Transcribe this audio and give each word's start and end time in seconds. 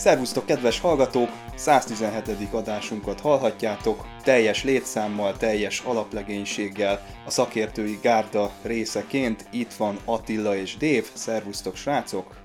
Szervusztok, 0.00 0.46
kedves 0.46 0.80
hallgatók! 0.80 1.28
117. 1.54 2.48
adásunkat 2.52 3.20
hallhatjátok, 3.20 4.04
teljes 4.22 4.64
létszámmal, 4.64 5.36
teljes 5.36 5.80
alaplegénységgel, 5.80 7.06
a 7.26 7.30
szakértői 7.30 7.98
gárda 8.02 8.52
részeként. 8.62 9.48
Itt 9.52 9.72
van 9.72 9.98
Attila 10.04 10.56
és 10.56 10.76
Dév. 10.76 11.10
Szervusztok, 11.12 11.76
srácok! 11.76 12.36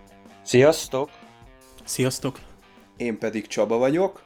Sziasztok! 0.43 1.09
Sziasztok! 1.85 2.39
Én 2.97 3.17
pedig 3.17 3.47
Csaba 3.47 3.77
vagyok. 3.77 4.23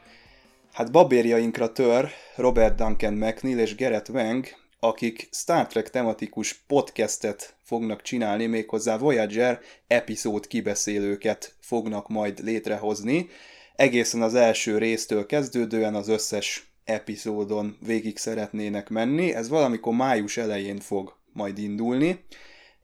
Hát 0.74 0.92
babérjainkra 0.92 1.72
tör 1.72 2.10
Robert 2.36 2.76
Duncan 2.76 3.14
McNeil 3.14 3.60
és 3.60 3.76
Gerett 3.76 4.10
Wang, 4.10 4.46
akik 4.80 5.30
Star 5.32 5.68
Trek 5.68 5.90
tematikus 5.90 6.54
podcastet 6.68 7.56
fognak 7.70 8.02
csinálni, 8.02 8.46
méghozzá 8.46 8.98
Voyager 8.98 9.60
epizód 9.88 10.48
kibeszélőket 10.48 11.56
fognak 11.60 12.08
majd 12.08 12.44
létrehozni. 12.44 13.30
Egészen 13.76 14.22
az 14.22 14.36
első 14.36 14.78
résztől 14.78 15.26
kezdődően 15.26 15.96
az 15.96 16.08
összes 16.08 16.72
epizódon 16.84 17.78
végig 17.86 18.18
szeretnének 18.18 18.90
menni. 18.90 19.34
Ez 19.34 19.50
valamikor 19.50 19.94
május 19.94 20.38
elején 20.38 20.80
fog 20.80 21.16
majd 21.34 21.58
indulni. 21.58 22.24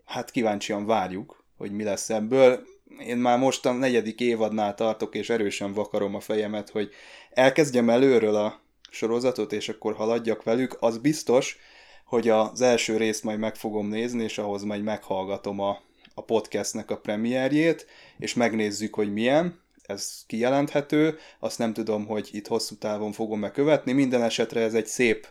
Hát 0.06 0.32
kíváncsian 0.32 0.86
várjuk, 0.86 1.44
hogy 1.58 1.72
mi 1.72 1.84
lesz 1.84 2.10
ebből. 2.10 2.66
Én 3.00 3.18
már 3.18 3.40
most 3.40 3.66
a 3.66 3.72
negyedik 3.72 4.20
évadnál 4.20 4.76
tartok, 4.76 5.16
és 5.16 5.30
erősen 5.30 5.74
vakarom 5.74 6.16
a 6.16 6.20
fejemet, 6.20 6.70
hogy 6.70 6.90
elkezdjem 7.32 7.90
előről 7.90 8.36
a 8.36 8.62
sorozatot, 8.90 9.54
és 9.54 9.70
akkor 9.70 9.96
haladjak 9.96 10.44
velük. 10.44 10.78
Az 10.80 10.98
biztos, 10.98 11.58
hogy 12.06 12.30
az 12.30 12.62
első 12.62 12.98
részt 12.98 13.24
majd 13.24 13.40
meg 13.40 13.56
fogom 13.56 13.88
nézni, 13.88 14.24
és 14.24 14.38
ahhoz 14.38 14.64
majd 14.64 14.84
meghallgatom 14.84 15.60
a, 15.60 15.82
a 16.14 16.22
podcastnek 16.22 16.92
a 16.92 16.98
premierjét, 16.98 17.86
és 18.18 18.34
megnézzük, 18.34 18.96
hogy 18.96 19.14
milyen, 19.14 19.60
ez 19.84 20.24
kijelenthető, 20.28 21.18
azt 21.40 21.58
nem 21.58 21.74
tudom, 21.74 22.06
hogy 22.06 22.30
itt 22.32 22.48
hosszú 22.48 22.76
távon 22.76 23.12
fogom-e 23.12 23.52
követni, 23.52 23.92
minden 23.92 24.24
esetre 24.24 24.62
ez 24.62 24.74
egy 24.74 24.86
szép 24.86 25.28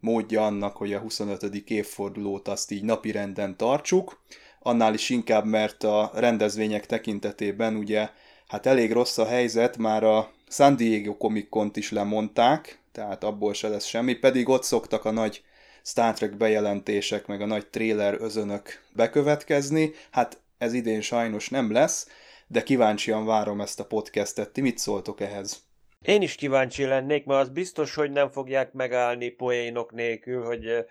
módja 0.00 0.46
annak, 0.46 0.76
hogy 0.76 0.92
a 0.92 0.98
25. 0.98 1.42
évfordulót 1.54 2.48
azt 2.48 2.70
így 2.70 2.82
napirenden 2.82 3.56
tartsuk, 3.56 4.22
annál 4.62 4.94
is 4.94 5.10
inkább, 5.10 5.44
mert 5.44 5.84
a 5.84 6.10
rendezvények 6.14 6.86
tekintetében 6.86 7.76
ugye 7.76 8.08
hát 8.46 8.66
elég 8.66 8.92
rossz 8.92 9.18
a 9.18 9.26
helyzet, 9.26 9.76
már 9.76 10.04
a 10.04 10.30
San 10.48 10.76
Diego 10.76 11.16
Comic 11.16 11.76
is 11.76 11.90
lemondták, 11.90 12.80
tehát 12.92 13.24
abból 13.24 13.54
se 13.54 13.68
lesz 13.68 13.84
semmi, 13.84 14.14
pedig 14.14 14.48
ott 14.48 14.62
szoktak 14.62 15.04
a 15.04 15.10
nagy 15.10 15.42
Star 15.82 16.14
Trek 16.14 16.36
bejelentések, 16.36 17.26
meg 17.26 17.40
a 17.40 17.46
nagy 17.46 17.66
trailer 17.66 18.16
özönök 18.20 18.82
bekövetkezni. 18.92 19.92
Hát 20.10 20.40
ez 20.58 20.72
idén 20.72 21.00
sajnos 21.00 21.48
nem 21.48 21.72
lesz, 21.72 22.08
de 22.46 22.62
kíváncsian 22.62 23.26
várom 23.26 23.60
ezt 23.60 23.80
a 23.80 23.86
podcastet. 23.86 24.50
Ti 24.50 24.60
mit 24.60 24.78
szóltok 24.78 25.20
ehhez? 25.20 25.62
Én 26.02 26.22
is 26.22 26.34
kíváncsi 26.34 26.84
lennék, 26.84 27.24
mert 27.24 27.40
az 27.40 27.48
biztos, 27.48 27.94
hogy 27.94 28.10
nem 28.10 28.30
fogják 28.30 28.72
megállni 28.72 29.28
poénok 29.28 29.92
nélkül, 29.92 30.44
hogy 30.44 30.84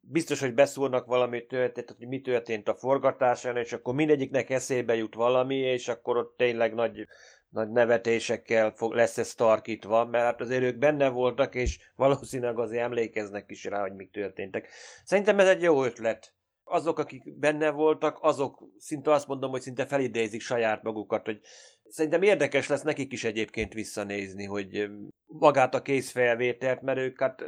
biztos, 0.00 0.40
hogy 0.40 0.54
beszólnak 0.54 1.06
valami 1.06 1.46
történt, 1.46 1.94
hogy 1.98 2.08
mi 2.08 2.20
történt 2.20 2.68
a 2.68 2.74
forgatásán, 2.74 3.56
és 3.56 3.72
akkor 3.72 3.94
mindegyiknek 3.94 4.50
eszébe 4.50 4.94
jut 4.94 5.14
valami, 5.14 5.56
és 5.56 5.88
akkor 5.88 6.16
ott 6.16 6.34
tényleg 6.36 6.74
nagy 6.74 7.06
nagy 7.50 7.70
nevetésekkel 7.70 8.70
fog, 8.70 8.92
lesz 8.92 9.18
ez 9.18 9.34
tarkítva, 9.34 10.04
mert 10.04 10.24
hát 10.24 10.40
azért 10.40 10.62
ők 10.62 10.78
benne 10.78 11.08
voltak, 11.08 11.54
és 11.54 11.78
valószínűleg 11.96 12.58
azért 12.58 12.82
emlékeznek 12.82 13.50
is 13.50 13.64
rá, 13.64 13.80
hogy 13.80 13.94
mik 13.94 14.10
történtek. 14.10 14.68
Szerintem 15.04 15.38
ez 15.38 15.48
egy 15.48 15.62
jó 15.62 15.84
ötlet. 15.84 16.34
Azok, 16.64 16.98
akik 16.98 17.38
benne 17.38 17.70
voltak, 17.70 18.18
azok 18.20 18.64
szinte 18.78 19.12
azt 19.12 19.26
mondom, 19.26 19.50
hogy 19.50 19.60
szinte 19.60 19.86
felidézik 19.86 20.40
saját 20.40 20.82
magukat, 20.82 21.24
hogy 21.24 21.40
szerintem 21.88 22.22
érdekes 22.22 22.68
lesz 22.68 22.82
nekik 22.82 23.12
is 23.12 23.24
egyébként 23.24 23.72
visszanézni, 23.72 24.44
hogy 24.44 24.90
magát 25.26 25.74
a 25.74 25.82
készfelvételt, 25.82 26.82
mert 26.82 26.98
ők 26.98 27.20
hát 27.20 27.44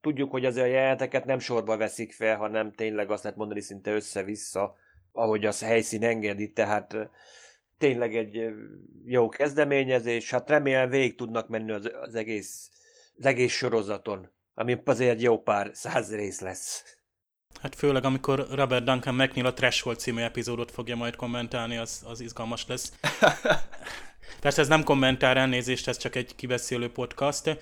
tudjuk, 0.00 0.30
hogy 0.30 0.44
azért 0.44 0.66
a 0.66 0.70
jeleneteket 0.70 1.24
nem 1.24 1.38
sorba 1.38 1.76
veszik 1.76 2.12
fel, 2.12 2.36
hanem 2.36 2.72
tényleg 2.72 3.10
azt 3.10 3.22
lehet 3.22 3.38
mondani 3.38 3.60
szinte 3.60 3.92
össze-vissza, 3.92 4.74
ahogy 5.12 5.44
az 5.44 5.62
helyszín 5.62 6.04
engedi, 6.04 6.52
tehát 6.52 6.96
tényleg 7.80 8.16
egy 8.16 8.48
jó 9.04 9.28
kezdeményezés, 9.28 10.30
hát 10.30 10.48
remélem 10.48 10.88
végig 10.88 11.14
tudnak 11.14 11.48
menni 11.48 11.70
az, 11.70 11.90
az, 12.02 12.14
egész, 12.14 12.70
az 13.18 13.26
egész 13.26 13.52
sorozaton, 13.52 14.30
ami 14.54 14.80
azért 14.84 15.10
egy 15.10 15.22
jó 15.22 15.42
pár 15.42 15.70
száz 15.72 16.14
rész 16.14 16.40
lesz. 16.40 16.98
Hát 17.60 17.74
főleg, 17.74 18.04
amikor 18.04 18.46
Robert 18.50 18.84
Duncan 18.84 19.14
McNeil 19.14 19.46
a 19.46 19.52
Threshold 19.52 19.98
című 19.98 20.20
epizódot 20.20 20.70
fogja 20.70 20.96
majd 20.96 21.16
kommentálni, 21.16 21.76
az, 21.76 22.02
az 22.06 22.20
izgalmas 22.20 22.66
lesz. 22.66 22.92
Persze 24.40 24.60
ez 24.60 24.68
nem 24.68 24.84
kommentár 24.84 25.36
elnézést, 25.36 25.88
ez 25.88 25.96
csak 25.96 26.14
egy 26.16 26.34
kibeszélő 26.34 26.90
podcast. 26.92 27.58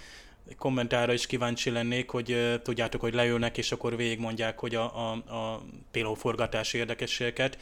Kommentára 0.58 1.12
is 1.12 1.26
kíváncsi 1.26 1.70
lennék, 1.70 2.10
hogy 2.10 2.32
uh, 2.32 2.62
tudjátok, 2.62 3.00
hogy 3.00 3.14
leülnek, 3.14 3.58
és 3.58 3.72
akkor 3.72 3.96
végigmondják, 3.96 4.58
hogy 4.58 4.74
a, 4.74 5.10
a, 5.10 5.12
a 5.12 5.62
pélóforgatási 5.90 6.78
érdekességeket 6.78 7.58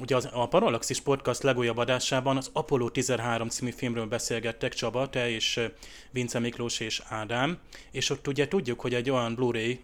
Ugye 0.00 0.16
az, 0.16 0.28
a 0.32 0.48
Parallaxis 0.48 1.00
Podcast 1.00 1.42
legújabb 1.42 1.76
adásában 1.76 2.36
az 2.36 2.50
Apollo 2.52 2.88
13 2.88 3.48
című 3.48 3.70
filmről 3.70 4.06
beszélgettek 4.06 4.74
Csaba, 4.74 5.10
te 5.10 5.30
és 5.30 5.60
Vince 6.10 6.38
Miklós 6.38 6.80
és 6.80 7.02
Ádám, 7.08 7.58
és 7.90 8.10
ott 8.10 8.28
ugye 8.28 8.48
tudjuk, 8.48 8.80
hogy 8.80 8.94
egy 8.94 9.10
olyan 9.10 9.34
Blu-ray 9.34 9.80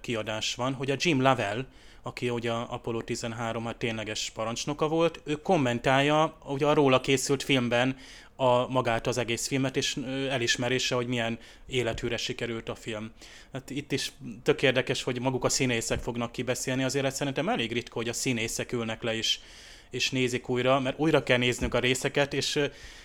kiadás 0.00 0.54
van, 0.54 0.72
hogy 0.72 0.90
a 0.90 0.96
Jim 0.98 1.22
Lavelle, 1.22 1.66
aki 2.02 2.30
ugye 2.30 2.50
a 2.50 2.66
Apollo 2.70 3.02
13 3.02 3.64
hát 3.64 3.76
tényleges 3.76 4.30
parancsnoka 4.34 4.88
volt, 4.88 5.20
ő 5.24 5.34
kommentálja 5.34 6.36
ugye 6.46 6.66
a 6.66 6.74
róla 6.74 7.00
készült 7.00 7.42
filmben 7.42 7.96
a, 8.36 8.68
magát 8.68 9.06
az 9.06 9.18
egész 9.18 9.46
filmet, 9.46 9.76
és 9.76 9.96
elismerése, 10.30 10.94
hogy 10.94 11.06
milyen 11.06 11.38
élethűre 11.66 12.16
sikerült 12.16 12.68
a 12.68 12.74
film. 12.74 13.12
Hát 13.52 13.70
itt 13.70 13.92
is 13.92 14.12
tök 14.42 14.62
érdekes, 14.62 15.02
hogy 15.02 15.20
maguk 15.20 15.44
a 15.44 15.48
színészek 15.48 16.00
fognak 16.00 16.32
kibeszélni, 16.32 16.84
azért 16.84 17.14
szerintem 17.14 17.48
elég 17.48 17.72
ritka, 17.72 17.94
hogy 17.94 18.08
a 18.08 18.12
színészek 18.12 18.72
ülnek 18.72 19.02
le 19.02 19.16
és, 19.16 19.38
és 19.90 20.10
nézik 20.10 20.48
újra, 20.48 20.80
mert 20.80 20.98
újra 20.98 21.22
kell 21.22 21.38
néznünk 21.38 21.74
a 21.74 21.78
részeket, 21.78 22.34
és 22.34 22.60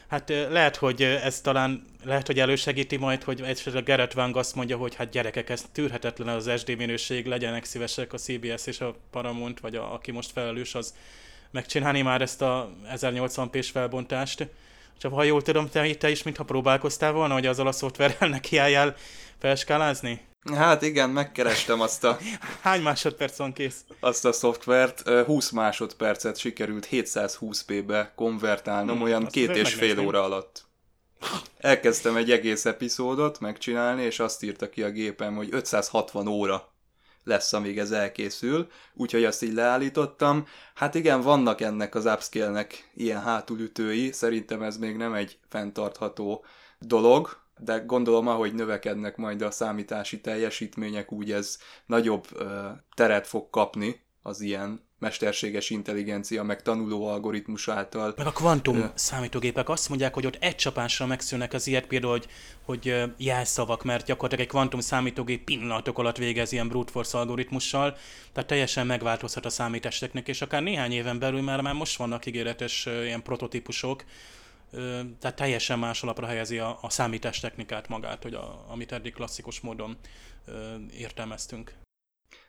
hát 0.08 0.30
lehet, 0.30 0.76
hogy 0.76 1.02
ez 1.02 1.42
talán, 1.42 1.86
lehet, 2.04 2.28
hogy 2.28 2.40
elősegíti 2.40 2.98
majd, 2.98 3.24
hogy 3.24 3.42
esetleg 3.42 3.84
Gerett 3.84 4.16
Wang 4.16 4.38
azt 4.38 4.56
mondja, 4.56 4.78
hogy 4.78 4.96
hát 4.96 5.10
gyerekek, 5.10 5.50
ez 5.50 5.66
tűrhetetlen 5.72 6.28
az 6.28 6.52
SD 6.58 6.78
minőség, 6.78 7.26
legyenek 7.26 7.64
szívesek 7.64 8.14
a 8.14 8.18
CBS 8.18 8.66
és 8.66 8.80
a 8.80 8.96
Paramount, 9.12 9.60
vagy 9.60 9.76
a, 9.76 9.94
aki 9.94 10.12
most 10.12 10.32
felelős, 10.32 10.76
az 10.76 10.94
megcsinálni 11.52 12.02
már 12.02 12.22
ezt 12.22 12.42
a 12.42 12.72
1080p-s 12.96 13.70
felbontást 13.70 14.48
csak 15.00 15.14
ha 15.14 15.24
jól 15.24 15.42
tudom, 15.42 15.70
te, 15.70 15.96
te 15.96 16.10
is 16.10 16.24
mintha 16.24 16.44
próbálkoztál 16.44 17.12
volna, 17.12 17.34
hogy 17.34 17.46
azzal 17.46 17.68
a 17.68 17.72
szoftverrel 17.72 18.30
nekiálljál 18.38 18.96
felskálázni? 19.40 20.22
Hát 20.56 20.82
igen, 20.82 21.10
megkerestem 21.10 21.82
azt 21.82 22.04
a... 22.04 22.18
Hány 22.62 22.82
másodperc 22.82 23.38
van 23.38 23.54
kész? 23.54 23.86
Azt 24.00 24.26
a 24.26 24.32
szoftvert, 24.32 25.10
20 25.10 25.50
másodpercet 25.50 26.38
sikerült 26.38 26.88
720p-be 26.92 28.12
konvertálnom, 28.16 28.96
hmm, 28.96 29.04
olyan 29.04 29.28
két 29.28 29.56
és 29.56 29.74
fél 29.74 30.00
óra 30.00 30.24
alatt. 30.24 30.68
Elkezdtem 31.58 32.16
egy 32.16 32.32
egész 32.32 32.66
epizódot 32.66 33.40
megcsinálni, 33.40 34.04
és 34.04 34.20
azt 34.20 34.44
írta 34.44 34.70
ki 34.70 34.84
a 34.84 34.90
gépem, 34.90 35.36
hogy 35.36 35.48
560 35.52 36.28
óra 36.28 36.74
lesz, 37.24 37.54
amíg 37.54 37.80
ez 37.80 37.92
elkészül, 37.92 38.68
úgyhogy 38.94 39.24
azt 39.24 39.44
így 39.44 39.54
leállítottam. 39.54 40.46
Hát 40.76 40.96
igen, 40.96 41.22
vannak 41.22 41.62
ennek 41.62 41.96
az 41.96 42.06
upscale-nek 42.06 42.92
ilyen 42.94 43.22
hátulütői, 43.22 44.12
szerintem 44.12 44.62
ez 44.62 44.78
még 44.78 44.96
nem 44.96 45.14
egy 45.14 45.40
fenntartható 45.50 46.46
dolog, 46.80 47.38
de 47.60 47.78
gondolom, 47.78 48.28
ahogy 48.28 48.54
növekednek 48.54 49.18
majd 49.18 49.42
a 49.42 49.52
számítási 49.52 50.22
teljesítmények, 50.22 51.12
úgy 51.12 51.32
ez 51.32 51.58
nagyobb 51.86 52.28
teret 52.96 53.28
fog 53.28 53.50
kapni 53.50 54.02
az 54.22 54.42
ilyen 54.42 54.88
mesterséges 55.00 55.70
intelligencia, 55.70 56.44
meg 56.44 56.62
tanuló 56.62 57.08
algoritmus 57.08 57.68
által. 57.68 58.14
Meg 58.18 58.28
a 58.28 58.32
kvantum 58.32 58.78
ö... 58.78 58.86
számítógépek 58.94 59.70
azt 59.70 59.90
mondják, 59.90 60.14
hogy 60.14 60.26
ott 60.26 60.38
egy 60.40 60.56
csapásra 60.56 61.06
megszűnnek 61.06 61.54
az 61.54 61.68
ilyet, 61.68 61.86
például, 61.86 62.12
hogy, 62.12 62.28
hogy 62.62 63.04
jelszavak, 63.18 63.84
mert 63.84 64.06
gyakorlatilag 64.06 64.44
egy 64.46 64.52
kvantum 64.52 64.80
számítógép 64.80 65.44
pillanatok 65.44 65.98
alatt 65.98 66.18
végez 66.18 66.52
ilyen 66.52 66.68
brute 66.68 66.92
force 66.92 67.18
algoritmussal, 67.18 67.98
tehát 68.34 68.50
teljesen 68.50 68.86
megváltozhat 68.86 69.46
a 69.46 69.50
számítástechnik, 69.50 70.28
és 70.28 70.42
akár 70.42 70.64
néhány 70.64 70.92
éven 70.92 71.20
belül 71.20 71.42
már, 71.42 71.62
már 71.62 71.74
most 71.74 71.98
vannak 71.98 72.26
ígéretes 72.26 72.86
ilyen 72.86 73.24
prototípusok, 73.24 74.04
tehát 75.20 75.36
teljesen 75.36 75.80
más 75.80 76.04
alapra 76.04 76.28
helyezi 76.28 76.58
a, 76.58 76.78
a 76.82 76.90
számítástechnikát 76.90 77.88
magát, 77.88 78.24
hogy 78.24 78.34
a, 78.34 78.66
amit 78.68 78.92
eddig 78.92 79.14
klasszikus 79.14 79.60
módon 79.60 79.98
ö, 80.46 80.76
értelmeztünk. 80.98 81.74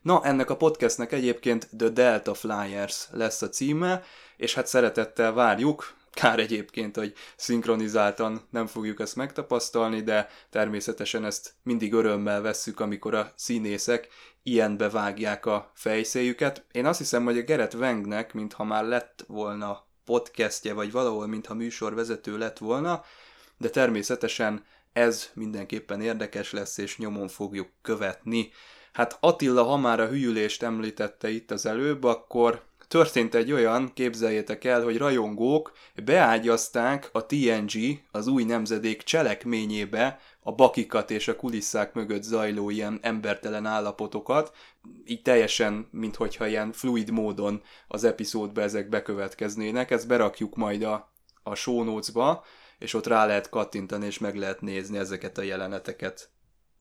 Na, 0.03 0.25
ennek 0.25 0.51
a 0.51 0.57
podcastnek 0.57 1.13
egyébként 1.13 1.69
The 1.77 1.89
Delta 1.89 2.35
Flyers 2.35 3.07
lesz 3.11 3.43
a 3.43 3.49
címe, 3.49 4.03
és 4.37 4.55
hát 4.55 4.67
szeretettel 4.67 5.33
várjuk, 5.33 5.95
kár 6.11 6.39
egyébként, 6.39 6.97
hogy 6.97 7.15
szinkronizáltan 7.37 8.47
nem 8.51 8.67
fogjuk 8.67 9.01
ezt 9.01 9.17
megtapasztalni, 9.17 10.03
de 10.03 10.29
természetesen 10.51 11.25
ezt 11.25 11.53
mindig 11.63 11.93
örömmel 11.93 12.41
vesszük, 12.41 12.81
amikor 12.81 13.15
a 13.15 13.33
színészek 13.37 14.09
ilyenbe 14.43 14.91
vágják 14.91 15.47
a 15.47 15.71
fejszéjüket. 15.75 16.65
Én 16.73 16.87
azt 16.87 16.99
hiszem, 16.99 17.25
hogy 17.25 17.39
a 17.39 17.43
Gerett 17.43 17.75
Wengnek, 17.75 18.33
mintha 18.33 18.65
már 18.65 18.85
lett 18.85 19.25
volna 19.27 19.87
podcastje, 20.05 20.73
vagy 20.73 20.93
valahol, 20.93 21.27
mintha 21.27 21.55
műsorvezető 21.55 22.39
lett 22.39 22.59
volna, 22.59 23.05
de 23.59 23.69
természetesen 23.69 24.65
ez 24.93 25.31
mindenképpen 25.35 26.01
érdekes 26.01 26.53
lesz, 26.53 26.79
és 26.79 26.99
nyomon 26.99 27.29
fogjuk 27.29 27.69
követni. 27.83 28.51
Hát 28.93 29.17
Attila, 29.21 29.63
ha 29.63 29.77
már 29.77 30.01
a 30.01 30.09
hülyülést 30.09 30.63
említette 30.63 31.31
itt 31.31 31.51
az 31.51 31.67
előbb, 31.67 32.05
akkor 32.05 32.63
történt 32.91 33.35
egy 33.35 33.53
olyan, 33.53 33.93
képzeljétek 33.93 34.65
el, 34.65 34.83
hogy 34.83 34.97
rajongók 34.97 35.73
beágyazták 36.05 37.09
a 37.13 37.27
TNG, 37.27 37.73
az 38.11 38.27
új 38.27 38.45
nemzedék 38.45 39.03
cselekményébe 39.03 40.21
a 40.43 40.53
bakikat 40.53 41.11
és 41.11 41.29
a 41.29 41.37
kulisszák 41.37 41.93
mögött 41.93 42.23
zajló 42.23 42.71
ilyen 42.71 42.99
embertelen 43.03 43.67
állapotokat, 43.67 44.53
így 45.05 45.23
teljesen, 45.23 45.89
minthogyha 45.91 46.47
ilyen 46.47 46.73
fluid 46.73 47.11
módon 47.11 47.63
az 47.89 48.05
epizódba 48.05 48.61
ezek 48.61 48.89
bekövetkeznének. 48.89 49.91
Ezt 49.91 50.09
berakjuk 50.09 50.57
majd 50.57 50.83
a, 50.83 51.13
a 51.43 51.55
show 51.55 51.83
notes-ba, 51.85 52.45
és 52.79 52.95
ott 52.95 53.07
rá 53.07 53.27
lehet 53.27 53.49
kattintani, 53.49 54.07
és 54.07 54.19
meg 54.19 54.37
lehet 54.37 54.61
nézni 54.61 54.99
ezeket 54.99 55.39
a 55.39 55.43
jeleneteket. 55.43 56.31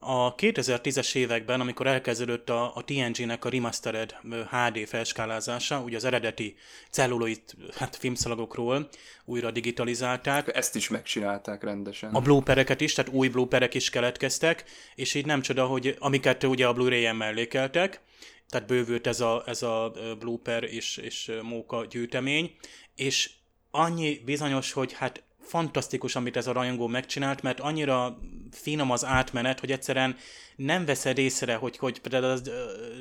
A 0.02 0.36
2010-es 0.36 1.16
években, 1.16 1.62
amikor 1.62 1.88
elkezdődött 1.88 2.50
a, 2.50 2.76
a 2.76 2.84
TNG-nek 2.84 3.46
a 3.46 3.50
remastered 3.50 4.16
HD 4.50 4.88
felskálázása, 4.88 5.80
ugye 5.80 5.96
az 5.96 6.04
eredeti 6.04 6.56
celluloid 6.90 7.42
hát 7.76 7.96
filmszalagokról 7.96 8.90
újra 9.26 9.52
digitalizálták. 9.52 10.56
Ezt 10.56 10.76
is 10.76 10.90
megcsinálták 10.90 11.64
rendesen. 11.64 12.14
A 12.14 12.20
bloopereket 12.20 12.82
is, 12.82 12.94
tehát 12.94 13.14
új 13.14 13.28
blooperek 13.28 13.74
is 13.74 13.90
keletkeztek, 13.90 14.64
és 14.96 15.14
így 15.14 15.26
nem 15.26 15.42
csoda, 15.42 15.66
hogy 15.66 15.96
amiket 16.00 16.44
ugye 16.44 16.68
a 16.68 16.74
Blu-ray-en 16.74 17.16
mellékeltek, 17.16 18.02
tehát 18.50 18.68
bővült 18.68 19.08
ez 19.08 19.20
a, 19.20 19.44
ez 19.46 19.64
a 19.64 19.94
blooper 20.20 20.64
és, 20.64 20.98
és 20.98 21.32
móka 21.42 21.86
gyűjtemény, 21.86 22.56
és 22.96 23.30
annyi 23.72 24.22
bizonyos, 24.26 24.72
hogy 24.72 24.94
hát 24.94 25.24
fantasztikus, 25.42 26.16
amit 26.16 26.38
ez 26.38 26.48
a 26.48 26.52
rajongó 26.52 26.88
megcsinált, 26.88 27.42
mert 27.42 27.60
annyira 27.60 28.20
finom 28.52 28.92
az 28.92 29.06
átmenet, 29.06 29.60
hogy 29.60 29.72
egyszerűen 29.72 30.18
nem 30.56 30.86
veszed 30.86 31.18
észre, 31.18 31.56
hogy, 31.56 31.78
hogy 31.78 32.02
például 32.02 32.32
az 32.32 32.52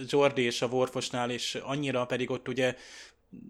Jordi 0.06 0.42
és 0.42 0.62
a 0.62 0.66
Worfosnál, 0.66 1.30
és 1.30 1.54
annyira 1.54 2.06
pedig 2.06 2.30
ott 2.30 2.48
ugye 2.48 2.76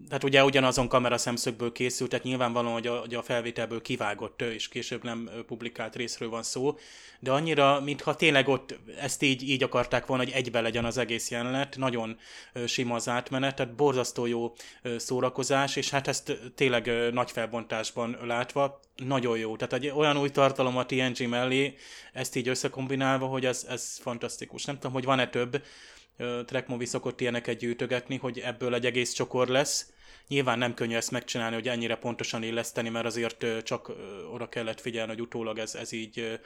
tehát 0.07 0.23
ugye 0.23 0.43
ugyanazon 0.43 0.87
kamera 0.87 1.17
szemszögből 1.17 1.71
készült, 1.71 2.09
tehát 2.09 2.25
nyilvánvalóan, 2.25 2.73
hogy 2.73 2.87
a, 2.87 2.99
hogy 2.99 3.13
a 3.13 3.21
felvételből 3.21 3.81
kivágott 3.81 4.41
és 4.41 4.67
később 4.67 5.03
nem 5.03 5.29
publikált 5.47 5.95
részről 5.95 6.29
van 6.29 6.43
szó, 6.43 6.77
de 7.19 7.31
annyira, 7.31 7.79
mintha 7.81 8.15
tényleg 8.15 8.47
ott 8.47 8.79
ezt 8.99 9.21
így, 9.21 9.49
így 9.49 9.63
akarták 9.63 10.05
volna, 10.05 10.23
hogy 10.23 10.33
egybe 10.33 10.61
legyen 10.61 10.85
az 10.85 10.97
egész 10.97 11.31
jelenet, 11.31 11.77
nagyon 11.77 12.17
sima 12.65 12.95
az 12.95 13.09
átmenet, 13.09 13.55
tehát 13.55 13.75
borzasztó 13.75 14.25
jó 14.25 14.53
szórakozás, 14.97 15.75
és 15.75 15.89
hát 15.89 16.07
ezt 16.07 16.39
tényleg 16.55 17.11
nagy 17.13 17.31
felbontásban 17.31 18.17
látva, 18.23 18.79
nagyon 18.95 19.37
jó. 19.37 19.55
Tehát 19.55 19.73
egy 19.73 19.89
olyan 19.89 20.17
új 20.17 20.29
tartalom 20.29 20.77
a 20.77 20.85
TNG 20.85 21.27
mellé, 21.27 21.75
ezt 22.13 22.35
így 22.35 22.47
összekombinálva, 22.47 23.25
hogy 23.25 23.45
ez, 23.45 23.65
ez 23.69 23.97
fantasztikus. 24.01 24.65
Nem 24.65 24.75
tudom, 24.75 24.91
hogy 24.91 25.05
van-e 25.05 25.29
több, 25.29 25.61
Track 26.45 26.67
Movie 26.67 26.87
szokott 26.87 27.21
ilyeneket 27.21 27.57
gyűjtögetni, 27.57 28.17
hogy 28.17 28.39
ebből 28.39 28.73
egy 28.73 28.85
egész 28.85 29.11
csokor 29.11 29.47
lesz. 29.47 29.91
Nyilván 30.27 30.57
nem 30.57 30.73
könnyű 30.73 30.95
ezt 30.95 31.11
megcsinálni, 31.11 31.55
hogy 31.55 31.67
ennyire 31.67 31.95
pontosan 31.95 32.43
illeszteni, 32.43 32.89
mert 32.89 33.05
azért 33.05 33.45
csak 33.63 33.91
oda 34.33 34.49
kellett 34.49 34.81
figyelni, 34.81 35.11
hogy 35.11 35.21
utólag 35.21 35.57
ez, 35.57 35.75
ez 35.75 35.91
így 35.91 36.39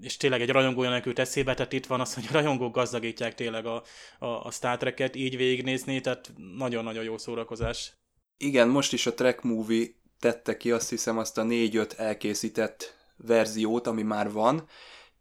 és 0.00 0.16
tényleg 0.16 0.40
egy 0.40 0.50
rajongó 0.50 0.82
jut 0.82 1.18
eszébe, 1.18 1.54
tehát 1.54 1.72
itt 1.72 1.86
van 1.86 2.00
az, 2.00 2.14
hogy 2.14 2.24
a 2.28 2.32
rajongók 2.32 2.74
gazdagítják 2.74 3.34
tényleg 3.34 3.66
a, 3.66 3.82
a, 4.18 4.26
a 4.26 4.50
Star 4.50 4.76
Trek-et 4.76 5.16
így 5.16 5.36
végignézni, 5.36 6.00
tehát 6.00 6.32
nagyon-nagyon 6.56 7.04
jó 7.04 7.18
szórakozás. 7.18 7.92
Igen, 8.36 8.68
most 8.68 8.92
is 8.92 9.06
a 9.06 9.14
Track 9.14 9.42
Movie 9.42 9.86
tette 10.20 10.56
ki 10.56 10.70
azt 10.70 10.88
hiszem 10.88 11.18
azt 11.18 11.38
a 11.38 11.42
négy-öt 11.42 11.92
elkészített 11.92 12.96
verziót, 13.16 13.86
ami 13.86 14.02
már 14.02 14.32
van, 14.32 14.68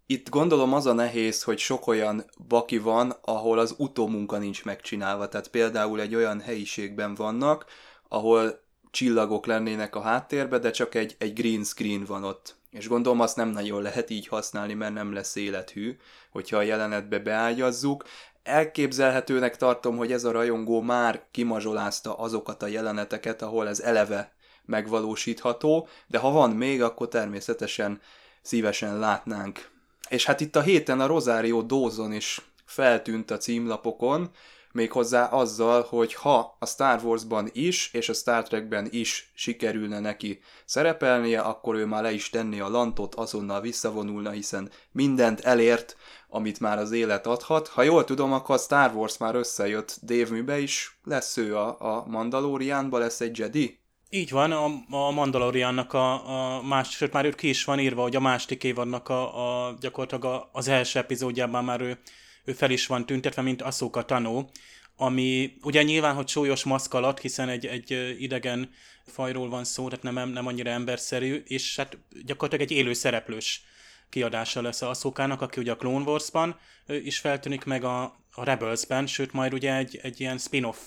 itt 0.10 0.30
gondolom 0.30 0.74
az 0.74 0.86
a 0.86 0.94
nehéz, 0.94 1.44
hogy 1.44 1.58
sok 1.58 1.88
olyan 1.88 2.26
baki 2.48 2.78
van, 2.78 3.16
ahol 3.22 3.60
az 3.60 3.76
utómunka 3.78 4.38
nincs 4.38 4.66
megcsinálva. 4.66 5.28
Tehát 5.28 5.48
például 5.48 6.02
egy 6.02 6.16
olyan 6.16 6.40
helyiségben 6.40 7.16
vannak, 7.16 7.66
ahol 8.08 8.60
csillagok 8.92 9.46
lennének 9.46 9.96
a 9.96 10.02
háttérbe, 10.02 10.60
de 10.60 10.72
csak 10.72 10.96
egy, 10.96 11.16
egy 11.20 11.34
green 11.34 11.64
screen 11.64 12.04
van 12.06 12.24
ott. 12.24 12.56
És 12.72 12.88
gondolom 12.88 13.20
azt 13.20 13.36
nem 13.36 13.50
nagyon 13.50 13.82
lehet 13.82 14.10
így 14.10 14.28
használni, 14.28 14.74
mert 14.74 14.94
nem 14.94 15.14
lesz 15.14 15.36
élethű, 15.36 15.98
hogyha 16.32 16.58
a 16.58 16.62
jelenetbe 16.62 17.20
beágyazzuk. 17.20 18.04
Elképzelhetőnek 18.44 19.58
tartom, 19.58 19.98
hogy 19.98 20.12
ez 20.12 20.24
a 20.24 20.32
rajongó 20.32 20.82
már 20.82 21.24
kimazsolázta 21.32 22.14
azokat 22.18 22.64
a 22.64 22.68
jeleneteket, 22.68 23.42
ahol 23.42 23.68
ez 23.68 23.80
eleve 23.80 24.36
megvalósítható, 24.66 25.88
de 26.08 26.18
ha 26.18 26.32
van 26.32 26.52
még, 26.52 26.82
akkor 26.82 27.08
természetesen 27.08 28.02
szívesen 28.42 29.00
látnánk 29.00 29.76
és 30.10 30.26
hát 30.26 30.42
itt 30.42 30.56
a 30.56 30.62
héten 30.62 31.00
a 31.00 31.06
Rosario 31.06 31.62
Dawson 31.62 32.14
is 32.14 32.42
feltűnt 32.66 33.32
a 33.32 33.38
címlapokon, 33.38 34.30
méghozzá 34.72 35.26
azzal, 35.26 35.86
hogy 35.90 36.14
ha 36.14 36.56
a 36.60 36.66
Star 36.66 37.04
Warsban 37.04 37.50
is, 37.52 37.90
és 37.94 38.10
a 38.10 38.14
Star 38.14 38.44
Trekben 38.44 38.88
is 38.92 39.32
sikerülne 39.36 40.00
neki 40.00 40.40
szerepelnie, 40.66 41.40
akkor 41.40 41.76
ő 41.76 41.86
már 41.86 42.04
le 42.04 42.12
is 42.12 42.30
tenni 42.30 42.60
a 42.60 42.70
lantot, 42.70 43.16
azonnal 43.16 43.62
visszavonulna, 43.62 44.30
hiszen 44.30 44.70
mindent 44.92 45.40
elért, 45.40 45.98
amit 46.30 46.60
már 46.60 46.78
az 46.78 46.92
élet 46.92 47.28
adhat. 47.28 47.68
Ha 47.68 47.84
jól 47.84 48.04
tudom, 48.04 48.34
akkor 48.34 48.56
a 48.56 48.60
Star 48.60 48.96
Wars 48.96 49.18
már 49.18 49.36
összejött 49.36 49.98
Dave 50.02 50.30
Mibe 50.30 50.60
is, 50.60 51.00
lesz 51.04 51.38
ő 51.38 51.58
a, 51.58 51.96
a 51.96 52.06
Mandalorianba, 52.08 52.98
lesz 52.98 53.22
egy 53.22 53.38
Jedi? 53.38 53.80
Így 54.10 54.32
van, 54.32 54.52
a, 54.52 54.66
a 54.96 55.12
Mandaloriannak 55.12 55.94
a, 55.94 56.58
a 56.58 56.62
más, 56.62 56.90
sőt 56.90 57.14
már 57.14 57.26
ő 57.26 57.30
ki 57.30 57.50
is 57.50 57.64
van 57.64 57.80
írva, 57.80 58.02
hogy 58.02 58.16
a 58.16 58.20
második 58.20 58.64
évadnak 58.64 59.10
a, 59.10 59.68
a 59.68 59.76
gyakorlatilag 59.80 60.26
a, 60.26 60.50
az 60.52 60.68
első 60.68 61.00
epizódjában 61.00 61.64
már 61.64 61.82
ő, 61.82 62.00
ő 62.46 62.54
fel 62.54 62.72
is 62.72 62.88
van 62.88 63.06
tüntetve, 63.06 63.42
mint 63.42 63.62
Asuka 63.62 64.06
Tanó, 64.06 64.50
ami 64.96 65.54
ugye 65.62 65.84
nyilván, 65.84 66.16
hogy 66.16 66.28
súlyos 66.28 66.64
maszk 66.64 66.94
alatt, 66.94 67.20
hiszen 67.20 67.50
egy, 67.50 67.66
egy 67.66 68.16
idegen 68.20 68.70
fajról 69.06 69.50
van 69.50 69.64
szó, 69.64 69.88
tehát 69.88 70.16
nem, 70.16 70.30
nem 70.30 70.48
annyira 70.48 70.70
emberszerű, 70.70 71.44
és 71.48 71.76
hát 71.76 71.98
gyakorlatilag 72.26 72.72
egy 72.72 72.78
élő 72.78 72.94
szereplős 72.94 73.62
kiadása 74.10 74.62
lesz 74.62 74.82
a 74.82 74.90
Asukának, 74.90 75.42
aki 75.42 75.60
ugye 75.60 75.72
a 75.72 75.76
Clone 75.76 76.06
Wars-ban 76.06 76.60
is 76.88 77.20
feltűnik 77.20 77.64
meg 77.64 77.84
a, 77.84 78.16
a 78.40 78.44
Rebels-ben, 78.44 79.08
sőt 79.08 79.32
majd 79.32 79.54
ugye 79.54 79.76
egy, 79.76 80.00
egy 80.02 80.20
ilyen 80.20 80.38
spin-off 80.38 80.78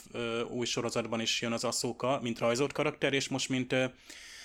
új 0.49 0.67
sorozatban 0.67 1.21
is 1.21 1.41
jön 1.41 1.53
az 1.53 1.65
Asuka, 1.65 2.19
mint 2.23 2.39
rajzolt 2.39 2.73
karakter, 2.73 3.13
és 3.13 3.29
most 3.29 3.49
mint 3.49 3.75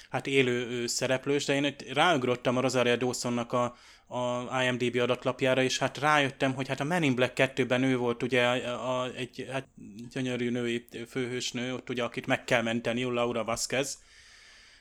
hát 0.10 0.28
élő 0.28 0.88
szereplős, 0.88 1.46
de 1.46 1.54
én 1.54 1.76
ráugrottam 1.94 2.58
a 2.58 2.62
Rosaria 2.62 2.96
Dawsonnak 2.96 3.54
a, 3.54 3.76
a 4.08 4.64
IMDB 4.64 4.98
adatlapjára, 4.98 5.64
és 5.64 5.78
hát 5.78 5.98
rájöttem, 5.98 6.54
hogy 6.54 6.68
hát 6.68 6.80
a 6.80 6.84
Men 6.84 7.04
in 7.04 7.16
Black 7.16 7.54
2-ben 7.56 7.84
ő 7.84 7.98
volt 7.98 8.24
ugye 8.24 8.46
a, 8.46 9.02
a, 9.02 9.14
egy 9.16 9.48
hát, 9.52 9.68
gyönyörű 10.12 10.50
női 10.50 10.86
főhősnő, 11.10 11.74
ott 11.74 11.90
ugye 11.90 12.04
akit 12.04 12.26
meg 12.26 12.44
kell 12.44 12.62
menteni, 12.62 13.04
Laura 13.04 13.44
Vasquez, 13.44 14.00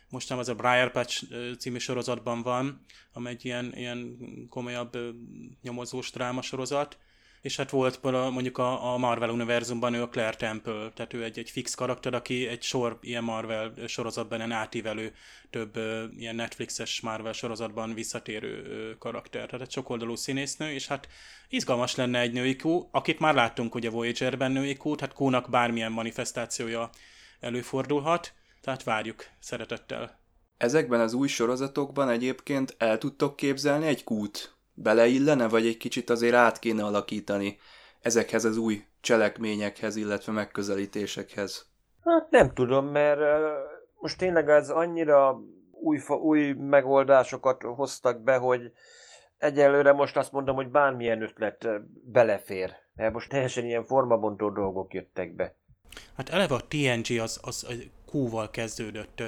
most 0.08 0.28
nem 0.28 0.38
az 0.38 0.48
a 0.48 0.54
Briar 0.54 0.90
Patch 0.90 1.24
című 1.58 1.78
sorozatban 1.78 2.42
van, 2.42 2.84
amely 3.12 3.32
egy 3.32 3.44
ilyen, 3.44 3.72
ilyen 3.76 4.16
komolyabb 4.50 4.98
nyomozós 5.62 6.10
dráma 6.10 6.42
sorozat, 6.42 6.98
és 7.44 7.56
hát 7.56 7.70
volt 7.70 8.02
mondjuk 8.02 8.58
a, 8.58 8.92
a 8.92 8.96
Marvel 8.96 9.30
univerzumban 9.30 9.94
ő 9.94 10.02
a 10.02 10.08
Claire 10.08 10.36
Temple, 10.36 10.90
tehát 10.94 11.12
ő 11.12 11.24
egy, 11.24 11.38
egy 11.38 11.50
fix 11.50 11.74
karakter, 11.74 12.14
aki 12.14 12.46
egy 12.46 12.62
sor 12.62 12.98
ilyen 13.00 13.24
Marvel 13.24 13.72
sorozatban 13.86 14.38
ilyen 14.38 14.52
átívelő, 14.52 15.14
több 15.50 15.76
ilyen 16.16 16.34
Netflixes 16.34 17.00
Marvel 17.00 17.32
sorozatban 17.32 17.94
visszatérő 17.94 18.96
karakter, 18.98 19.46
tehát 19.46 19.66
egy 19.66 19.72
sokoldalú 19.72 20.14
színésznő, 20.14 20.72
és 20.72 20.86
hát 20.86 21.08
izgalmas 21.48 21.94
lenne 21.94 22.18
egy 22.18 22.32
női 22.32 22.56
kú, 22.56 22.88
akit 22.90 23.18
már 23.18 23.34
láttunk 23.34 23.74
ugye 23.74 23.90
Voyager-ben 23.90 24.52
női 24.52 24.76
kú, 24.76 24.94
tehát 24.94 25.14
kúnak 25.14 25.50
bármilyen 25.50 25.92
manifestációja 25.92 26.90
előfordulhat, 27.40 28.32
tehát 28.60 28.82
várjuk 28.82 29.24
szeretettel. 29.38 30.20
Ezekben 30.56 31.00
az 31.00 31.12
új 31.12 31.28
sorozatokban 31.28 32.08
egyébként 32.08 32.74
el 32.78 32.98
tudtok 32.98 33.36
képzelni 33.36 33.86
egy 33.86 34.04
kút? 34.04 34.53
Beleillene, 34.74 35.48
vagy 35.48 35.66
egy 35.66 35.76
kicsit 35.76 36.10
azért 36.10 36.34
át 36.34 36.58
kéne 36.58 36.84
alakítani 36.84 37.58
ezekhez 38.00 38.44
az 38.44 38.56
új 38.56 38.84
cselekményekhez, 39.00 39.96
illetve 39.96 40.32
megközelítésekhez? 40.32 41.66
Hát 42.04 42.30
nem 42.30 42.54
tudom, 42.54 42.86
mert 42.86 43.20
most 44.00 44.18
tényleg 44.18 44.48
ez 44.48 44.70
annyira 44.70 45.40
új, 45.70 45.98
új 46.08 46.52
megoldásokat 46.52 47.62
hoztak 47.62 48.22
be, 48.22 48.36
hogy 48.36 48.72
egyelőre 49.38 49.92
most 49.92 50.16
azt 50.16 50.32
mondom, 50.32 50.56
hogy 50.56 50.68
bármilyen 50.68 51.22
ötlet 51.22 51.68
belefér 52.12 52.82
mert 52.94 53.12
most 53.12 53.28
teljesen 53.28 53.64
ilyen 53.64 53.84
formabontó 53.84 54.50
dolgok 54.50 54.94
jöttek 54.94 55.34
be. 55.34 55.54
Hát 56.16 56.28
eleve 56.28 56.54
a 56.54 56.66
TNG 56.68 57.20
az, 57.20 57.40
az, 57.42 57.64
az 57.68 57.86
Q-val 58.12 58.50
kezdődött, 58.50 59.22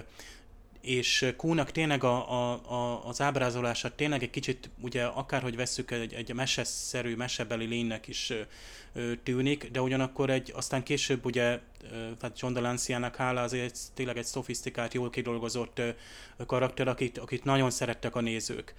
és 0.86 1.32
Q-nak 1.42 1.70
tényleg 1.70 2.04
a, 2.04 2.30
a, 2.30 2.60
a, 2.72 3.06
az 3.06 3.20
ábrázolása 3.20 3.94
tényleg 3.94 4.22
egy 4.22 4.30
kicsit, 4.30 4.70
ugye 4.80 5.04
akárhogy 5.04 5.56
vesszük, 5.56 5.90
egy, 5.90 6.14
egy 6.14 6.34
meseszerű, 6.34 7.16
mesebeli 7.16 7.64
lénynek 7.64 8.08
is 8.08 8.32
ö, 8.92 9.12
tűnik, 9.22 9.70
de 9.70 9.80
ugyanakkor 9.80 10.30
egy, 10.30 10.52
aztán 10.54 10.82
később 10.82 11.24
ugye, 11.24 11.58
tehát 12.18 12.40
John 12.40 12.52
Delancey-nak 12.52 13.16
hála 13.16 13.42
azért 13.42 13.78
tényleg 13.94 14.16
egy 14.16 14.24
szofisztikált, 14.24 14.94
jól 14.94 15.10
kidolgozott 15.10 15.78
ö, 15.78 15.90
karakter, 16.46 16.88
akit, 16.88 17.18
akit 17.18 17.44
nagyon 17.44 17.70
szerettek 17.70 18.14
a 18.14 18.20
nézők. 18.20 18.74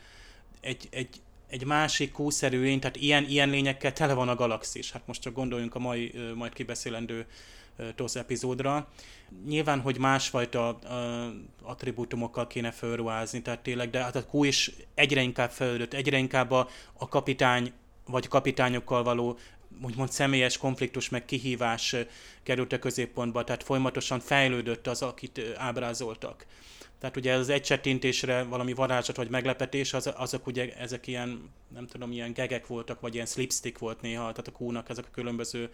Egy, 0.62 0.88
egy, 0.92 1.22
egy 1.48 1.66
másik 1.66 2.12
kúszerű 2.12 2.62
lény, 2.62 2.80
tehát 2.80 2.96
ilyen, 2.96 3.26
ilyen 3.26 3.50
lényekkel 3.50 3.94
tele 3.94 4.14
van 4.14 4.30
a 4.30 4.36
galaxis. 4.36 4.92
Hát 4.92 5.08
most 5.08 5.22
csak 5.22 5.34
gondoljunk 5.34 5.76
a 5.76 5.80
mai, 5.80 6.14
majd 6.36 6.54
kibeszélendő 6.54 7.26
TOSZ 7.96 8.16
epizódra. 8.16 8.88
Nyilván, 9.46 9.80
hogy 9.80 9.98
másfajta 9.98 10.80
attribútumokkal 11.64 12.48
kéne 12.48 12.72
felruházni, 12.72 13.42
tehát 13.42 13.60
tényleg, 13.60 13.90
de 13.90 14.04
hát 14.04 14.16
a 14.16 14.26
Q 14.32 14.44
is 14.44 14.72
egyre 14.94 15.22
inkább 15.22 15.50
fejlődött, 15.50 15.94
egyre 15.94 16.18
inkább 16.18 16.52
a, 16.52 16.68
a 16.94 17.08
kapitány 17.08 17.72
vagy 18.06 18.28
kapitányokkal 18.28 19.04
való 19.04 19.38
úgymond 19.82 20.12
személyes 20.12 20.58
konfliktus 20.58 21.10
meg 21.10 21.26
kihívás 21.26 21.96
került 22.44 22.74
a 22.74 22.80
középpontba, 22.80 23.44
tehát 23.44 23.64
folyamatosan 23.64 24.20
fejlődött 24.20 24.88
az, 24.88 25.02
akit 25.02 25.42
ábrázoltak. 25.58 26.46
Tehát 27.00 27.18
ugye 27.18 27.34
az 27.34 27.50
egy 27.50 27.62
csettintésre 27.62 28.44
valami 28.44 28.74
varázslat 28.74 29.18
vagy 29.18 29.30
meglepetés, 29.30 29.94
az, 29.94 30.12
azok 30.16 30.48
ugye 30.48 30.74
ezek 30.74 31.08
ilyen, 31.08 31.50
nem 31.74 31.88
tudom, 31.88 32.12
ilyen 32.12 32.34
gegek 32.34 32.68
voltak, 32.68 33.00
vagy 33.00 33.14
ilyen 33.14 33.26
slipstick 33.26 33.78
volt 33.78 34.02
néha, 34.02 34.22
tehát 34.22 34.48
a 34.48 34.52
kúnak 34.52 34.90
ezek 34.90 35.06
a 35.06 35.14
különböző 35.14 35.70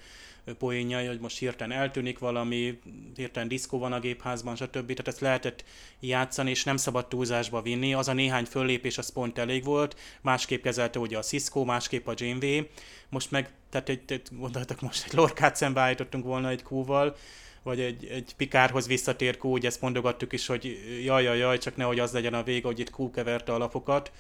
poénjai, 0.58 1.06
hogy 1.06 1.20
most 1.20 1.38
hirtelen 1.38 1.78
eltűnik 1.78 2.20
valami, 2.20 2.80
hirtelen 3.16 3.48
diszkó 3.48 3.80
van 3.80 3.94
a 3.94 4.00
gépházban, 4.00 4.56
stb. 4.56 4.88
Tehát 4.88 5.08
ezt 5.08 5.20
lehetett 5.20 5.64
játszani, 6.00 6.50
és 6.50 6.64
nem 6.64 6.78
szabad 6.78 7.08
túlzásba 7.08 7.62
vinni. 7.62 7.94
Az 7.94 8.08
a 8.08 8.14
néhány 8.14 8.46
föllépés 8.46 8.98
az 8.98 9.12
pont 9.12 9.38
elég 9.38 9.64
volt, 9.64 10.00
másképp 10.22 10.64
kezelte 10.64 11.00
ugye 11.00 11.18
a 11.18 11.22
Cisco, 11.22 11.64
másképp 11.64 12.08
a 12.08 12.14
Janeway. 12.16 12.66
Most 13.10 13.32
meg, 13.32 13.52
tehát 13.70 13.90
egy, 13.90 14.02
egy, 14.08 14.28
gondoltak 14.32 14.82
most 14.82 15.06
egy 15.06 15.14
lorkát 15.14 15.56
szembeállítottunk 15.56 16.26
volna 16.26 16.50
egy 16.50 16.64
kúval, 16.64 17.16
vagy 17.64 17.80
egy, 17.80 18.06
egy 18.06 18.34
Pikárhoz 18.38 18.88
visszatér 18.88 19.38
Q, 19.42 19.52
ugye 19.52 19.68
ezt 19.68 19.82
mondogattuk 19.82 20.34
is, 20.34 20.48
hogy 20.48 20.80
jaj, 21.04 21.24
jaj, 21.24 21.38
jaj, 21.38 21.58
csak 21.58 21.76
nehogy 21.76 22.00
az 22.00 22.12
legyen 22.12 22.34
a 22.34 22.44
vége, 22.44 22.66
hogy 22.66 22.80
itt 22.80 22.92
Q 22.98 23.12
keverte 23.12 23.54
a 23.54 23.58
lapokat. 23.58 24.12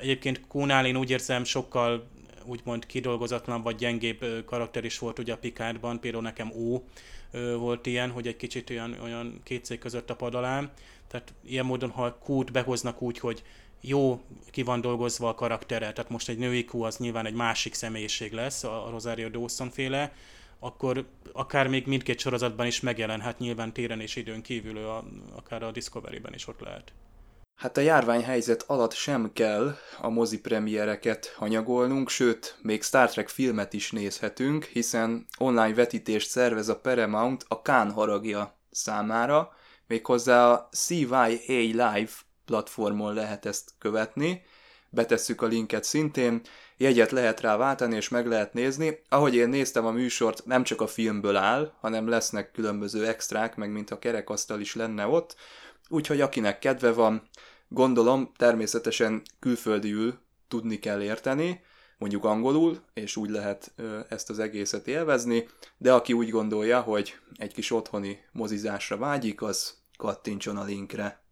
Egyébként 0.00 0.40
Q-nál 0.52 0.86
én 0.86 0.96
úgy 0.96 1.10
érzem 1.10 1.44
sokkal 1.44 2.08
úgymond 2.44 2.86
kidolgozatlan 2.86 3.62
vagy 3.62 3.76
gyengébb 3.76 4.44
karakter 4.44 4.84
is 4.84 4.98
volt 4.98 5.18
ugye 5.18 5.32
a 5.32 5.38
Pikárban, 5.38 6.00
például 6.00 6.22
nekem 6.22 6.50
ó 6.50 6.82
volt 7.56 7.86
ilyen, 7.86 8.10
hogy 8.10 8.26
egy 8.26 8.36
kicsit 8.36 8.70
olyan, 8.70 8.96
olyan 9.02 9.40
két 9.42 9.78
között 9.78 10.10
a 10.10 10.16
pad 10.16 10.34
alá. 10.34 10.70
Tehát 11.08 11.34
ilyen 11.44 11.64
módon, 11.64 11.90
ha 11.90 12.18
Q-t 12.26 12.52
behoznak 12.52 13.02
úgy, 13.02 13.18
hogy 13.18 13.42
jó 13.80 14.20
ki 14.50 14.62
van 14.62 14.80
dolgozva 14.80 15.28
a 15.28 15.34
karaktere, 15.34 15.92
tehát 15.92 16.10
most 16.10 16.28
egy 16.28 16.38
női 16.38 16.64
Q 16.72 16.82
az 16.82 16.96
nyilván 16.96 17.26
egy 17.26 17.34
másik 17.34 17.74
személyiség 17.74 18.32
lesz, 18.32 18.64
a 18.64 18.88
Rosario 18.90 19.28
Dawson 19.28 19.70
féle, 19.70 20.12
akkor 20.60 21.06
akár 21.32 21.68
még 21.68 21.86
mindkét 21.86 22.18
sorozatban 22.18 22.66
is 22.66 22.80
megjelenhet 22.80 23.38
nyilván 23.38 23.72
téren 23.72 24.00
és 24.00 24.16
időn 24.16 24.42
kívül, 24.42 24.76
a, 24.78 25.04
akár 25.36 25.62
a 25.62 25.70
Discovery-ben 25.70 26.34
is 26.34 26.48
ott 26.48 26.60
lehet. 26.60 26.92
Hát 27.56 27.76
a 27.76 27.80
járványhelyzet 27.80 28.64
alatt 28.66 28.92
sem 28.92 29.32
kell 29.32 29.76
a 30.00 30.08
mozi 30.08 30.40
premiereket 30.40 31.34
hanyagolnunk, 31.36 32.08
sőt, 32.08 32.58
még 32.62 32.82
Star 32.82 33.10
Trek 33.10 33.28
filmet 33.28 33.72
is 33.72 33.90
nézhetünk, 33.90 34.64
hiszen 34.64 35.26
online 35.38 35.74
vetítést 35.74 36.28
szervez 36.28 36.68
a 36.68 36.80
Paramount 36.80 37.44
a 37.48 37.62
Kán 37.62 37.90
haragja 37.90 38.58
számára, 38.70 39.52
méghozzá 39.86 40.50
a 40.50 40.68
CYA 40.72 41.26
Live 41.56 42.10
platformon 42.44 43.14
lehet 43.14 43.46
ezt 43.46 43.70
követni, 43.78 44.42
betesszük 44.90 45.42
a 45.42 45.46
linket 45.46 45.84
szintén, 45.84 46.40
jegyet 46.76 47.10
lehet 47.10 47.40
rá 47.40 47.56
váltani, 47.56 47.96
és 47.96 48.08
meg 48.08 48.26
lehet 48.26 48.52
nézni. 48.52 49.02
Ahogy 49.08 49.34
én 49.34 49.48
néztem 49.48 49.86
a 49.86 49.90
műsort, 49.90 50.46
nem 50.46 50.62
csak 50.62 50.80
a 50.80 50.86
filmből 50.86 51.36
áll, 51.36 51.72
hanem 51.80 52.08
lesznek 52.08 52.50
különböző 52.50 53.06
extrák, 53.06 53.56
meg 53.56 53.70
mint 53.70 53.90
a 53.90 53.98
kerekasztal 53.98 54.60
is 54.60 54.74
lenne 54.74 55.06
ott, 55.06 55.36
úgyhogy 55.88 56.20
akinek 56.20 56.58
kedve 56.58 56.92
van, 56.92 57.28
gondolom 57.68 58.32
természetesen 58.36 59.22
külföldiül 59.40 60.18
tudni 60.48 60.78
kell 60.78 61.02
érteni, 61.02 61.60
mondjuk 61.98 62.24
angolul, 62.24 62.82
és 62.94 63.16
úgy 63.16 63.30
lehet 63.30 63.72
ezt 64.08 64.30
az 64.30 64.38
egészet 64.38 64.86
élvezni, 64.86 65.48
de 65.78 65.92
aki 65.92 66.12
úgy 66.12 66.30
gondolja, 66.30 66.80
hogy 66.80 67.18
egy 67.36 67.52
kis 67.52 67.70
otthoni 67.70 68.18
mozizásra 68.32 68.96
vágyik, 68.96 69.42
az 69.42 69.76
kattintson 69.96 70.56
a 70.56 70.64
linkre. 70.64 71.22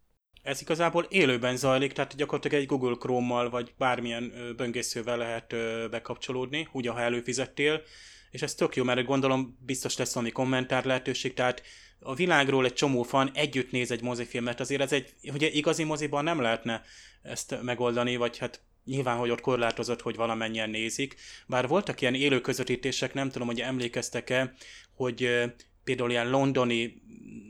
Ez 0.47 0.61
igazából 0.61 1.07
élőben 1.09 1.57
zajlik, 1.57 1.93
tehát 1.93 2.17
gyakorlatilag 2.17 2.61
egy 2.61 2.67
Google 2.67 2.95
Chrome-mal 2.95 3.51
vagy 3.51 3.75
bármilyen 3.79 4.33
böngészővel 4.57 5.17
lehet 5.17 5.55
bekapcsolódni, 5.91 6.69
úgy, 6.73 6.87
ha 6.87 7.01
előfizettél, 7.01 7.83
és 8.31 8.43
ez 8.43 8.55
tök 8.55 8.77
jó, 8.77 8.85
mert 8.85 9.05
gondolom 9.05 9.59
biztos 9.67 9.97
lesz 9.97 10.15
valami 10.15 10.33
kommentár 10.33 10.85
lehetőség, 10.85 11.35
tehát 11.35 11.63
a 11.99 12.15
világról 12.15 12.65
egy 12.65 12.73
csomó 12.73 13.03
fan 13.03 13.31
együtt 13.35 13.71
néz 13.71 13.91
egy 13.91 14.03
mozifilmet, 14.03 14.61
azért 14.61 14.81
ez 14.81 14.93
egy, 14.93 15.15
ugye 15.33 15.51
igazi 15.51 15.85
moziban 15.85 16.25
nem 16.25 16.41
lehetne 16.41 16.83
ezt 17.23 17.63
megoldani, 17.63 18.17
vagy 18.17 18.39
hát 18.39 18.61
nyilván, 18.85 19.17
hogy 19.17 19.31
ott 19.31 19.41
korlátozott, 19.41 20.03
hogy 20.03 20.17
valamennyien 20.17 20.71
nézik, 20.71 21.15
bár 21.47 21.69
voltak 21.69 22.01
ilyen 22.01 22.15
élő 22.15 22.41
közvetítések, 22.41 23.15
nem 23.15 23.31
tudom, 23.31 23.47
hogy 23.47 23.61
emlékeztek-e, 23.61 24.55
hogy 24.97 25.45
például 25.87 26.11
ilyen 26.11 26.31
londoni, 26.31 27.03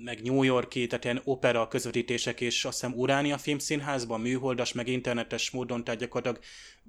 meg 0.05 0.23
New 0.23 0.43
Yorki, 0.43 0.87
tehát 0.87 1.05
ilyen 1.05 1.21
opera 1.25 1.69
közvetítések, 1.69 2.41
és 2.41 2.65
azt 2.65 2.81
hiszem 2.81 2.99
Uránia 2.99 3.39
filmszínházban, 3.39 4.21
műholdas, 4.21 4.73
meg 4.73 4.89
internetes 4.89 5.51
módon, 5.51 5.85
tehát 5.85 6.01
gyakorlatilag 6.01 6.45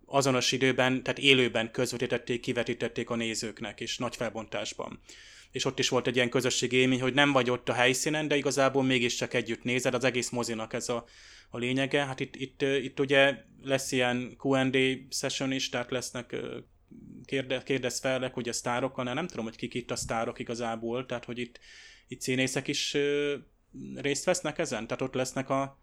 azonos 0.05 0.51
időben, 0.51 1.03
tehát 1.03 1.19
élőben 1.19 1.71
közvetítették, 1.71 2.41
kivetítették 2.41 3.09
a 3.09 3.15
nézőknek, 3.15 3.81
és 3.81 3.97
nagy 3.97 4.15
felbontásban. 4.15 4.99
És 5.51 5.65
ott 5.65 5.79
is 5.79 5.89
volt 5.89 6.07
egy 6.07 6.15
ilyen 6.15 6.29
közösségi 6.29 6.75
élmény, 6.75 7.01
hogy 7.01 7.13
nem 7.13 7.31
vagy 7.31 7.49
ott 7.49 7.69
a 7.69 7.73
helyszínen, 7.73 8.27
de 8.27 8.35
igazából 8.35 8.83
mégiscsak 8.83 9.33
együtt 9.33 9.63
nézed, 9.63 9.93
az 9.93 10.03
egész 10.03 10.29
mozinak 10.29 10.73
ez 10.73 10.89
a, 10.89 11.05
a 11.49 11.57
lényege. 11.57 12.05
Hát 12.05 12.19
itt, 12.19 12.35
itt, 12.35 12.61
itt 12.61 12.99
ugye 12.99 13.35
lesz 13.63 13.91
ilyen 13.91 14.37
Q&A 14.43 14.77
session 15.09 15.51
is, 15.51 15.69
tehát 15.69 15.91
lesznek 15.91 16.35
kérdez, 17.25 17.63
kérdez 17.63 17.99
fel, 17.99 18.31
hogy 18.33 18.49
a 18.49 18.53
sztárokkal, 18.53 19.13
nem 19.13 19.27
tudom, 19.27 19.45
hogy 19.45 19.55
kik 19.55 19.73
itt 19.73 19.91
a 19.91 19.95
sztárok 19.95 20.39
igazából, 20.39 21.05
tehát 21.05 21.25
hogy 21.25 21.37
itt, 21.37 21.59
itt 22.07 22.21
színészek 22.21 22.67
is 22.67 22.93
ö, 22.93 23.35
részt 23.95 24.25
vesznek 24.25 24.57
ezen? 24.57 24.87
Tehát 24.87 25.01
ott 25.01 25.13
lesznek 25.13 25.49
a... 25.49 25.79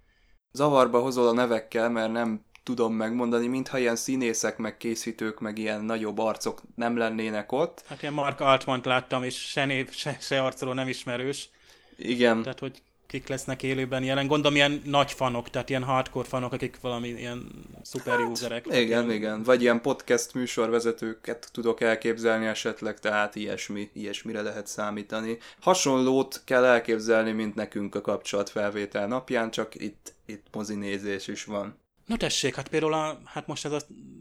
Zavarba 0.52 1.00
hozol 1.00 1.28
a 1.28 1.32
nevekkel, 1.32 1.90
mert 1.90 2.12
nem 2.12 2.44
tudom 2.62 2.94
megmondani, 2.94 3.46
mintha 3.46 3.78
ilyen 3.78 3.96
színészek, 3.96 4.56
meg 4.56 4.76
készítők, 4.76 5.40
meg 5.40 5.58
ilyen 5.58 5.84
nagyobb 5.84 6.18
arcok 6.18 6.62
nem 6.74 6.96
lennének 6.96 7.52
ott. 7.52 7.84
Hát 7.86 8.02
ilyen 8.02 8.14
Mark 8.14 8.40
altman 8.40 8.80
láttam, 8.84 9.22
és 9.22 9.48
se 9.48 9.64
név, 9.64 9.90
se, 9.90 10.16
se 10.20 10.42
arcról 10.42 10.74
nem 10.74 10.88
ismerős. 10.88 11.50
Igen. 11.96 12.42
Tehát, 12.42 12.58
hogy 12.58 12.82
kik 13.06 13.28
lesznek 13.28 13.62
élőben 13.62 14.02
jelen. 14.02 14.26
Gondolom 14.26 14.56
ilyen 14.56 14.82
nagy 14.84 15.12
fanok, 15.12 15.50
tehát 15.50 15.68
ilyen 15.68 15.82
hardcore 15.82 16.28
fanok, 16.28 16.52
akik 16.52 16.80
valami 16.80 17.08
ilyen 17.08 17.50
szuper 17.82 18.18
hát, 18.18 18.28
userek. 18.28 18.66
Igen, 18.66 18.84
ilyen... 18.84 19.10
igen. 19.10 19.42
Vagy 19.42 19.62
ilyen 19.62 19.80
podcast 19.80 20.34
műsorvezetőket 20.34 21.48
tudok 21.52 21.80
elképzelni 21.80 22.46
esetleg, 22.46 23.00
tehát 23.00 23.34
ilyesmi, 23.34 23.90
ilyesmire 23.92 24.42
lehet 24.42 24.66
számítani. 24.66 25.38
Hasonlót 25.60 26.42
kell 26.44 26.64
elképzelni, 26.64 27.32
mint 27.32 27.54
nekünk 27.54 27.94
a 27.94 28.00
kapcsolatfelvétel 28.00 29.06
napján, 29.06 29.50
csak 29.50 29.74
itt, 29.74 30.14
itt 30.26 30.46
mozinézés 30.52 31.28
is 31.28 31.44
van. 31.44 31.82
No 32.06 32.16
tessék, 32.16 32.54
hát 32.54 32.68
például 32.68 32.92
a, 32.92 33.20
hát 33.24 33.46
most 33.46 33.64
ez 33.64 33.72
a 33.72 33.80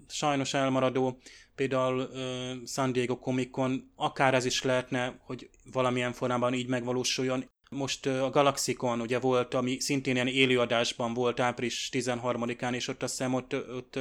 sajnos 0.10 0.54
elmaradó, 0.54 1.18
például 1.56 2.00
uh, 2.00 2.68
San 2.68 2.92
Diego 2.92 3.18
Comic 3.18 3.52
Con, 3.52 3.92
akár 3.96 4.34
ez 4.34 4.46
is 4.46 4.62
lehetne, 4.62 5.20
hogy 5.26 5.50
valamilyen 5.72 6.14
formában 6.14 6.54
így 6.54 6.68
megvalósuljon. 6.68 7.52
Most 7.74 8.06
a 8.06 8.30
Galaxikon 8.30 9.02
ugye 9.02 9.20
volt, 9.20 9.54
ami 9.54 9.80
szintén 9.80 10.16
ilyen 10.16 10.28
élőadásban 10.28 11.14
volt 11.14 11.40
április 11.40 11.90
13-án, 11.92 12.74
és 12.74 12.88
ott 12.88 13.04
azt 13.04 13.18
hiszem 13.18 13.34
ott, 13.34 13.54
ott 13.54 14.00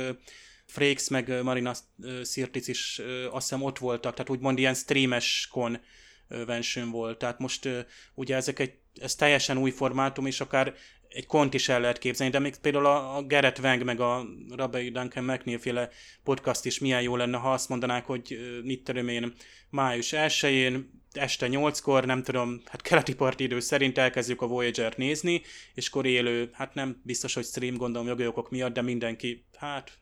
Frakes 0.67 1.09
meg 1.09 1.43
Marina 1.43 1.73
Sirtis 2.25 2.69
is 2.69 3.01
azt 3.31 3.49
hiszem 3.49 3.63
ott 3.63 3.79
voltak, 3.79 4.13
tehát 4.15 4.31
úgymond 4.31 4.59
ilyen 4.59 4.75
streames 4.75 5.49
kon 5.51 5.81
vensőn 6.47 6.91
volt. 6.91 7.19
Tehát 7.19 7.39
most 7.39 7.69
ugye 8.15 8.37
ezek 8.37 8.59
egy, 8.59 8.73
ez 9.01 9.15
teljesen 9.15 9.59
új 9.59 9.71
formátum, 9.71 10.27
és 10.27 10.41
akár 10.41 10.75
egy 11.09 11.27
kont 11.27 11.55
is 11.55 11.69
el 11.69 11.81
lehet 11.81 11.99
képzelni, 11.99 12.33
de 12.33 12.39
még 12.39 12.57
például 12.57 12.87
a, 12.87 13.17
a 13.17 13.23
Gerett 13.23 13.59
Wang 13.59 13.85
meg 13.85 14.01
a 14.01 14.27
Rabbi 14.57 14.91
Duncan 14.91 15.25
McNeil 15.25 15.59
féle 15.59 15.89
podcast 16.25 16.65
is 16.65 16.79
milyen 16.79 17.03
jó 17.03 17.17
lenne, 17.17 17.37
ha 17.37 17.53
azt 17.53 17.69
mondanák, 17.69 18.05
hogy 18.05 18.61
mit 18.63 18.85
tudom 18.85 19.09
én, 19.09 19.33
május 19.71 20.13
1-én 20.17 21.02
este 21.13 21.49
8-kor, 21.51 22.05
nem 22.05 22.23
tudom, 22.23 22.63
hát 22.65 22.83
keleti 22.83 23.15
partidő 23.15 23.61
szerint 23.61 23.99
elkezdjük 23.99 24.43
a 24.43 24.47
Voyager-t 24.47 24.97
nézni, 24.97 25.43
és 25.75 25.89
akkor 25.89 26.07
élő, 26.07 26.51
hát 26.53 26.75
nem 26.75 27.01
biztos, 27.05 27.35
hogy 27.35 27.45
stream, 27.45 27.77
gondolom 27.77 28.09
jogi 28.09 28.27
okok 28.27 28.51
miatt, 28.51 28.73
de 28.73 28.83
mindenki, 28.83 29.47
hát 29.57 29.99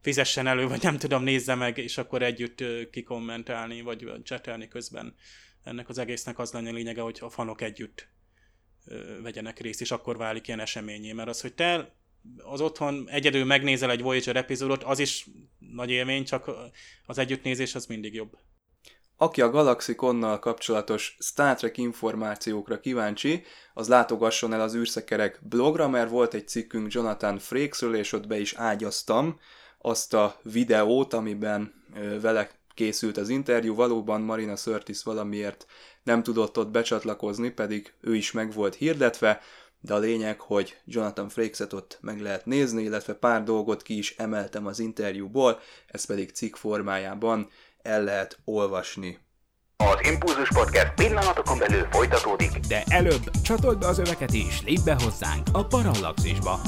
fizessen 0.00 0.46
elő, 0.46 0.68
vagy 0.68 0.82
nem 0.82 0.96
tudom, 0.96 1.22
nézze 1.22 1.54
meg, 1.54 1.78
és 1.78 1.98
akkor 1.98 2.22
együtt 2.22 2.64
kikommentálni, 2.90 3.82
vagy 3.82 4.12
csetelni 4.22 4.68
közben. 4.68 5.14
Ennek 5.62 5.88
az 5.88 5.98
egésznek 5.98 6.38
az 6.38 6.52
lenne 6.52 6.68
a 6.68 6.72
lényege, 6.72 7.00
hogy 7.00 7.18
a 7.20 7.30
fanok 7.30 7.60
együtt 7.60 8.08
vegyenek 9.22 9.58
részt, 9.58 9.80
és 9.80 9.90
akkor 9.90 10.16
válik 10.16 10.46
ilyen 10.46 10.60
eseményé. 10.60 11.12
Mert 11.12 11.28
az, 11.28 11.40
hogy 11.40 11.54
te 11.54 11.94
az 12.36 12.60
otthon 12.60 13.08
egyedül 13.08 13.44
megnézel 13.44 13.90
egy 13.90 14.02
Voyager 14.02 14.36
epizódot, 14.36 14.82
az 14.82 14.98
is 14.98 15.26
nagy 15.58 15.90
élmény, 15.90 16.24
csak 16.24 16.50
az 17.06 17.18
együttnézés 17.18 17.74
az 17.74 17.86
mindig 17.86 18.14
jobb. 18.14 18.38
Aki 19.22 19.40
a 19.40 19.50
Galaxiconnal 19.50 20.38
kapcsolatos 20.38 21.16
Star 21.18 21.56
Trek 21.56 21.78
információkra 21.78 22.80
kíváncsi, 22.80 23.44
az 23.74 23.88
látogasson 23.88 24.52
el 24.52 24.60
az 24.60 24.74
űrszekerek 24.74 25.38
blogra, 25.42 25.88
mert 25.88 26.10
volt 26.10 26.34
egy 26.34 26.48
cikkünk 26.48 26.92
Jonathan 26.92 27.38
Frakesről, 27.38 27.94
és 27.94 28.12
ott 28.12 28.26
be 28.26 28.38
is 28.38 28.54
ágyaztam 28.54 29.38
azt 29.78 30.14
a 30.14 30.36
videót, 30.42 31.12
amiben 31.12 31.72
vele 32.20 32.50
készült 32.74 33.16
az 33.16 33.28
interjú. 33.28 33.74
Valóban 33.74 34.20
Marina 34.20 34.56
Sörtis 34.56 35.02
valamiért 35.02 35.66
nem 36.02 36.22
tudott 36.22 36.58
ott 36.58 36.70
becsatlakozni, 36.70 37.50
pedig 37.50 37.92
ő 38.00 38.14
is 38.14 38.32
meg 38.32 38.52
volt 38.52 38.74
hirdetve, 38.74 39.40
de 39.80 39.94
a 39.94 39.98
lényeg, 39.98 40.40
hogy 40.40 40.76
Jonathan 40.84 41.28
Frakes-et 41.28 41.72
ott 41.72 41.98
meg 42.00 42.20
lehet 42.20 42.46
nézni, 42.46 42.82
illetve 42.82 43.14
pár 43.14 43.42
dolgot 43.42 43.82
ki 43.82 43.98
is 43.98 44.16
emeltem 44.16 44.66
az 44.66 44.78
interjúból, 44.78 45.60
ez 45.86 46.04
pedig 46.04 46.30
cikk 46.30 46.54
formájában 46.54 47.48
el 47.82 48.04
lehet 48.04 48.38
olvasni. 48.44 49.18
Az 49.80 49.98
Impulzus 50.10 50.48
Podcast 50.48 50.92
pillanatokon 50.94 51.58
belül 51.58 51.86
folytatódik. 51.90 52.58
De 52.68 52.82
előbb 52.88 53.30
csatold 53.42 53.78
be 53.78 53.86
az 53.86 53.98
öveket 53.98 54.32
és 54.32 54.62
lépj 54.64 54.80
be 54.84 54.96
hozzánk 55.04 55.46
a 55.52 55.64
Parallaxisba. 55.64 56.60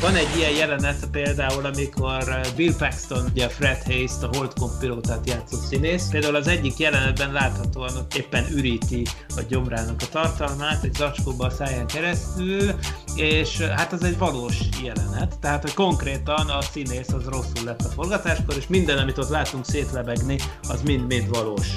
Van 0.00 0.14
egy 0.14 0.36
ilyen 0.36 0.50
jelenet 0.50 1.06
például, 1.10 1.64
amikor 1.64 2.22
uh, 2.26 2.54
Bill 2.56 2.74
Paxton, 2.78 3.24
ugye 3.30 3.48
Fred 3.48 3.82
Hayes, 3.82 4.10
a 4.22 4.28
Holdcom 4.36 4.70
pilótát 4.80 5.28
játszott 5.28 5.60
színész, 5.60 6.08
például 6.10 6.34
az 6.34 6.46
egyik 6.46 6.78
jelenetben 6.78 7.32
láthatóan 7.32 7.92
éppen 8.16 8.46
üríti 8.50 9.06
a 9.36 9.40
gyomrának 9.48 10.00
a 10.02 10.08
tartalmát 10.08 10.84
egy 10.84 10.94
zacskóba 10.94 11.46
a 11.46 11.50
száján 11.50 11.86
keresztül, 11.86 12.74
és 13.14 13.58
uh, 13.58 13.66
hát 13.66 13.92
az 13.92 14.04
egy 14.04 14.18
valós 14.18 14.58
jelenet, 14.82 15.38
tehát 15.40 15.62
hogy 15.62 15.74
konkrétan 15.74 16.48
a 16.48 16.60
színész 16.60 17.12
az 17.12 17.24
rosszul 17.24 17.64
lett 17.64 17.80
a 17.80 17.88
forgatáskor, 17.88 18.56
és 18.56 18.66
minden, 18.66 18.98
amit 18.98 19.18
ott 19.18 19.30
látunk 19.30 19.64
szétlebegni, 19.64 20.38
az 20.68 20.82
mind-mind 20.82 21.28
valós. 21.28 21.68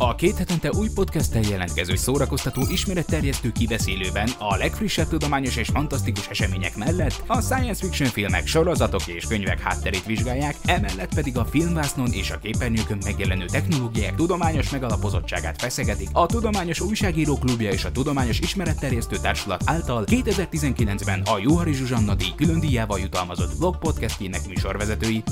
A 0.00 0.14
két 0.14 0.36
hetente 0.36 0.70
új 0.72 0.88
podcasttel 0.94 1.42
jelentkező 1.42 1.96
szórakoztató 1.96 2.62
ismeretterjesztő 2.70 3.52
kibeszélőben 3.52 4.28
a 4.38 4.56
legfrissebb 4.56 5.08
tudományos 5.08 5.56
és 5.56 5.68
fantasztikus 5.68 6.28
események 6.28 6.76
mellett 6.76 7.22
a 7.26 7.40
science 7.40 7.84
fiction 7.84 8.08
filmek, 8.08 8.46
sorozatok 8.46 9.06
és 9.06 9.26
könyvek 9.26 9.60
hátterét 9.60 10.04
vizsgálják, 10.04 10.56
emellett 10.64 11.14
pedig 11.14 11.38
a 11.38 11.44
filmvásznon 11.44 12.12
és 12.12 12.30
a 12.30 12.38
képernyőkön 12.38 12.98
megjelenő 13.04 13.44
technológiák 13.46 14.14
tudományos 14.14 14.70
megalapozottságát 14.70 15.60
feszegetik 15.60 16.08
a 16.12 16.26
Tudományos 16.26 16.80
Újságíró 16.80 17.38
Klubja 17.38 17.70
és 17.70 17.84
a 17.84 17.92
Tudományos 17.92 18.38
Ismeretterjesztő 18.38 19.16
Társulat 19.16 19.62
által 19.64 20.04
2019-ben 20.06 21.22
a 21.24 21.38
Juhari 21.38 21.72
Zsuzsanna 21.72 22.14
díj 22.14 22.32
külön 22.36 22.60
díjával 22.60 22.98
jutalmazott 22.98 23.58
blog 23.58 23.78
podcastjének 23.78 24.46
műsorvezetői. 24.48 25.22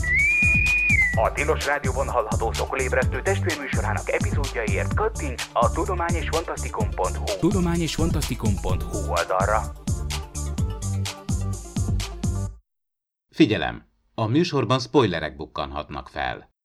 A 1.19 1.33
Tilos 1.33 1.67
Rádióban 1.67 2.09
hallható 2.09 2.53
szokolébresztő 2.53 3.23
testvérműsorának 3.23 4.11
epizódjaiért 4.11 4.95
kattints 4.95 5.49
a 5.53 5.71
tudományosfantasztikum.hu 5.71 7.39
tudományosfantasztikum.hu 7.41 8.99
oldalra. 9.09 9.61
Figyelem! 13.35 13.85
A 14.15 14.27
műsorban 14.27 14.79
spoilerek 14.79 15.37
bukkanhatnak 15.37 16.09
fel. 16.09 16.56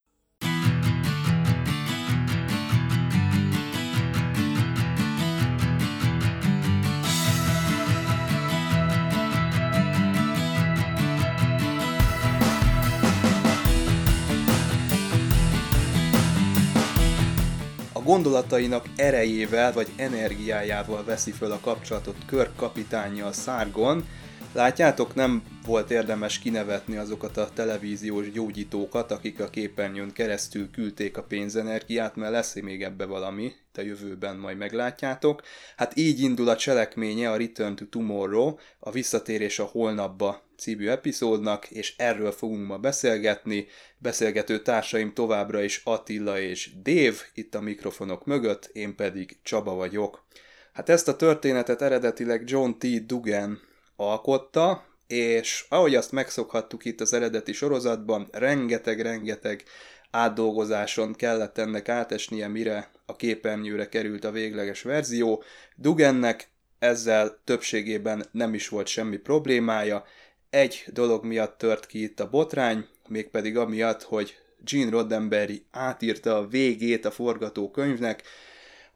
Gondolatainak 18.11 18.85
erejével 18.95 19.73
vagy 19.73 19.87
energiájával 19.95 21.03
veszi 21.03 21.31
föl 21.31 21.51
a 21.51 21.59
kapcsolatot 21.61 22.15
Körk 22.25 22.55
kapitánnyal 22.55 23.33
Szárgon. 23.33 24.05
Látjátok, 24.53 25.15
nem 25.15 25.43
volt 25.65 25.91
érdemes 25.91 26.39
kinevetni 26.39 26.97
azokat 26.97 27.37
a 27.37 27.49
televíziós 27.53 28.31
gyógyítókat, 28.31 29.11
akik 29.11 29.39
a 29.39 29.49
képernyőn 29.49 30.11
keresztül 30.11 30.71
küldték 30.71 31.17
a 31.17 31.23
pénzenergiát, 31.23 32.15
mert 32.15 32.31
lesz 32.31 32.53
még 32.53 32.83
ebbe 32.83 33.05
valami, 33.05 33.53
a 33.77 33.81
jövőben 33.81 34.37
majd 34.37 34.57
meglátjátok. 34.57 35.41
Hát 35.77 35.97
így 35.97 36.21
indul 36.21 36.49
a 36.49 36.55
cselekménye 36.55 37.31
a 37.31 37.37
Return 37.37 37.75
to 37.75 37.85
Tomorrow, 37.85 38.55
a 38.79 38.91
Visszatérés 38.91 39.59
a 39.59 39.63
holnapba 39.63 40.43
című 40.57 40.87
epizódnak, 40.87 41.69
és 41.69 41.93
erről 41.97 42.31
fogunk 42.31 42.67
ma 42.67 42.77
beszélgetni. 42.77 43.67
Beszélgető 43.97 44.61
társaim 44.61 45.13
továbbra 45.13 45.63
is 45.63 45.81
Attila 45.83 46.39
és 46.39 46.71
Dév, 46.83 47.21
itt 47.33 47.55
a 47.55 47.61
mikrofonok 47.61 48.25
mögött, 48.25 48.69
én 48.73 48.95
pedig 48.95 49.37
Csaba 49.43 49.73
vagyok. 49.73 50.25
Hát 50.73 50.89
ezt 50.89 51.07
a 51.07 51.15
történetet 51.15 51.81
eredetileg 51.81 52.43
John 52.45 52.71
T. 52.71 53.05
Dugan 53.05 53.69
alkotta, 54.09 54.85
és 55.07 55.65
ahogy 55.69 55.95
azt 55.95 56.11
megszokhattuk 56.11 56.85
itt 56.85 57.01
az 57.01 57.13
eredeti 57.13 57.53
sorozatban, 57.53 58.27
rengeteg-rengeteg 58.31 59.63
átdolgozáson 60.11 61.13
kellett 61.13 61.57
ennek 61.57 61.89
átesnie, 61.89 62.47
mire 62.47 62.91
a 63.05 63.15
képernyőre 63.15 63.89
került 63.89 64.23
a 64.23 64.31
végleges 64.31 64.81
verzió. 64.81 65.43
Dugennek 65.75 66.49
ezzel 66.79 67.39
többségében 67.43 68.25
nem 68.31 68.53
is 68.53 68.67
volt 68.67 68.87
semmi 68.87 69.17
problémája, 69.17 70.05
egy 70.49 70.83
dolog 70.87 71.25
miatt 71.25 71.57
tört 71.57 71.85
ki 71.85 72.03
itt 72.03 72.19
a 72.19 72.29
botrány, 72.29 72.87
mégpedig 73.07 73.57
amiatt, 73.57 74.03
hogy 74.03 74.37
Gene 74.63 74.89
Roddenberry 74.89 75.65
átírta 75.71 76.37
a 76.37 76.47
végét 76.47 77.05
a 77.05 77.11
forgatókönyvnek, 77.11 78.23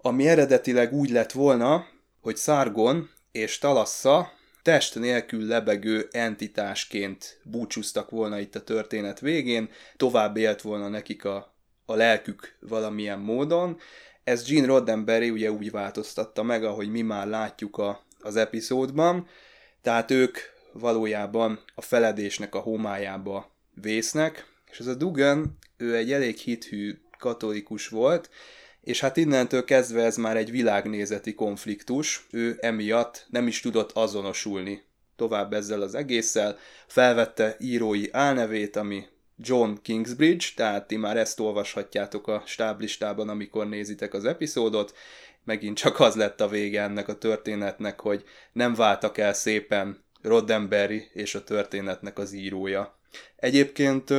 ami 0.01 0.27
eredetileg 0.27 0.93
úgy 0.93 1.09
lett 1.09 1.31
volna, 1.31 1.87
hogy 2.21 2.37
Sargon 2.37 3.09
és 3.31 3.57
Talassa 3.57 4.31
test 4.65 4.95
nélkül 4.95 5.47
lebegő 5.47 6.07
entitásként 6.11 7.39
búcsúztak 7.43 8.09
volna 8.09 8.39
itt 8.39 8.55
a 8.55 8.63
történet 8.63 9.19
végén, 9.19 9.69
tovább 9.97 10.37
élt 10.37 10.61
volna 10.61 10.87
nekik 10.87 11.25
a, 11.25 11.55
a 11.85 11.95
lelkük 11.95 12.57
valamilyen 12.59 13.19
módon. 13.19 13.79
Ez 14.23 14.47
Gene 14.47 14.65
Roddenberry 14.65 15.29
ugye 15.29 15.51
úgy 15.51 15.71
változtatta 15.71 16.43
meg, 16.43 16.63
ahogy 16.63 16.89
mi 16.89 17.01
már 17.01 17.27
látjuk 17.27 17.77
a, 17.77 18.05
az 18.19 18.35
epizódban, 18.35 19.27
tehát 19.81 20.11
ők 20.11 20.37
valójában 20.71 21.59
a 21.75 21.81
feledésnek 21.81 22.55
a 22.55 22.59
homályába 22.59 23.51
vésznek, 23.73 24.45
és 24.71 24.79
ez 24.79 24.87
a 24.87 24.95
Dugan, 24.95 25.57
ő 25.77 25.95
egy 25.95 26.11
elég 26.11 26.37
hithű 26.37 26.97
katolikus 27.17 27.87
volt, 27.87 28.29
és 28.85 28.99
hát 28.99 29.17
innentől 29.17 29.63
kezdve 29.63 30.03
ez 30.03 30.17
már 30.17 30.37
egy 30.37 30.51
világnézeti 30.51 31.33
konfliktus, 31.33 32.27
ő 32.31 32.57
emiatt 32.59 33.25
nem 33.29 33.47
is 33.47 33.59
tudott 33.59 33.91
azonosulni 33.91 34.83
tovább 35.15 35.53
ezzel 35.53 35.81
az 35.81 35.95
egésszel, 35.95 36.57
felvette 36.87 37.55
írói 37.59 38.07
álnevét, 38.11 38.75
ami 38.75 39.05
John 39.37 39.73
Kingsbridge, 39.81 40.45
tehát 40.55 40.87
ti 40.87 40.95
már 40.95 41.17
ezt 41.17 41.39
olvashatjátok 41.39 42.27
a 42.27 42.43
stáblistában, 42.45 43.29
amikor 43.29 43.69
nézitek 43.69 44.13
az 44.13 44.25
epizódot, 44.25 44.93
megint 45.43 45.77
csak 45.77 45.99
az 45.99 46.15
lett 46.15 46.41
a 46.41 46.47
vége 46.47 46.81
ennek 46.81 47.07
a 47.07 47.17
történetnek, 47.17 47.99
hogy 47.99 48.23
nem 48.53 48.73
váltak 48.73 49.17
el 49.17 49.33
szépen 49.33 50.03
Roddenberry 50.21 51.09
és 51.13 51.35
a 51.35 51.43
történetnek 51.43 52.17
az 52.17 52.31
írója. 52.33 52.99
Egyébként 53.35 54.13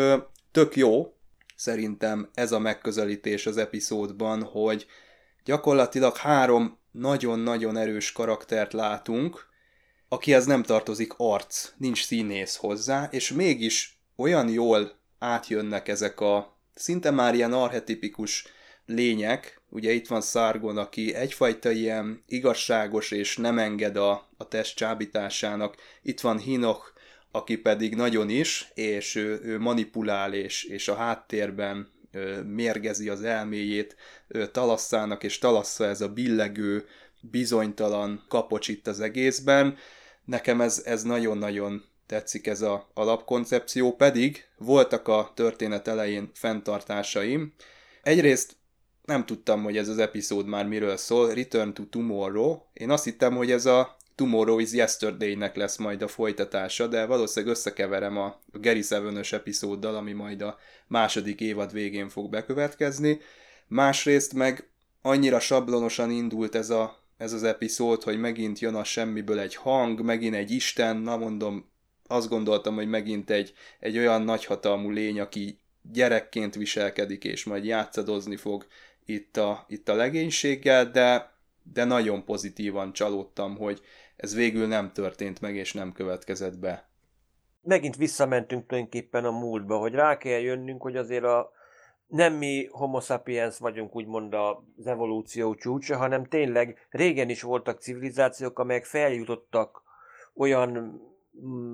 tök 0.52 0.76
jó, 0.76 1.15
szerintem 1.56 2.30
ez 2.34 2.52
a 2.52 2.58
megközelítés 2.58 3.46
az 3.46 3.56
epizódban, 3.56 4.42
hogy 4.42 4.86
gyakorlatilag 5.44 6.16
három 6.16 6.78
nagyon-nagyon 6.90 7.76
erős 7.76 8.12
karaktert 8.12 8.72
látunk, 8.72 9.46
akihez 10.08 10.46
nem 10.46 10.62
tartozik 10.62 11.12
arc, 11.16 11.72
nincs 11.76 12.04
színész 12.04 12.56
hozzá, 12.56 13.08
és 13.10 13.32
mégis 13.32 14.00
olyan 14.16 14.48
jól 14.48 14.98
átjönnek 15.18 15.88
ezek 15.88 16.20
a 16.20 16.58
szinte 16.74 17.10
már 17.10 17.34
ilyen 17.34 17.52
arhetipikus 17.52 18.46
lények, 18.86 19.60
ugye 19.70 19.92
itt 19.92 20.06
van 20.06 20.20
Szárgon, 20.20 20.76
aki 20.76 21.14
egyfajta 21.14 21.70
ilyen 21.70 22.22
igazságos 22.26 23.10
és 23.10 23.36
nem 23.36 23.58
enged 23.58 23.96
a, 23.96 24.28
a 24.36 24.48
test 24.48 24.76
csábításának, 24.76 25.76
itt 26.02 26.20
van 26.20 26.38
Hinoch, 26.38 26.92
aki 27.36 27.56
pedig 27.56 27.94
nagyon 27.94 28.28
is, 28.28 28.70
és 28.74 29.14
ő, 29.14 29.40
ő 29.42 29.58
manipulál, 29.58 30.34
és, 30.34 30.64
és 30.64 30.88
a 30.88 30.94
háttérben 30.94 31.88
mérgezi 32.46 33.08
az 33.08 33.22
elméjét 33.22 33.96
Talasszának, 34.52 35.22
és 35.22 35.38
Talassa 35.38 35.84
ez 35.84 36.00
a 36.00 36.08
billegő, 36.08 36.84
bizonytalan 37.20 38.24
kapocs 38.28 38.68
itt 38.68 38.86
az 38.86 39.00
egészben. 39.00 39.76
Nekem 40.24 40.60
ez, 40.60 40.82
ez 40.84 41.02
nagyon-nagyon 41.02 41.84
tetszik 42.06 42.46
ez 42.46 42.60
a 42.60 42.90
alapkoncepció, 42.94 43.92
pedig 43.92 44.44
voltak 44.58 45.08
a 45.08 45.32
történet 45.34 45.88
elején 45.88 46.30
fenntartásaim. 46.34 47.54
Egyrészt 48.02 48.56
nem 49.04 49.26
tudtam, 49.26 49.62
hogy 49.62 49.76
ez 49.76 49.88
az 49.88 49.98
epizód 49.98 50.46
már 50.46 50.66
miről 50.66 50.96
szól, 50.96 51.34
Return 51.34 51.72
to 51.72 51.84
Tomorrow. 51.84 52.58
Én 52.72 52.90
azt 52.90 53.04
hittem, 53.04 53.36
hogy 53.36 53.50
ez 53.50 53.66
a 53.66 53.95
Tomorrow 54.16 54.58
is 54.58 54.72
Yesterday-nek 54.72 55.56
lesz 55.56 55.76
majd 55.76 56.02
a 56.02 56.08
folytatása, 56.08 56.86
de 56.86 57.06
valószínűleg 57.06 57.54
összekeverem 57.54 58.16
a 58.16 58.40
Gary 58.52 58.82
Seven-ös 58.82 59.32
epizóddal, 59.32 59.94
ami 59.94 60.12
majd 60.12 60.42
a 60.42 60.58
második 60.86 61.40
évad 61.40 61.72
végén 61.72 62.08
fog 62.08 62.30
bekövetkezni. 62.30 63.20
Másrészt 63.66 64.34
meg 64.34 64.68
annyira 65.02 65.40
sablonosan 65.40 66.10
indult 66.10 66.54
ez, 66.54 66.70
a, 66.70 66.98
ez 67.16 67.32
az 67.32 67.42
epizód, 67.42 68.02
hogy 68.02 68.18
megint 68.18 68.58
jön 68.58 68.74
a 68.74 68.84
semmiből 68.84 69.38
egy 69.38 69.54
hang, 69.54 70.00
megint 70.00 70.34
egy 70.34 70.50
isten, 70.50 70.96
na 70.96 71.16
mondom, 71.16 71.70
azt 72.06 72.28
gondoltam, 72.28 72.74
hogy 72.74 72.88
megint 72.88 73.30
egy, 73.30 73.52
egy 73.80 73.98
olyan 73.98 74.22
nagyhatalmú 74.22 74.90
lény, 74.90 75.20
aki 75.20 75.58
gyerekként 75.92 76.54
viselkedik, 76.54 77.24
és 77.24 77.44
majd 77.44 77.64
játszadozni 77.64 78.36
fog 78.36 78.66
itt 79.04 79.36
a, 79.36 79.64
itt 79.68 79.88
a 79.88 79.94
legénységgel, 79.94 80.90
de, 80.90 81.32
de 81.72 81.84
nagyon 81.84 82.24
pozitívan 82.24 82.92
csalódtam, 82.92 83.56
hogy 83.56 83.80
ez 84.16 84.34
végül 84.34 84.66
nem 84.66 84.92
történt 84.92 85.40
meg, 85.40 85.56
és 85.56 85.72
nem 85.72 85.92
következett 85.92 86.58
be. 86.58 86.88
Megint 87.62 87.96
visszamentünk 87.96 88.66
tulajdonképpen 88.66 89.24
a 89.24 89.30
múltba, 89.30 89.78
hogy 89.78 89.92
rá 89.92 90.16
kell 90.16 90.40
jönnünk, 90.40 90.82
hogy 90.82 90.96
azért 90.96 91.24
a, 91.24 91.50
nem 92.06 92.34
mi 92.34 92.68
homo 92.70 93.00
sapiens 93.00 93.58
vagyunk 93.58 93.96
úgymond 93.96 94.34
az 94.34 94.86
evolúció 94.86 95.54
csúcsa, 95.54 95.96
hanem 95.96 96.24
tényleg 96.24 96.86
régen 96.90 97.28
is 97.28 97.42
voltak 97.42 97.80
civilizációk, 97.80 98.58
amelyek 98.58 98.84
feljutottak 98.84 99.82
olyan 100.34 101.00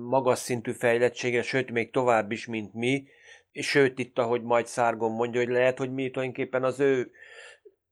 magas 0.08 0.38
szintű 0.38 0.72
fejlettségre, 0.72 1.42
sőt 1.42 1.70
még 1.70 1.90
tovább 1.90 2.30
is, 2.30 2.46
mint 2.46 2.74
mi, 2.74 3.06
és 3.52 3.68
sőt 3.68 3.98
itt, 3.98 4.18
ahogy 4.18 4.42
majd 4.42 4.66
Szárgon 4.66 5.10
mondja, 5.10 5.40
hogy 5.40 5.50
lehet, 5.50 5.78
hogy 5.78 5.92
mi 5.92 6.10
tulajdonképpen 6.10 6.64
az 6.64 6.80
ő 6.80 7.10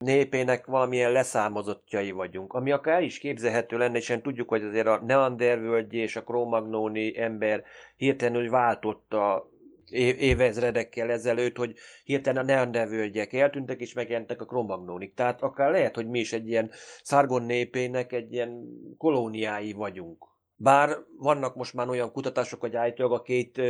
népének 0.01 0.65
valamilyen 0.65 1.11
leszámozottjai 1.11 2.11
vagyunk, 2.11 2.53
ami 2.53 2.71
akár 2.71 2.95
el 2.95 3.03
is 3.03 3.19
képzelhető 3.19 3.77
lenne, 3.77 3.97
és 3.97 4.17
tudjuk, 4.21 4.49
hogy 4.49 4.63
azért 4.63 4.87
a 4.87 5.01
Neandervölgyi 5.05 5.97
és 5.97 6.15
a 6.15 6.23
Krómagnóni 6.23 7.19
ember 7.19 7.63
hirtelen 7.95 8.49
váltott 8.49 9.13
a 9.13 9.49
évezredekkel 9.91 11.11
ezelőtt, 11.11 11.57
hogy 11.57 11.75
hirtelen 12.03 12.43
a 12.43 12.45
neandervölgyek 12.45 13.33
eltűntek, 13.33 13.79
és 13.79 13.93
megjelentek 13.93 14.41
a 14.41 14.45
kromagnónik. 14.45 15.13
Tehát 15.13 15.41
akár 15.41 15.71
lehet, 15.71 15.95
hogy 15.95 16.07
mi 16.07 16.19
is 16.19 16.33
egy 16.33 16.47
ilyen 16.47 16.71
szargon 17.03 17.43
népének 17.43 18.13
egy 18.13 18.33
ilyen 18.33 18.63
kolóniái 18.97 19.73
vagyunk. 19.73 20.30
Bár 20.63 20.97
vannak 21.17 21.55
most 21.55 21.73
már 21.73 21.89
olyan 21.89 22.11
kutatások, 22.11 22.59
hogy 22.59 22.75
állítólag 22.75 23.11
a 23.11 23.21
két 23.21 23.61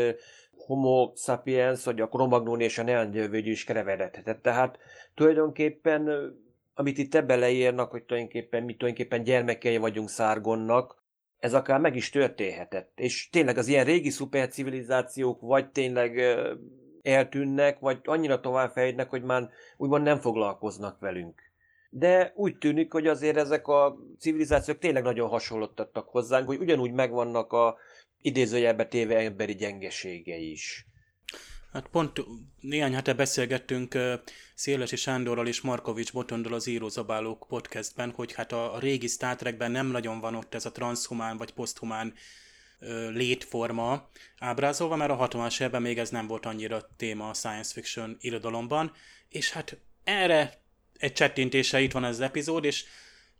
homo 0.57 1.11
sapiens, 1.15 1.83
vagy 1.83 2.01
a 2.01 2.07
kromagnón 2.07 2.59
és 2.59 2.77
a 2.77 2.83
neandervölgy 2.83 3.47
is 3.47 3.63
kerevedhetett. 3.63 4.41
Tehát 4.41 4.77
tulajdonképpen, 5.13 6.33
amit 6.73 6.97
itt 6.97 7.15
ebbe 7.15 7.35
leírnak, 7.35 7.91
hogy 7.91 8.03
tulajdonképpen 8.03 8.63
mi 8.63 8.75
tulajdonképpen 8.75 9.23
gyermekei 9.23 9.77
vagyunk 9.77 10.09
szárgonnak, 10.09 11.03
ez 11.39 11.53
akár 11.53 11.79
meg 11.79 11.95
is 11.95 12.09
történhetett. 12.09 12.99
És 12.99 13.29
tényleg 13.29 13.57
az 13.57 13.67
ilyen 13.67 13.85
régi 13.85 14.09
szupercivilizációk 14.09 15.41
vagy 15.41 15.69
tényleg 15.69 16.19
eltűnnek, 17.01 17.79
vagy 17.79 17.99
annyira 18.03 18.39
továbbfejlődnek, 18.39 19.09
hogy 19.09 19.23
már 19.23 19.49
úgymond 19.77 20.03
nem 20.03 20.19
foglalkoznak 20.19 20.99
velünk. 20.99 21.50
De 21.93 22.31
úgy 22.35 22.57
tűnik, 22.57 22.91
hogy 22.91 23.07
azért 23.07 23.37
ezek 23.37 23.67
a 23.67 23.97
civilizációk 24.19 24.79
tényleg 24.79 25.03
nagyon 25.03 25.29
hasonlottattak 25.29 26.09
hozzánk, 26.09 26.47
hogy 26.47 26.59
ugyanúgy 26.59 26.91
megvannak 26.91 27.53
a 27.53 27.77
idézőjelbe 28.21 28.85
téve 28.85 29.17
emberi 29.17 29.55
gyengeségei 29.55 30.51
is. 30.51 30.85
Hát 31.73 31.87
pont 31.87 32.23
néhány 32.59 32.93
hete 32.93 33.13
beszélgettünk 33.13 33.97
Szélesi 34.55 34.95
Sándorral 34.95 35.47
és 35.47 35.61
Markovics 35.61 36.13
Botondal 36.13 36.53
az 36.53 36.67
Írózabálók 36.67 37.45
podcastben, 37.47 38.11
hogy 38.11 38.33
hát 38.33 38.51
a, 38.51 38.75
a 38.75 38.79
régi 38.79 39.07
Star 39.07 39.35
Trekben 39.35 39.71
nem 39.71 39.87
nagyon 39.87 40.19
van 40.19 40.35
ott 40.35 40.53
ez 40.53 40.65
a 40.65 40.71
transhumán 40.71 41.37
vagy 41.37 41.53
poszthumán 41.53 42.13
létforma 43.09 44.09
ábrázolva, 44.39 44.95
mert 44.95 45.11
a 45.11 45.27
60-as 45.27 45.61
évben 45.61 45.81
még 45.81 45.97
ez 45.97 46.09
nem 46.09 46.27
volt 46.27 46.45
annyira 46.45 46.89
téma 46.97 47.29
a 47.29 47.33
science 47.33 47.73
fiction 47.73 48.17
irodalomban, 48.19 48.91
és 49.29 49.51
hát 49.51 49.77
erre 50.03 50.60
egy 51.01 51.13
csettintése 51.13 51.81
itt 51.81 51.91
van 51.91 52.03
ez 52.03 52.15
az 52.15 52.21
epizód, 52.21 52.63
és 52.63 52.83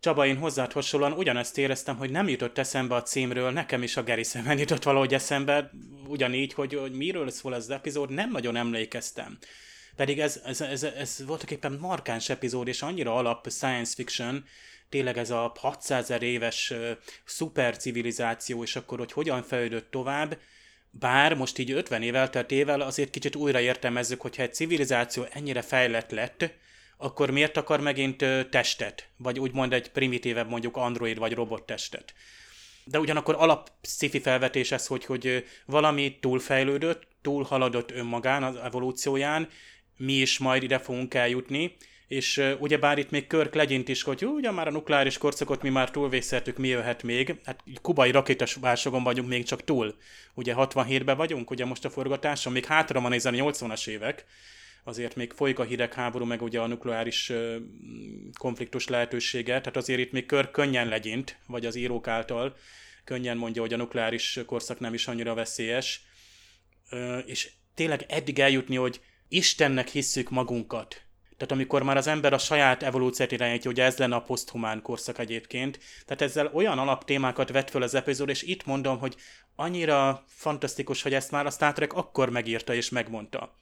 Csaba, 0.01 0.25
én 0.25 0.37
hozzád 0.37 0.71
hasonlóan 0.71 1.11
ugyanezt 1.11 1.57
éreztem, 1.57 1.97
hogy 1.97 2.11
nem 2.11 2.27
jutott 2.27 2.57
eszembe 2.57 2.95
a 2.95 3.01
címről, 3.01 3.51
nekem 3.51 3.83
is 3.83 3.97
a 3.97 4.03
Gary 4.03 4.23
Szemen 4.23 4.57
jutott 4.57 4.83
valahogy 4.83 5.13
eszembe, 5.13 5.71
ugyanígy, 6.07 6.53
hogy, 6.53 6.73
hogy 6.73 6.91
miről 6.91 7.29
szól 7.29 7.55
ez 7.55 7.63
az 7.63 7.69
epizód, 7.69 8.09
nem 8.09 8.31
nagyon 8.31 8.55
emlékeztem. 8.55 9.37
Pedig 9.95 10.19
ez, 10.19 10.41
ez, 10.45 10.61
ez, 10.61 10.83
ez 10.83 11.23
voltak 11.25 11.51
éppen 11.51 11.77
markáns 11.81 12.29
epizód, 12.29 12.67
és 12.67 12.81
annyira 12.81 13.15
alap 13.15 13.49
science 13.49 13.93
fiction, 13.95 14.45
tényleg 14.89 15.17
ez 15.17 15.29
a 15.29 15.53
600 15.59 16.03
ezer 16.03 16.21
éves 16.21 16.69
uh, 16.69 16.89
szupercivilizáció, 17.25 18.63
és 18.63 18.75
akkor, 18.75 18.97
hogy 18.97 19.11
hogyan 19.11 19.43
fejlődött 19.43 19.91
tovább, 19.91 20.37
bár 20.91 21.33
most 21.33 21.57
így 21.57 21.71
50 21.71 22.01
év 22.01 22.15
elteltével 22.15 22.81
azért 22.81 23.09
kicsit 23.09 23.35
újra 23.35 23.59
értelmezzük, 23.59 24.21
hogyha 24.21 24.41
egy 24.41 24.53
civilizáció 24.53 25.25
ennyire 25.31 25.61
fejlett 25.61 26.11
lett, 26.11 26.53
akkor 27.01 27.29
miért 27.29 27.57
akar 27.57 27.79
megint 27.79 28.25
testet? 28.49 29.09
Vagy 29.17 29.39
úgymond 29.39 29.73
egy 29.73 29.91
primitívebb 29.91 30.49
mondjuk 30.49 30.77
android 30.77 31.17
vagy 31.17 31.33
robot 31.33 31.65
testet? 31.65 32.13
De 32.83 32.99
ugyanakkor 32.99 33.35
alap 33.37 33.71
sci 33.81 34.19
felvetés 34.19 34.71
ez, 34.71 34.87
hogy, 34.87 35.05
hogy 35.05 35.45
valami 35.65 36.17
túlfejlődött, 36.19 37.07
túlhaladott 37.21 37.91
önmagán 37.91 38.43
az 38.43 38.55
evolúcióján, 38.55 39.49
mi 39.97 40.13
is 40.13 40.37
majd 40.37 40.63
ide 40.63 40.79
fogunk 40.79 41.13
eljutni, 41.13 41.75
és 42.07 42.43
ugyebár 42.59 42.97
itt 42.97 43.09
még 43.09 43.27
Körk 43.27 43.53
legyint 43.53 43.87
is, 43.87 44.03
hogy 44.03 44.25
ugye 44.25 44.51
már 44.51 44.67
a 44.67 44.71
nukleáris 44.71 45.17
korszakot 45.17 45.61
mi 45.61 45.69
már 45.69 45.91
túlvészeltük, 45.91 46.57
mi 46.57 46.67
jöhet 46.67 47.03
még. 47.03 47.35
Hát 47.45 47.63
kubai 47.81 48.11
rakétas 48.11 48.53
válságon 48.53 49.03
vagyunk 49.03 49.29
még 49.29 49.43
csak 49.43 49.63
túl. 49.63 49.95
Ugye 50.33 50.53
67-ben 50.57 51.17
vagyunk, 51.17 51.49
ugye 51.49 51.65
most 51.65 51.85
a 51.85 51.89
forgatáson, 51.89 52.53
még 52.53 52.65
hátra 52.65 53.01
van 53.01 53.11
nézni 53.11 53.39
a 53.39 53.51
80-as 53.51 53.87
évek, 53.87 54.25
azért 54.83 55.15
még 55.15 55.31
folyik 55.31 55.59
a 55.59 55.63
hidegháború, 55.63 56.25
meg 56.25 56.41
ugye 56.41 56.59
a 56.59 56.67
nukleáris 56.67 57.31
konfliktus 58.39 58.87
lehetősége, 58.87 59.59
tehát 59.59 59.77
azért 59.77 59.99
itt 59.99 60.11
még 60.11 60.25
kör 60.25 60.51
könnyen 60.51 60.87
legyint, 60.87 61.37
vagy 61.47 61.65
az 61.65 61.75
írók 61.75 62.07
által. 62.07 62.55
Könnyen 63.03 63.37
mondja, 63.37 63.61
hogy 63.61 63.73
a 63.73 63.77
nukleáris 63.77 64.39
korszak 64.45 64.79
nem 64.79 64.93
is 64.93 65.07
annyira 65.07 65.33
veszélyes, 65.33 66.01
és 67.25 67.51
tényleg 67.75 68.05
eddig 68.07 68.39
eljutni, 68.39 68.75
hogy 68.75 69.01
Istennek 69.27 69.87
hisszük 69.87 70.29
magunkat, 70.29 71.01
tehát 71.37 71.55
amikor 71.55 71.83
már 71.83 71.97
az 71.97 72.07
ember 72.07 72.33
a 72.33 72.37
saját 72.37 72.83
evolúciót 72.83 73.31
irányítja, 73.31 73.71
ugye 73.71 73.83
ez 73.83 73.97
lenne 73.97 74.15
a 74.15 74.21
poszthumán 74.21 74.81
korszak 74.81 75.19
egyébként, 75.19 75.79
tehát 76.05 76.21
ezzel 76.21 76.51
olyan 76.53 76.77
alaptémákat 76.77 77.51
vett 77.51 77.69
föl 77.69 77.83
az 77.83 77.93
epizód, 77.93 78.29
és 78.29 78.41
itt 78.41 78.65
mondom, 78.65 78.99
hogy 78.99 79.15
annyira 79.55 80.23
fantasztikus, 80.27 81.01
hogy 81.01 81.13
ezt 81.13 81.31
már 81.31 81.45
a 81.45 81.49
Star 81.49 81.73
Trek 81.73 81.93
akkor 81.93 82.29
megírta 82.29 82.73
és 82.73 82.89
megmondta. 82.89 83.57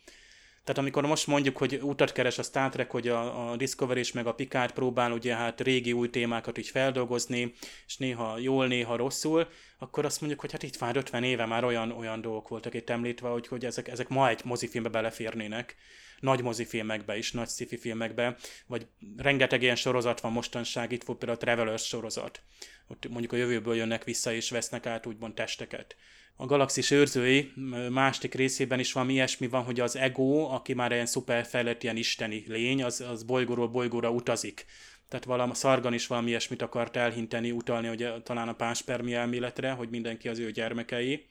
Tehát 0.63 0.77
amikor 0.77 1.05
most 1.05 1.27
mondjuk, 1.27 1.57
hogy 1.57 1.79
utat 1.81 2.11
keres 2.11 2.37
a 2.37 2.43
Star 2.43 2.69
Trek, 2.69 2.91
hogy 2.91 3.07
a, 3.07 3.51
a 3.51 3.55
Discovery 3.55 3.99
és 3.99 4.11
meg 4.11 4.27
a 4.27 4.33
Picard 4.33 4.71
próbál 4.71 5.11
ugye 5.11 5.35
hát 5.35 5.61
régi 5.61 5.93
új 5.93 6.09
témákat 6.09 6.57
így 6.57 6.67
feldolgozni, 6.67 7.53
és 7.87 7.97
néha 7.97 8.37
jól, 8.37 8.67
néha 8.67 8.95
rosszul, 8.95 9.47
akkor 9.77 10.05
azt 10.05 10.19
mondjuk, 10.19 10.41
hogy 10.41 10.51
hát 10.51 10.63
itt 10.63 10.79
már 10.79 10.95
50 10.95 11.23
éve 11.23 11.45
már 11.45 11.63
olyan, 11.63 11.91
olyan 11.91 12.21
dolgok 12.21 12.47
voltak 12.47 12.73
itt 12.73 12.89
említve, 12.89 13.29
hogy, 13.29 13.47
hogy 13.47 13.65
ezek, 13.65 13.87
ezek 13.87 14.07
ma 14.07 14.29
egy 14.29 14.41
mozifilmbe 14.43 14.89
beleférnének 14.89 15.75
nagy 16.19 16.41
mozifilmekbe 16.41 17.17
is, 17.17 17.31
nagy 17.31 17.47
sci 17.47 17.77
filmekbe, 17.77 18.35
vagy 18.67 18.87
rengeteg 19.17 19.61
ilyen 19.61 19.75
sorozat 19.75 20.19
van 20.21 20.31
mostanság, 20.31 20.91
itt 20.91 21.03
volt 21.03 21.19
például 21.19 21.39
a 21.39 21.43
Travelers 21.43 21.87
sorozat. 21.87 22.41
Ott 22.87 23.09
mondjuk 23.09 23.31
a 23.31 23.35
jövőből 23.35 23.75
jönnek 23.75 24.03
vissza 24.03 24.33
és 24.33 24.49
vesznek 24.49 24.85
át 24.85 25.05
úgymond 25.05 25.33
testeket 25.33 25.95
a 26.41 26.45
galaxis 26.45 26.91
őrzői 26.91 27.51
másik 27.89 28.33
részében 28.33 28.79
is 28.79 28.93
valami 28.93 29.13
ilyesmi 29.13 29.47
van, 29.47 29.63
hogy 29.63 29.79
az 29.79 29.95
ego, 29.95 30.43
aki 30.43 30.73
már 30.73 30.91
ilyen 30.91 31.05
szuperfejlett, 31.05 31.83
ilyen 31.83 31.97
isteni 31.97 32.43
lény, 32.47 32.83
az, 32.83 33.01
az 33.01 33.23
bolygóról 33.23 33.67
bolygóra 33.67 34.11
utazik. 34.11 34.65
Tehát 35.07 35.25
valami 35.25 35.55
Szargan 35.55 35.93
is 35.93 36.07
valami 36.07 36.29
ilyesmit 36.29 36.61
akart 36.61 36.95
elhinteni, 36.95 37.51
utalni, 37.51 37.87
hogy 37.87 38.23
talán 38.23 38.47
a 38.47 38.53
páspermi 38.53 39.13
elméletre, 39.13 39.71
hogy 39.71 39.89
mindenki 39.89 40.27
az 40.27 40.39
ő 40.39 40.51
gyermekei. 40.51 41.25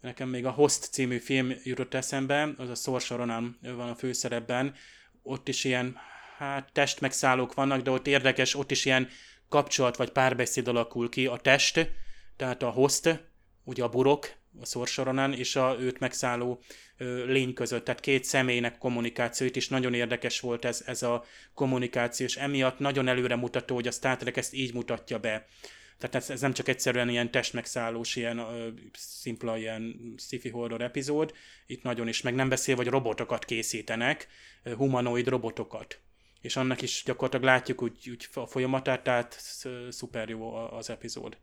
Nekem 0.00 0.28
még 0.28 0.46
a 0.46 0.50
Host 0.50 0.84
című 0.84 1.18
film 1.18 1.52
jutott 1.62 1.94
eszembe, 1.94 2.54
az 2.56 2.68
a 2.68 2.74
Saoirse 2.74 3.14
Ronan 3.14 3.58
van 3.62 3.88
a 3.88 3.94
főszerepben. 3.94 4.74
Ott 5.22 5.48
is 5.48 5.64
ilyen, 5.64 5.96
hát 6.36 6.72
testmegszállók 6.72 7.54
vannak, 7.54 7.80
de 7.80 7.90
ott 7.90 8.06
érdekes, 8.06 8.54
ott 8.54 8.70
is 8.70 8.84
ilyen 8.84 9.08
kapcsolat 9.48 9.96
vagy 9.96 10.10
párbeszéd 10.10 10.68
alakul 10.68 11.08
ki 11.08 11.26
a 11.26 11.36
test, 11.36 11.90
tehát 12.36 12.62
a 12.62 12.70
host, 12.70 13.26
ugye 13.68 13.82
a 13.82 13.88
burok, 13.88 14.32
a 14.60 14.66
szorsoronán, 14.66 15.32
és 15.32 15.56
a 15.56 15.76
őt 15.80 15.98
megszálló 15.98 16.60
lény 17.26 17.52
között, 17.54 17.84
tehát 17.84 18.00
két 18.00 18.24
személynek 18.24 18.78
kommunikációit 18.78 19.56
is 19.56 19.68
nagyon 19.68 19.94
érdekes 19.94 20.40
volt 20.40 20.64
ez, 20.64 20.82
ez 20.86 21.02
a 21.02 21.24
kommunikáció, 21.54 22.26
és 22.26 22.36
emiatt 22.36 22.78
nagyon 22.78 23.08
előre 23.08 23.36
mutató, 23.36 23.74
hogy 23.74 23.86
a 23.86 23.90
Star 23.90 24.16
Trek 24.16 24.36
ezt 24.36 24.54
így 24.54 24.74
mutatja 24.74 25.18
be, 25.18 25.46
Tehát 25.98 26.14
ez, 26.14 26.30
ez 26.30 26.40
nem 26.40 26.52
csak 26.52 26.68
egyszerűen 26.68 27.08
ilyen 27.08 27.30
testmegszállós, 27.30 28.16
ilyen 28.16 28.38
ö, 28.38 28.68
szimpla 28.92 29.58
ilyen 29.58 30.14
sci 30.16 30.48
horror 30.48 30.82
epizód, 30.82 31.34
itt 31.66 31.82
nagyon 31.82 32.08
is, 32.08 32.22
meg 32.22 32.34
nem 32.34 32.48
beszél, 32.48 32.76
hogy 32.76 32.86
robotokat 32.86 33.44
készítenek, 33.44 34.28
humanoid 34.76 35.28
robotokat. 35.28 36.00
És 36.40 36.56
annak 36.56 36.82
is 36.82 37.02
gyakorlatilag 37.04 37.44
látjuk 37.44 37.82
úgy, 37.82 38.10
úgy 38.10 38.28
a 38.34 38.46
folyamatát, 38.46 39.02
tehát 39.02 39.40
szuper 39.90 40.28
jó 40.28 40.54
az 40.54 40.90
epizód. 40.90 41.36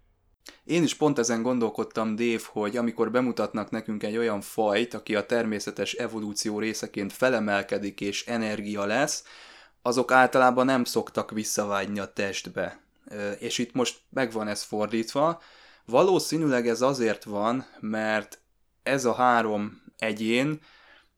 Én 0.63 0.83
is 0.83 0.93
pont 0.95 1.19
ezen 1.19 1.41
gondolkodtam, 1.41 2.15
Dave, 2.15 2.41
hogy 2.47 2.77
amikor 2.77 3.11
bemutatnak 3.11 3.69
nekünk 3.69 4.03
egy 4.03 4.17
olyan 4.17 4.41
fajt, 4.41 4.93
aki 4.93 5.15
a 5.15 5.25
természetes 5.25 5.93
evolúció 5.93 6.59
részeként 6.59 7.13
felemelkedik 7.13 8.01
és 8.01 8.25
energia 8.25 8.85
lesz, 8.85 9.23
azok 9.81 10.11
általában 10.11 10.65
nem 10.65 10.83
szoktak 10.83 11.31
visszavágyni 11.31 11.99
a 11.99 12.13
testbe. 12.13 12.79
És 13.39 13.57
itt 13.57 13.73
most 13.73 13.99
megvan 14.09 14.47
ez 14.47 14.63
fordítva. 14.63 15.41
Valószínűleg 15.85 16.67
ez 16.67 16.81
azért 16.81 17.23
van, 17.23 17.65
mert 17.79 18.39
ez 18.83 19.05
a 19.05 19.13
három 19.13 19.81
egyén, 19.97 20.59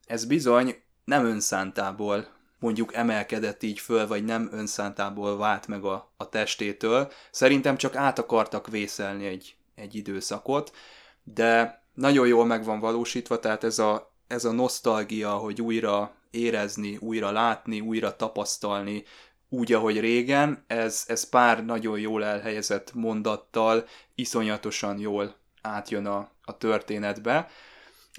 ez 0.06 0.26
bizony 0.26 0.82
nem 1.04 1.26
önszántából 1.26 2.28
mondjuk 2.60 2.94
emelkedett 2.94 3.64
így 3.64 3.80
föl, 3.80 4.08
vagy 4.08 4.26
nem 4.26 4.50
önszántából 4.52 5.38
vált 5.38 5.68
meg 5.68 5.84
a, 5.84 6.12
a 6.18 6.30
testétől. 6.30 7.12
Szerintem 7.32 7.78
csak 7.78 7.96
át 7.96 8.20
akartak 8.20 8.68
vészelni 8.68 9.26
egy, 9.26 9.56
egy 9.76 9.96
időszakot, 9.96 10.76
de 11.24 11.82
nagyon 11.94 12.28
jól 12.28 12.46
meg 12.46 12.64
van 12.64 12.80
valósítva, 12.80 13.40
tehát 13.40 13.64
ez 13.64 13.80
a, 13.80 14.12
ez 14.28 14.46
a 14.46 14.52
nosztalgia, 14.52 15.32
hogy 15.32 15.62
újra 15.62 16.12
érezni, 16.32 16.98
újra 16.98 17.32
látni, 17.32 17.80
újra 17.80 18.16
tapasztalni, 18.16 19.04
úgy, 19.50 19.74
ahogy 19.74 20.00
régen, 20.00 20.64
ez, 20.68 21.04
ez 21.08 21.30
pár 21.30 21.66
nagyon 21.66 22.00
jól 22.00 22.24
elhelyezett 22.24 22.94
mondattal 22.94 23.86
iszonyatosan 24.16 25.00
jól 25.00 25.36
átjön 25.62 26.06
a, 26.06 26.32
a 26.44 26.58
történetbe. 26.58 27.50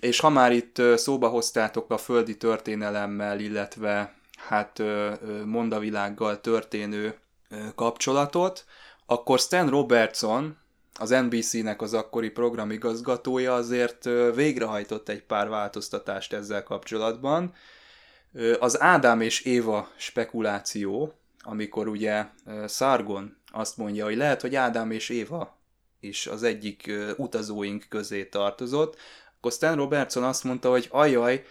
És 0.00 0.20
ha 0.20 0.28
már 0.28 0.52
itt 0.52 0.82
szóba 0.96 1.28
hoztátok 1.28 1.90
a 1.90 1.98
földi 1.98 2.36
történelemmel, 2.36 3.40
illetve 3.40 4.17
hát 4.38 4.82
mondavilággal 5.44 6.40
történő 6.40 7.18
kapcsolatot, 7.74 8.64
akkor 9.06 9.38
Stan 9.38 9.68
Robertson, 9.68 10.56
az 11.00 11.10
NBC-nek 11.10 11.82
az 11.82 11.94
akkori 11.94 12.30
programigazgatója 12.30 13.54
azért 13.54 14.04
végrehajtott 14.34 15.08
egy 15.08 15.22
pár 15.22 15.48
változtatást 15.48 16.32
ezzel 16.32 16.62
kapcsolatban. 16.62 17.54
Az 18.58 18.80
Ádám 18.80 19.20
és 19.20 19.40
Éva 19.40 19.88
spekuláció, 19.96 21.12
amikor 21.40 21.88
ugye 21.88 22.26
Sargon 22.68 23.36
azt 23.52 23.76
mondja, 23.76 24.04
hogy 24.04 24.16
lehet, 24.16 24.40
hogy 24.40 24.54
Ádám 24.54 24.90
és 24.90 25.08
Éva 25.08 25.56
is 26.00 26.26
az 26.26 26.42
egyik 26.42 26.92
utazóink 27.16 27.86
közé 27.88 28.24
tartozott, 28.24 28.96
akkor 29.36 29.52
Stan 29.52 29.76
Robertson 29.76 30.24
azt 30.24 30.44
mondta, 30.44 30.70
hogy 30.70 30.88
ajaj, 30.90 31.44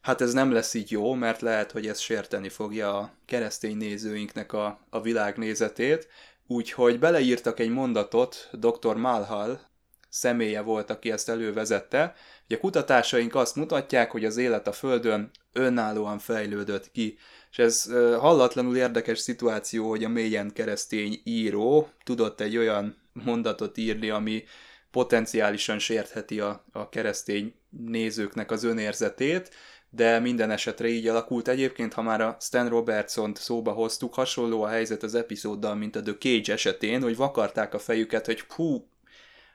hát 0.00 0.20
ez 0.20 0.32
nem 0.32 0.52
lesz 0.52 0.74
így 0.74 0.90
jó, 0.90 1.14
mert 1.14 1.40
lehet, 1.40 1.72
hogy 1.72 1.86
ez 1.86 1.98
sérteni 1.98 2.48
fogja 2.48 2.98
a 2.98 3.12
keresztény 3.26 3.76
nézőinknek 3.76 4.52
a, 4.52 4.80
a 4.90 5.00
világnézetét, 5.00 6.08
úgyhogy 6.46 6.98
beleírtak 6.98 7.60
egy 7.60 7.70
mondatot, 7.70 8.48
dr. 8.52 8.96
Malhal 8.96 9.60
személye 10.08 10.60
volt, 10.60 10.90
aki 10.90 11.10
ezt 11.10 11.28
elővezette, 11.28 12.14
hogy 12.46 12.56
a 12.56 12.60
kutatásaink 12.60 13.34
azt 13.34 13.56
mutatják, 13.56 14.10
hogy 14.10 14.24
az 14.24 14.36
élet 14.36 14.66
a 14.66 14.72
Földön 14.72 15.30
önállóan 15.52 16.18
fejlődött 16.18 16.90
ki, 16.90 17.18
és 17.50 17.58
ez 17.58 17.84
hallatlanul 18.18 18.76
érdekes 18.76 19.18
szituáció, 19.18 19.88
hogy 19.88 20.04
a 20.04 20.08
mélyen 20.08 20.52
keresztény 20.52 21.20
író 21.24 21.88
tudott 22.04 22.40
egy 22.40 22.56
olyan 22.56 22.96
mondatot 23.12 23.76
írni, 23.76 24.10
ami 24.10 24.44
potenciálisan 24.90 25.78
sértheti 25.78 26.40
a, 26.40 26.64
a 26.72 26.88
keresztény 26.88 27.54
nézőknek 27.70 28.50
az 28.50 28.64
önérzetét, 28.64 29.50
de 29.90 30.18
minden 30.18 30.50
esetre 30.50 30.88
így 30.88 31.08
alakult. 31.08 31.48
Egyébként, 31.48 31.92
ha 31.92 32.02
már 32.02 32.20
a 32.20 32.36
Stan 32.40 32.68
Robertson-t 32.68 33.38
szóba 33.38 33.72
hoztuk, 33.72 34.14
hasonló 34.14 34.62
a 34.62 34.68
helyzet 34.68 35.02
az 35.02 35.14
epizóddal, 35.14 35.74
mint 35.74 35.96
a 35.96 36.02
The 36.02 36.14
Cage 36.18 36.52
esetén, 36.52 37.02
hogy 37.02 37.16
vakarták 37.16 37.74
a 37.74 37.78
fejüket, 37.78 38.26
hogy 38.26 38.40
hú, 38.40 38.88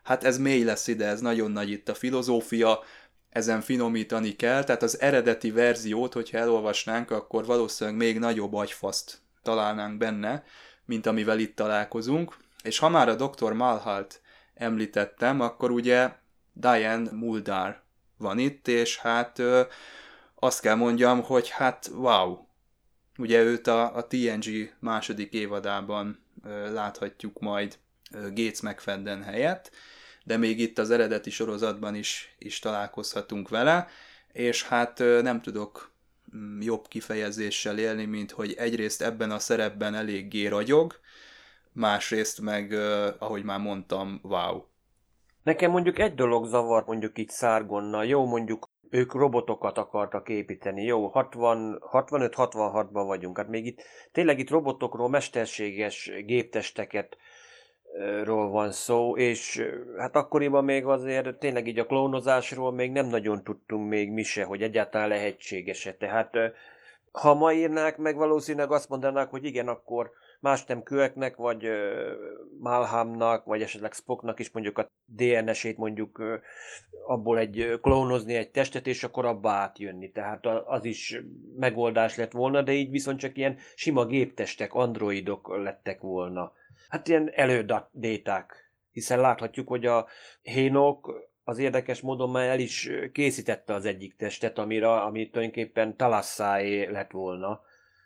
hát 0.03 0.23
ez 0.23 0.37
mély 0.37 0.63
lesz 0.63 0.87
ide, 0.87 1.07
ez 1.07 1.21
nagyon 1.21 1.51
nagy 1.51 1.69
itt 1.69 1.89
a 1.89 1.93
filozófia, 1.93 2.79
ezen 3.29 3.61
finomítani 3.61 4.35
kell, 4.35 4.63
tehát 4.63 4.83
az 4.83 5.01
eredeti 5.01 5.51
verziót, 5.51 6.13
hogyha 6.13 6.37
elolvasnánk, 6.37 7.11
akkor 7.11 7.45
valószínűleg 7.45 7.99
még 7.99 8.19
nagyobb 8.19 8.53
agyfaszt 8.53 9.17
találnánk 9.43 9.97
benne, 9.97 10.43
mint 10.85 11.05
amivel 11.05 11.39
itt 11.39 11.55
találkozunk. 11.55 12.37
És 12.63 12.79
ha 12.79 12.89
már 12.89 13.09
a 13.09 13.15
Dr. 13.15 13.53
Malhalt 13.53 14.21
említettem, 14.53 15.41
akkor 15.41 15.71
ugye 15.71 16.11
Diane 16.53 17.11
Muldar 17.11 17.81
van 18.17 18.39
itt, 18.39 18.67
és 18.67 18.97
hát 18.97 19.41
azt 20.45 20.61
kell 20.61 20.75
mondjam, 20.75 21.21
hogy 21.21 21.49
hát 21.49 21.89
wow. 21.93 22.37
Ugye 23.17 23.41
őt 23.41 23.67
a, 23.67 23.95
a 23.95 24.07
TNG 24.07 24.73
második 24.79 25.33
évadában 25.33 26.19
ö, 26.43 26.73
láthatjuk 26.73 27.39
majd 27.39 27.77
ö, 28.11 28.19
Gates 28.19 28.61
McFadden 28.61 29.23
helyett, 29.23 29.71
de 30.23 30.37
még 30.37 30.59
itt 30.59 30.77
az 30.77 30.91
eredeti 30.91 31.29
sorozatban 31.29 31.95
is, 31.95 32.35
is 32.39 32.59
találkozhatunk 32.59 33.49
vele, 33.49 33.87
és 34.31 34.63
hát 34.63 34.99
ö, 34.99 35.21
nem 35.21 35.41
tudok 35.41 35.91
mm, 36.35 36.61
jobb 36.61 36.87
kifejezéssel 36.87 37.77
élni, 37.77 38.05
mint 38.05 38.31
hogy 38.31 38.53
egyrészt 38.53 39.01
ebben 39.01 39.31
a 39.31 39.39
szerepben 39.39 39.95
eléggé 39.95 40.47
ragyog, 40.47 40.99
másrészt 41.71 42.41
meg, 42.41 42.71
ahogy 43.19 43.43
már 43.43 43.59
mondtam, 43.59 44.19
wow. 44.23 44.63
Nekem 45.43 45.71
mondjuk 45.71 45.99
egy 45.99 46.15
dolog 46.15 46.45
zavar 46.45 46.83
mondjuk 46.85 47.17
itt 47.17 47.29
Szárgonnal. 47.29 48.05
Jó, 48.05 48.25
mondjuk 48.25 48.67
ők 48.89 49.13
robotokat 49.13 49.77
akartak 49.77 50.29
építeni. 50.29 50.83
Jó, 50.83 51.11
65-66-ban 51.13 53.03
vagyunk. 53.05 53.37
Hát 53.37 53.47
még 53.47 53.65
itt 53.65 53.81
tényleg 54.11 54.39
itt 54.39 54.49
robotokról, 54.49 55.09
mesterséges 55.09 56.11
géptesteket 56.25 57.17
ról 58.23 58.49
van 58.49 58.71
szó, 58.71 59.17
és 59.17 59.67
hát 59.97 60.15
akkoriban 60.15 60.63
még 60.63 60.85
azért 60.85 61.37
tényleg 61.37 61.67
így 61.67 61.79
a 61.79 61.85
klónozásról 61.85 62.71
még 62.71 62.91
nem 62.91 63.05
nagyon 63.05 63.43
tudtunk 63.43 63.89
még 63.89 64.11
mi 64.11 64.23
se, 64.23 64.43
hogy 64.43 64.61
egyáltalán 64.61 65.07
lehetséges-e. 65.07 65.93
Tehát 65.93 66.37
ha 67.11 67.33
ma 67.33 67.53
írnák 67.53 67.97
meg, 67.97 68.15
valószínűleg 68.15 68.71
azt 68.71 68.89
mondanák, 68.89 69.29
hogy 69.29 69.45
igen, 69.45 69.67
akkor 69.67 70.11
más 70.39 70.65
nem 70.65 70.83
kőeknek, 70.83 71.35
vagy 71.35 71.67
Malhamnak, 72.59 73.45
vagy 73.45 73.61
esetleg 73.61 73.93
Spocknak 73.93 74.39
is 74.39 74.51
mondjuk 74.51 74.77
a 74.77 74.87
DNS-ét 75.05 75.77
mondjuk 75.77 76.23
abból 77.07 77.37
egy 77.37 77.79
klónozni 77.81 78.35
egy 78.35 78.51
testet, 78.51 78.87
és 78.87 79.03
akkor 79.03 79.25
abba 79.25 79.49
átjönni. 79.49 80.11
Tehát 80.11 80.45
az 80.65 80.85
is 80.85 81.21
megoldás 81.55 82.15
lett 82.15 82.31
volna, 82.31 82.61
de 82.61 82.71
így 82.71 82.89
viszont 82.89 83.19
csak 83.19 83.37
ilyen 83.37 83.57
sima 83.75 84.05
géptestek, 84.05 84.73
androidok 84.73 85.57
lettek 85.63 86.01
volna. 86.01 86.51
Hát 86.89 87.07
ilyen 87.07 87.31
elődéták, 87.33 88.71
hiszen 88.91 89.19
láthatjuk, 89.19 89.67
hogy 89.67 89.85
a 89.85 90.07
hénok 90.41 91.29
az 91.43 91.57
érdekes 91.57 92.01
módon 92.01 92.29
már 92.29 92.49
el 92.49 92.59
is 92.59 92.89
készítette 93.11 93.73
az 93.73 93.85
egyik 93.85 94.15
testet, 94.15 94.57
amire, 94.57 94.91
ami 94.91 95.29
tulajdonképpen 95.29 95.97
Talassáé 95.97 96.85
lett 96.85 97.11
volna 97.11 97.61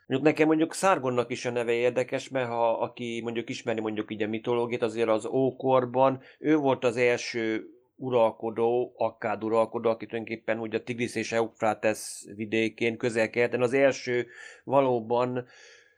Mondjuk 0.10 0.30
nekem 0.30 0.48
mondjuk 0.48 0.74
Szárgonnak 0.74 1.32
is 1.32 1.46
a 1.46 1.52
neve 1.52 1.72
érdekes, 1.72 2.30
mert 2.30 2.48
ha 2.48 2.80
aki 2.80 3.22
mondjuk 3.24 3.50
ismeri 3.50 3.80
mondjuk 3.80 4.12
így 4.12 4.24
a 4.24 4.28
mitológiát, 4.28 4.82
azért 4.82 5.08
az 5.08 5.26
ókorban 5.26 6.22
ő 6.40 6.56
volt 6.56 6.84
az 6.84 6.98
első 6.98 7.70
uralkodó, 7.96 8.94
akkád 8.98 9.44
uralkodó, 9.44 9.90
aki 9.90 10.06
tulajdonképpen 10.06 10.60
ugye 10.60 10.78
a 10.78 10.84
Tigris 10.84 11.16
és 11.16 11.32
Eufrates 11.32 12.26
vidékén 12.36 12.98
közel 12.98 13.30
az 13.52 13.74
első 13.74 14.28
valóban 14.64 15.46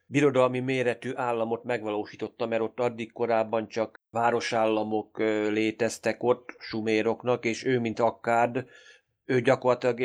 birodalmi 0.06 0.60
méretű 0.60 1.12
államot 1.16 1.64
megvalósította, 1.64 2.48
mert 2.48 2.62
ott 2.62 2.80
addig 2.80 3.12
korábban 3.12 3.68
csak 3.68 4.00
városállamok 4.10 5.20
léteztek 5.50 6.24
ott, 6.24 6.56
suméroknak, 6.60 7.46
és 7.46 7.66
ő, 7.66 7.80
mint 7.80 8.00
akkád, 8.00 8.66
ő 9.26 9.42
gyakorlatilag 9.42 10.02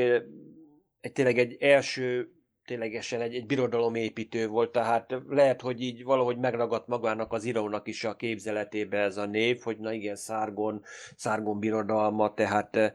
egy, 1.01 1.13
tényleg 1.13 1.39
egy 1.39 1.57
első 1.61 2.36
ténylegesen 2.67 3.21
egy, 3.21 3.35
egy 3.35 3.47
birodalomépítő 3.47 4.47
volt, 4.47 4.73
tehát 4.73 5.15
lehet, 5.29 5.61
hogy 5.61 5.81
így 5.81 6.05
valahogy 6.05 6.39
megragadt 6.39 6.87
magának 6.87 7.33
az 7.33 7.45
írónak 7.45 7.89
is 7.89 8.05
a 8.05 8.17
képzeletébe 8.17 8.99
ez 8.99 9.17
a 9.17 9.27
név, 9.27 9.61
hogy 9.63 9.79
na 9.79 9.93
igen, 9.93 10.17
Szárgon, 10.17 10.83
Szárgon 11.17 11.59
birodalma, 11.59 12.35
tehát 12.35 12.77
eh, 12.77 12.93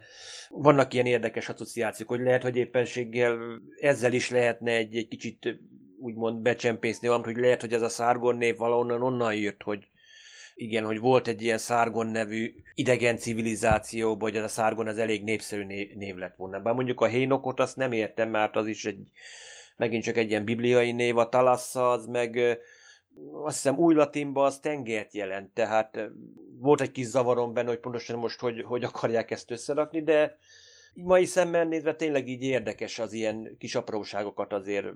vannak 0.49 0.93
ilyen 0.93 1.05
érdekes 1.05 1.49
asszociációk, 1.49 2.09
hogy 2.09 2.21
lehet, 2.21 2.43
hogy 2.43 2.55
éppenséggel 2.55 3.37
ezzel 3.79 4.13
is 4.13 4.29
lehetne 4.29 4.71
egy, 4.71 4.95
egy 4.95 5.07
kicsit 5.07 5.59
úgymond 5.99 6.41
becsempészni 6.41 7.07
valamit, 7.07 7.33
hogy 7.33 7.43
lehet, 7.43 7.61
hogy 7.61 7.73
ez 7.73 7.81
a 7.81 7.89
Szárgon 7.89 8.35
név 8.35 8.57
valahonnan 8.57 9.03
onnan 9.03 9.35
jött, 9.35 9.61
hogy 9.63 9.87
igen, 10.55 10.85
hogy 10.85 10.99
volt 10.99 11.27
egy 11.27 11.41
ilyen 11.41 11.57
Szárgon 11.57 12.07
nevű 12.07 12.53
idegen 12.73 13.17
civilizáció, 13.17 14.17
vagy 14.17 14.35
ez 14.35 14.43
a 14.43 14.47
Szárgon 14.47 14.87
az 14.87 14.97
elég 14.97 15.23
népszerű 15.23 15.63
név 15.95 16.15
lett 16.15 16.35
volna. 16.35 16.59
Bár 16.59 16.73
mondjuk 16.73 17.01
a 17.01 17.05
Hénokot 17.05 17.59
azt 17.59 17.75
nem 17.75 17.91
értem, 17.91 18.29
mert 18.29 18.55
az 18.55 18.67
is 18.67 18.85
egy 18.85 18.99
megint 19.77 20.03
csak 20.03 20.17
egy 20.17 20.29
ilyen 20.29 20.45
bibliai 20.45 20.91
név, 20.91 21.17
a 21.17 21.29
Talassa 21.29 21.89
az 21.89 22.05
meg 22.05 22.59
azt 23.43 23.55
hiszem 23.55 23.77
új 23.77 23.93
latinban 23.93 24.45
az 24.45 24.59
tengert 24.59 25.13
jelent, 25.13 25.53
tehát 25.53 25.99
volt 26.59 26.81
egy 26.81 26.91
kis 26.91 27.05
zavarom 27.05 27.53
benne, 27.53 27.67
hogy 27.69 27.79
pontosan 27.79 28.19
most 28.19 28.39
hogy, 28.39 28.61
hogy 28.61 28.83
akarják 28.83 29.31
ezt 29.31 29.51
összerakni, 29.51 30.03
de 30.03 30.37
mai 30.93 31.25
szemmel 31.25 31.65
nézve 31.65 31.95
tényleg 31.95 32.27
így 32.27 32.43
érdekes 32.43 32.99
az 32.99 33.13
ilyen 33.13 33.55
kis 33.57 33.75
apróságokat 33.75 34.53
azért 34.53 34.87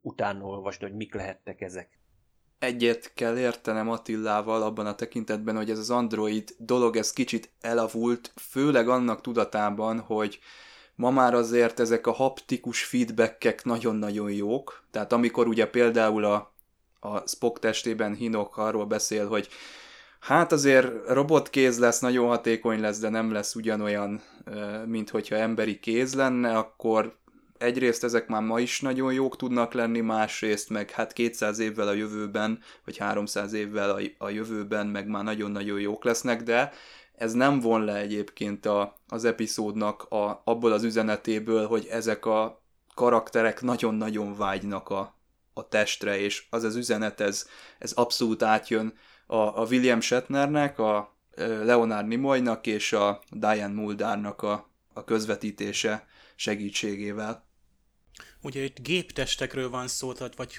utána 0.00 0.44
olvasni, 0.44 0.86
hogy 0.86 0.96
mik 0.96 1.14
lehettek 1.14 1.60
ezek. 1.60 2.00
Egyet 2.58 3.12
kell 3.14 3.38
értenem 3.38 3.90
Attillával 3.90 4.62
abban 4.62 4.86
a 4.86 4.94
tekintetben, 4.94 5.56
hogy 5.56 5.70
ez 5.70 5.78
az 5.78 5.90
Android 5.90 6.54
dolog, 6.58 6.96
ez 6.96 7.12
kicsit 7.12 7.52
elavult, 7.60 8.32
főleg 8.36 8.88
annak 8.88 9.20
tudatában, 9.20 10.00
hogy 10.00 10.38
ma 10.94 11.10
már 11.10 11.34
azért 11.34 11.80
ezek 11.80 12.06
a 12.06 12.12
haptikus 12.12 12.84
feedbackek 12.84 13.64
nagyon-nagyon 13.64 14.30
jók, 14.30 14.82
tehát 14.90 15.12
amikor 15.12 15.46
ugye 15.46 15.66
például 15.66 16.24
a, 16.24 16.52
a 17.00 17.28
Spock 17.28 17.58
testében 17.58 18.14
Hinok 18.14 18.56
arról 18.56 18.86
beszél, 18.86 19.28
hogy 19.28 19.48
Hát 20.22 20.52
azért 20.52 21.08
robotkéz 21.08 21.78
lesz, 21.78 22.00
nagyon 22.00 22.28
hatékony 22.28 22.80
lesz, 22.80 22.98
de 22.98 23.08
nem 23.08 23.32
lesz 23.32 23.54
ugyanolyan, 23.54 24.22
mint 24.86 25.10
hogyha 25.10 25.36
emberi 25.36 25.78
kéz 25.78 26.14
lenne, 26.14 26.56
akkor 26.58 27.16
egyrészt 27.58 28.04
ezek 28.04 28.28
már 28.28 28.42
ma 28.42 28.60
is 28.60 28.80
nagyon 28.80 29.12
jók 29.12 29.36
tudnak 29.36 29.72
lenni, 29.72 30.00
másrészt 30.00 30.70
meg 30.70 30.90
hát 30.90 31.12
200 31.12 31.58
évvel 31.58 31.88
a 31.88 31.92
jövőben, 31.92 32.58
vagy 32.84 32.96
300 32.96 33.52
évvel 33.52 33.90
a, 33.90 34.00
a 34.24 34.28
jövőben 34.28 34.86
meg 34.86 35.06
már 35.06 35.24
nagyon-nagyon 35.24 35.80
jók 35.80 36.04
lesznek, 36.04 36.42
de 36.42 36.72
ez 37.12 37.32
nem 37.32 37.60
von 37.60 37.84
le 37.84 37.96
egyébként 37.96 38.66
a, 38.66 38.96
az 39.08 39.24
epizódnak 39.24 40.02
a, 40.02 40.42
abból 40.44 40.72
az 40.72 40.82
üzenetéből, 40.82 41.66
hogy 41.66 41.86
ezek 41.90 42.26
a 42.26 42.62
karakterek 42.94 43.60
nagyon-nagyon 43.60 44.36
vágynak 44.36 44.88
a, 44.88 45.18
a 45.52 45.68
testre, 45.68 46.18
és 46.18 46.46
az 46.50 46.64
az 46.64 46.76
üzenet, 46.76 47.20
ez, 47.20 47.46
ez 47.78 47.92
abszolút 47.92 48.42
átjön 48.42 48.98
a, 49.26 49.36
a 49.36 49.66
William 49.70 50.00
Shatnernek, 50.00 50.78
a 50.78 51.16
Leonard 51.36 52.06
Nimoynak 52.06 52.66
és 52.66 52.92
a 52.92 53.22
Diane 53.30 53.74
Muldarnak 53.74 54.42
a, 54.42 54.70
a 54.92 55.04
közvetítése 55.04 56.06
segítségével. 56.34 57.46
Ugye 58.40 58.62
itt 58.62 58.80
géptestekről 58.80 59.70
van 59.70 59.88
szó, 59.88 60.12
tehát 60.12 60.36
vagy 60.36 60.52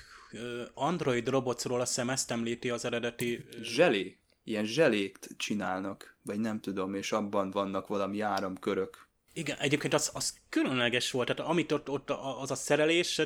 android 0.73 1.27
robotról, 1.27 1.81
azt 1.81 1.89
hiszem 1.89 2.09
ezt 2.09 2.31
említi 2.31 2.69
az 2.69 2.85
eredeti... 2.85 3.45
Zselé. 3.61 4.17
Ilyen 4.43 4.65
zselékt 4.65 5.29
csinálnak, 5.37 6.17
vagy 6.21 6.39
nem 6.39 6.59
tudom, 6.59 6.93
és 6.93 7.11
abban 7.11 7.51
vannak 7.51 7.87
valami 7.87 8.21
áramkörök. 8.21 9.07
Igen, 9.35 9.57
egyébként 9.57 9.93
az, 9.93 10.11
az 10.13 10.33
különleges 10.49 11.11
volt, 11.11 11.27
tehát 11.27 11.51
amit 11.51 11.71
ott, 11.71 11.89
ott 11.89 12.09
az 12.39 12.51
a 12.51 12.55
szerelés, 12.55 13.21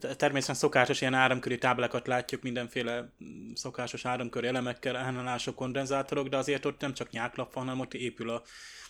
természetesen 0.00 0.54
szokásos 0.54 1.00
ilyen 1.00 1.14
áramkörű 1.14 1.56
táblákat 1.56 2.06
látjuk, 2.06 2.42
mindenféle 2.42 3.12
szokásos 3.54 4.04
áramkörű 4.04 4.46
elemekkel, 4.46 4.96
ellenállások, 4.96 5.54
kondenzátorok, 5.54 6.28
de 6.28 6.36
azért 6.36 6.64
ott 6.64 6.80
nem 6.80 6.94
csak 6.94 7.10
nyáklap 7.10 7.52
van, 7.52 7.64
hanem 7.64 7.80
ott 7.80 7.94
épül 7.94 8.30
a, 8.30 8.42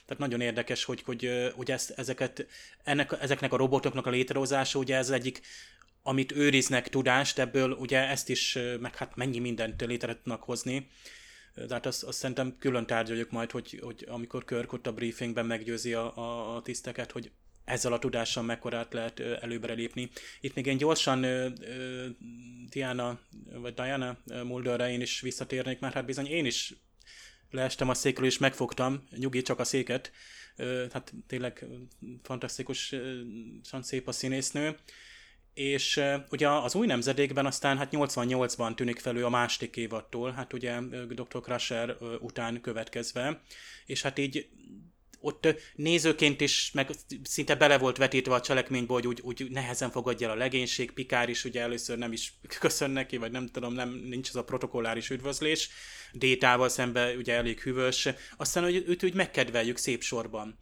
tehát 0.07 0.23
nagyon 0.23 0.41
érdekes, 0.41 0.85
hogy, 0.85 1.03
hogy, 1.03 1.51
hogy 1.55 1.71
ezt, 1.71 1.91
ezeket, 1.91 2.47
ennek, 2.85 3.17
ezeknek 3.21 3.53
a 3.53 3.57
robotoknak 3.57 4.07
a 4.07 4.11
létrehozása, 4.11 4.79
ugye 4.79 4.97
ez 4.97 5.11
egyik 5.11 5.41
amit 6.03 6.33
őriznek 6.33 6.89
tudást, 6.89 7.39
ebből 7.39 7.71
ugye 7.73 8.09
ezt 8.09 8.29
is, 8.29 8.59
meg 8.81 8.97
hát 8.97 9.17
mennyi 9.17 9.39
mindent 9.39 9.81
létre 9.81 10.15
tudnak 10.15 10.43
hozni. 10.43 10.89
De 11.67 11.75
hát 11.75 11.87
azt, 11.87 12.03
azt 12.03 12.19
szerintem 12.19 12.57
külön 12.59 12.87
tárgyaljuk 12.87 13.31
majd, 13.31 13.51
hogy, 13.51 13.81
hogy 13.83 14.05
amikor 14.09 14.45
Körk 14.45 14.73
ott 14.73 14.87
a 14.87 14.93
briefingben 14.93 15.47
meggyőzi 15.47 15.93
a, 15.93 16.57
a, 16.57 16.63
tiszteket, 16.63 17.13
hogy 17.13 17.31
ezzel 17.65 17.93
a 17.93 17.99
tudással 17.99 18.43
mekkorát 18.43 18.93
lehet 18.93 19.21
előbbre 19.21 19.73
lépni. 19.73 20.11
Itt 20.41 20.55
még 20.55 20.67
én 20.67 20.77
gyorsan 20.77 21.27
Diana, 22.69 23.21
vagy 23.55 23.75
Diana 23.75 24.19
Mulderre 24.45 24.91
én 24.91 25.01
is 25.01 25.21
visszatérnék, 25.21 25.79
mert 25.79 25.95
hát 25.95 26.05
bizony 26.05 26.27
én 26.27 26.45
is 26.45 26.75
leestem 27.51 27.89
a 27.89 27.95
székről 27.95 28.27
és 28.27 28.39
megfogtam, 28.39 29.05
nyugi 29.17 29.43
csak 29.43 29.59
a 29.59 29.65
széket, 29.65 30.13
hát 30.93 31.13
tényleg 31.27 31.67
fantasztikusan 32.23 33.83
szép 33.83 34.09
a 34.09 34.13
színésznő, 34.13 34.77
és 35.59 36.01
ugye 36.31 36.49
az 36.49 36.75
új 36.75 36.87
nemzedékben 36.87 37.47
aztán 37.47 37.79
hát 37.79 37.89
88-ban 37.93 38.75
tűnik 38.75 38.99
felül 38.99 39.25
a 39.25 39.29
második 39.29 39.77
évattól, 39.77 40.31
hát 40.31 40.53
ugye 40.53 40.81
Dr. 41.09 41.41
Crusher 41.41 41.97
után 42.21 42.61
következve, 42.61 43.41
és 43.87 44.03
hát 44.03 44.19
így 44.19 44.49
ott 45.21 45.49
nézőként 45.75 46.41
is, 46.41 46.71
meg 46.75 46.91
szinte 47.23 47.55
bele 47.55 47.79
volt 47.79 47.97
vetítve 47.97 48.35
a 48.35 48.41
cselekménybe, 48.41 48.93
hogy 48.93 49.07
úgy, 49.07 49.21
úgy 49.23 49.51
nehezen 49.51 49.91
fogadja 49.91 50.29
el 50.29 50.35
a 50.35 50.39
legénység, 50.39 50.93
Pikár 50.93 51.29
is 51.29 51.45
ugye 51.45 51.61
először 51.61 51.99
nem 51.99 52.13
is 52.13 52.33
köszön 52.61 52.91
neki, 52.91 53.17
vagy 53.17 53.31
nem 53.31 53.47
tudom, 53.47 53.73
nem, 53.73 53.89
nincs 53.89 54.29
az 54.29 54.37
a 54.37 54.45
protokolláris 54.45 55.11
üdvözlés, 55.11 55.69
Détával 56.13 56.69
szemben 56.69 57.17
ugye 57.17 57.35
elég 57.35 57.61
hűvös, 57.61 58.09
aztán 58.37 58.63
hogy 58.63 58.85
őt 58.87 59.05
úgy 59.05 59.15
megkedveljük 59.15 59.77
szép 59.77 60.03
sorban. 60.03 60.59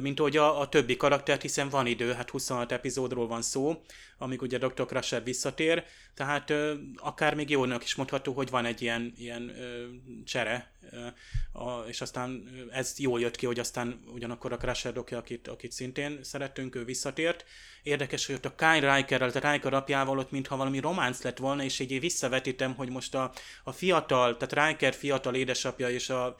Mint 0.00 0.20
ahogy 0.20 0.36
a, 0.36 0.60
a 0.60 0.68
többi 0.68 0.96
karaktert, 0.96 1.42
hiszen 1.42 1.68
van 1.68 1.86
idő, 1.86 2.12
hát 2.12 2.30
26 2.30 2.72
epizódról 2.72 3.26
van 3.26 3.42
szó, 3.42 3.82
amíg 4.18 4.42
ugye 4.42 4.58
Dr. 4.58 4.86
Crusher 4.86 5.24
visszatér, 5.24 5.84
tehát 6.14 6.52
akár 6.96 7.34
még 7.34 7.50
jónak 7.50 7.84
is 7.84 7.94
mondható, 7.94 8.32
hogy 8.32 8.50
van 8.50 8.64
egy 8.64 8.82
ilyen, 8.82 9.12
ilyen 9.16 9.48
ö, 9.48 9.86
csere, 10.24 10.72
és 11.86 12.00
aztán 12.00 12.48
ez 12.72 12.94
jól 12.98 13.20
jött 13.20 13.36
ki, 13.36 13.46
hogy 13.46 13.58
aztán 13.58 14.00
ugyanakkor 14.14 14.52
a 14.52 14.56
Crusher 14.56 14.92
dokja, 14.92 15.18
akit, 15.18 15.48
akit 15.48 15.72
szintén 15.72 16.18
szerettünk, 16.22 16.74
ő 16.74 16.84
visszatért. 16.84 17.44
Érdekes, 17.82 18.26
hogy 18.26 18.34
ott 18.34 18.44
a 18.44 18.54
Kyle 18.54 18.94
Rikerrel, 18.94 19.32
tehát 19.32 19.54
Riker 19.54 19.72
apjával 19.72 20.18
ott 20.18 20.30
mintha 20.30 20.56
valami 20.56 20.78
románc 20.78 21.22
lett 21.22 21.38
volna, 21.38 21.62
és 21.62 21.78
így 21.78 22.00
visszavetítem, 22.00 22.74
hogy 22.74 22.90
most 22.90 23.14
a, 23.14 23.32
a 23.64 23.72
fiatal, 23.72 24.36
tehát 24.36 24.68
Riker 24.68 24.94
fiatal 24.94 25.34
édesapja 25.34 25.90
és 25.90 26.10
a 26.10 26.36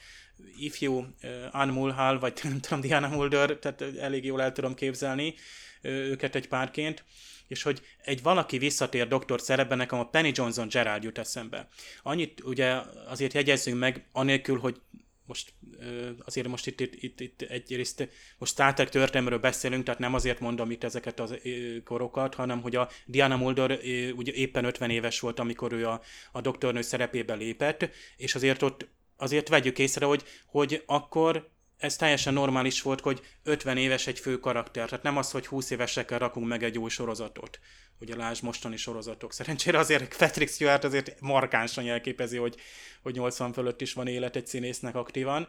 ifjú 0.58 0.98
uh, 0.98 1.30
Anne 1.50 1.72
Mulhall, 1.72 2.18
vagy 2.18 2.40
nem 2.42 2.60
tudom, 2.60 2.80
Diana 2.80 3.08
Mulder, 3.08 3.50
tehát 3.56 3.82
elég 3.98 4.24
jól 4.24 4.42
el 4.42 4.52
tudom 4.52 4.74
képzelni 4.74 5.34
őket 5.82 6.34
egy 6.34 6.48
párként, 6.48 7.04
és 7.50 7.62
hogy 7.62 7.80
egy 8.04 8.22
valaki 8.22 8.58
visszatér 8.58 9.08
doktor 9.08 9.40
szerepben, 9.40 9.78
nekem 9.78 9.98
a 9.98 10.08
Penny 10.08 10.30
Johnson 10.34 10.68
Gerald 10.68 11.02
jut 11.02 11.18
eszembe. 11.18 11.68
Annyit 12.02 12.40
ugye 12.44 12.80
azért 13.08 13.32
jegyezzünk 13.32 13.78
meg, 13.78 14.06
anélkül, 14.12 14.58
hogy 14.58 14.80
most 15.26 15.52
azért 16.24 16.48
most 16.48 16.66
itt, 16.66 16.80
itt, 16.80 17.02
itt, 17.02 17.20
itt 17.20 17.42
egyrészt 17.42 18.08
most 18.38 18.52
Star 18.52 18.74
Trek 18.74 18.88
történelmről 18.88 19.38
beszélünk, 19.38 19.84
tehát 19.84 20.00
nem 20.00 20.14
azért 20.14 20.40
mondom 20.40 20.70
itt 20.70 20.84
ezeket 20.84 21.20
az 21.20 21.38
korokat, 21.84 22.34
hanem 22.34 22.60
hogy 22.60 22.76
a 22.76 22.88
Diana 23.06 23.36
Mulder 23.36 23.78
ugye 24.14 24.32
éppen 24.32 24.64
50 24.64 24.90
éves 24.90 25.20
volt, 25.20 25.38
amikor 25.38 25.72
ő 25.72 25.88
a, 25.88 26.00
a 26.32 26.40
doktornő 26.40 26.80
szerepébe 26.80 27.34
lépett, 27.34 27.90
és 28.16 28.34
azért 28.34 28.62
ott 28.62 28.88
azért 29.16 29.48
vegyük 29.48 29.78
észre, 29.78 30.06
hogy, 30.06 30.24
hogy 30.46 30.82
akkor 30.86 31.50
ez 31.80 31.96
teljesen 31.96 32.32
normális 32.32 32.82
volt, 32.82 33.00
hogy 33.00 33.20
50 33.42 33.76
éves 33.76 34.06
egy 34.06 34.18
fő 34.18 34.38
karakter. 34.38 34.88
Tehát 34.88 35.04
nem 35.04 35.16
az, 35.16 35.30
hogy 35.30 35.46
20 35.46 35.70
évesekkel 35.70 36.18
rakunk 36.18 36.46
meg 36.46 36.62
egy 36.62 36.78
új 36.78 36.90
sorozatot. 36.90 37.60
Ugye 38.00 38.16
lásd 38.16 38.42
mostani 38.42 38.76
sorozatok. 38.76 39.32
Szerencsére 39.32 39.78
azért 39.78 40.16
Patrick 40.16 40.52
Stewart 40.52 40.84
azért 40.84 41.20
markánsan 41.20 41.84
jelképezi, 41.84 42.36
hogy, 42.36 42.54
hogy 43.02 43.14
80 43.14 43.52
fölött 43.52 43.80
is 43.80 43.92
van 43.92 44.06
élet 44.06 44.36
egy 44.36 44.46
színésznek 44.46 44.94
aktívan. 44.94 45.48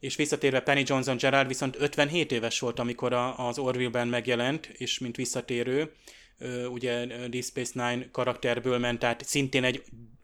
És 0.00 0.16
visszatérve 0.16 0.60
Penny 0.60 0.82
Johnson 0.84 1.16
Gerard 1.16 1.48
viszont 1.48 1.76
57 1.78 2.32
éves 2.32 2.60
volt, 2.60 2.78
amikor 2.78 3.12
a, 3.12 3.48
az 3.48 3.58
Orville-ben 3.58 4.08
megjelent, 4.08 4.66
és 4.66 4.98
mint 4.98 5.16
visszatérő, 5.16 5.92
ugye 6.70 7.06
Deep 7.06 7.44
Space 7.44 7.72
Nine 7.74 8.10
karakterből 8.10 8.78
ment, 8.78 8.98
tehát 8.98 9.24
szintén 9.24 9.64
egy 9.64 9.82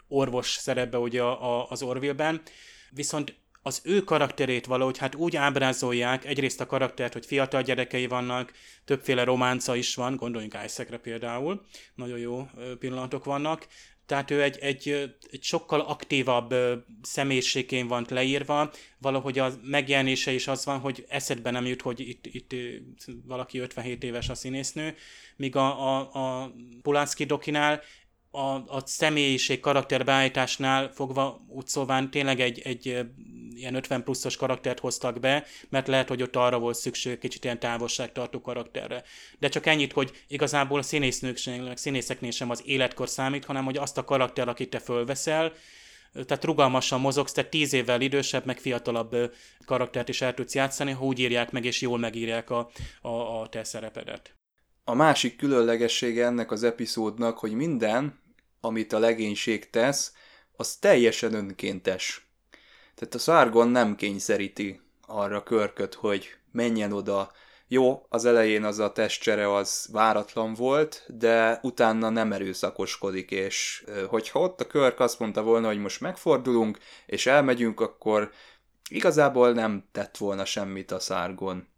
orvos 0.08 0.50
szerepbe 0.50 0.98
ugye 0.98 1.22
az 1.68 1.82
Orville-ben 1.82 2.42
viszont 2.90 3.34
az 3.62 3.80
ő 3.84 4.00
karakterét 4.00 4.66
valahogy 4.66 4.98
hát 4.98 5.14
úgy 5.14 5.36
ábrázolják, 5.36 6.24
egyrészt 6.24 6.60
a 6.60 6.66
karaktert, 6.66 7.12
hogy 7.12 7.26
fiatal 7.26 7.62
gyerekei 7.62 8.06
vannak, 8.06 8.52
többféle 8.84 9.24
románca 9.24 9.76
is 9.76 9.94
van, 9.94 10.16
gondoljunk 10.16 10.58
Isaacre 10.64 10.96
például, 10.96 11.64
nagyon 11.94 12.18
jó 12.18 12.48
pillanatok 12.78 13.24
vannak, 13.24 13.66
tehát 14.06 14.30
ő 14.30 14.42
egy, 14.42 14.58
egy, 14.58 14.88
egy 15.30 15.42
sokkal 15.42 15.80
aktívabb 15.80 16.54
személyiségén 17.02 17.86
van 17.86 18.06
leírva, 18.08 18.70
valahogy 18.98 19.38
a 19.38 19.52
megjelenése 19.62 20.32
is 20.32 20.48
az 20.48 20.64
van, 20.64 20.78
hogy 20.78 21.04
eszedbe 21.08 21.50
nem 21.50 21.66
jut, 21.66 21.82
hogy 21.82 22.00
itt, 22.00 22.26
itt 22.26 22.54
valaki 23.26 23.58
57 23.58 24.02
éves 24.04 24.28
a 24.28 24.34
színésznő, 24.34 24.94
míg 25.36 25.56
a, 25.56 25.96
a, 25.96 26.10
a 26.42 26.52
Polanski 26.82 27.24
dokinál 27.24 27.80
a, 28.30 28.76
a 28.76 28.82
személyiség 28.84 29.60
karakterbeállításnál 29.60 30.92
fogva 30.92 31.44
úgy 31.48 31.66
szóván 31.66 32.10
tényleg 32.10 32.40
egy, 32.40 32.60
egy 32.60 33.06
ilyen 33.56 33.74
50 33.74 34.02
pluszos 34.02 34.36
karaktert 34.36 34.80
hoztak 34.80 35.20
be, 35.20 35.44
mert 35.68 35.88
lehet, 35.88 36.08
hogy 36.08 36.22
ott 36.22 36.36
arra 36.36 36.58
volt 36.58 36.76
szükség 36.76 37.18
kicsit 37.18 37.44
ilyen 37.44 37.58
távolságtartó 37.58 38.40
karakterre. 38.40 39.02
De 39.38 39.48
csak 39.48 39.66
ennyit, 39.66 39.92
hogy 39.92 40.24
igazából 40.28 40.78
a 40.78 40.82
színésznőknek, 40.82 41.76
színészeknél 41.76 42.30
sem 42.30 42.50
az 42.50 42.62
életkor 42.64 43.08
számít, 43.08 43.44
hanem 43.44 43.64
hogy 43.64 43.76
azt 43.76 43.98
a 43.98 44.04
karakter, 44.04 44.48
akit 44.48 44.70
te 44.70 44.78
fölveszel, 44.78 45.52
tehát 46.12 46.44
rugalmasan 46.44 47.00
mozogsz, 47.00 47.32
tehát 47.32 47.50
tíz 47.50 47.72
évvel 47.72 48.00
idősebb, 48.00 48.46
meg 48.46 48.58
fiatalabb 48.58 49.34
karaktert 49.64 50.08
is 50.08 50.20
el 50.20 50.34
tudsz 50.34 50.54
játszani, 50.54 50.90
ha 50.90 51.04
úgy 51.04 51.18
írják 51.18 51.50
meg, 51.50 51.64
és 51.64 51.80
jól 51.80 51.98
megírják 51.98 52.50
a, 52.50 52.70
a, 53.00 53.40
a 53.40 53.48
te 53.48 53.64
szerepedet. 53.64 54.34
A 54.84 54.94
másik 54.94 55.36
különlegessége 55.36 56.24
ennek 56.24 56.50
az 56.50 56.62
epizódnak, 56.62 57.38
hogy 57.38 57.52
minden, 57.52 58.20
amit 58.60 58.92
a 58.92 58.98
legénység 58.98 59.70
tesz, 59.70 60.12
az 60.52 60.76
teljesen 60.76 61.34
önkéntes. 61.34 62.31
Tehát 62.94 63.14
a 63.14 63.18
Sargon 63.18 63.68
nem 63.68 63.94
kényszeríti 63.94 64.80
arra 65.06 65.42
körköt, 65.42 65.94
hogy 65.94 66.28
menjen 66.52 66.92
oda. 66.92 67.30
Jó, 67.68 68.06
az 68.08 68.24
elején 68.24 68.64
az 68.64 68.78
a 68.78 68.92
testcsere 68.92 69.54
az 69.54 69.88
váratlan 69.92 70.54
volt, 70.54 71.04
de 71.08 71.58
utána 71.62 72.08
nem 72.08 72.32
erőszakoskodik, 72.32 73.30
és 73.30 73.84
hogyha 74.08 74.40
ott 74.40 74.60
a 74.60 74.66
körk 74.66 75.00
azt 75.00 75.18
mondta 75.18 75.42
volna, 75.42 75.66
hogy 75.66 75.78
most 75.78 76.00
megfordulunk, 76.00 76.78
és 77.06 77.26
elmegyünk, 77.26 77.80
akkor 77.80 78.30
igazából 78.90 79.52
nem 79.52 79.84
tett 79.92 80.16
volna 80.16 80.44
semmit 80.44 80.90
a 80.90 80.98
szárgon. 80.98 81.68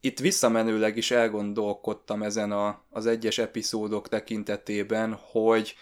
Itt 0.00 0.18
visszamenőleg 0.18 0.96
is 0.96 1.10
elgondolkodtam 1.10 2.22
ezen 2.22 2.52
a, 2.52 2.82
az 2.90 3.06
egyes 3.06 3.38
epizódok 3.38 4.08
tekintetében, 4.08 5.18
hogy 5.30 5.74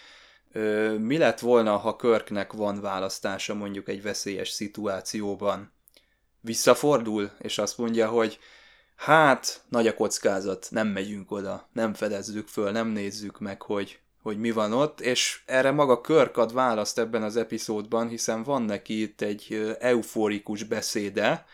mi 0.99 1.19
lett 1.19 1.41
volna, 1.41 1.77
ha 1.77 1.97
Körknek 1.97 2.53
van 2.53 2.81
választása 2.81 3.55
mondjuk 3.55 3.89
egy 3.89 4.03
veszélyes 4.03 4.49
szituációban. 4.49 5.73
Visszafordul, 6.41 7.31
és 7.39 7.59
azt 7.59 7.79
mondja, 7.79 8.09
hogy 8.09 8.39
hát, 8.97 9.63
nagy 9.69 9.87
a 9.87 9.95
kockázat, 9.95 10.67
nem 10.71 10.89
megyünk 10.89 11.31
oda, 11.31 11.69
nem 11.73 11.95
fedezzük 11.95 12.49
föl, 12.49 12.71
nem 12.71 12.89
nézzük 12.89 13.41
meg, 13.41 13.63
hogy, 13.63 13.99
hogy 14.23 14.39
mi 14.39 14.51
van 14.51 14.73
ott, 14.73 15.01
és 15.01 15.43
erre 15.47 15.71
maga 15.71 16.01
Körk 16.01 16.37
ad 16.37 16.53
választ 16.53 16.99
ebben 16.99 17.23
az 17.23 17.37
epizódban, 17.37 18.09
hiszen 18.09 18.43
van 18.43 18.63
neki 18.63 19.03
itt 19.03 19.21
egy 19.21 19.75
euforikus 19.81 20.65
beszéde, 20.65 21.47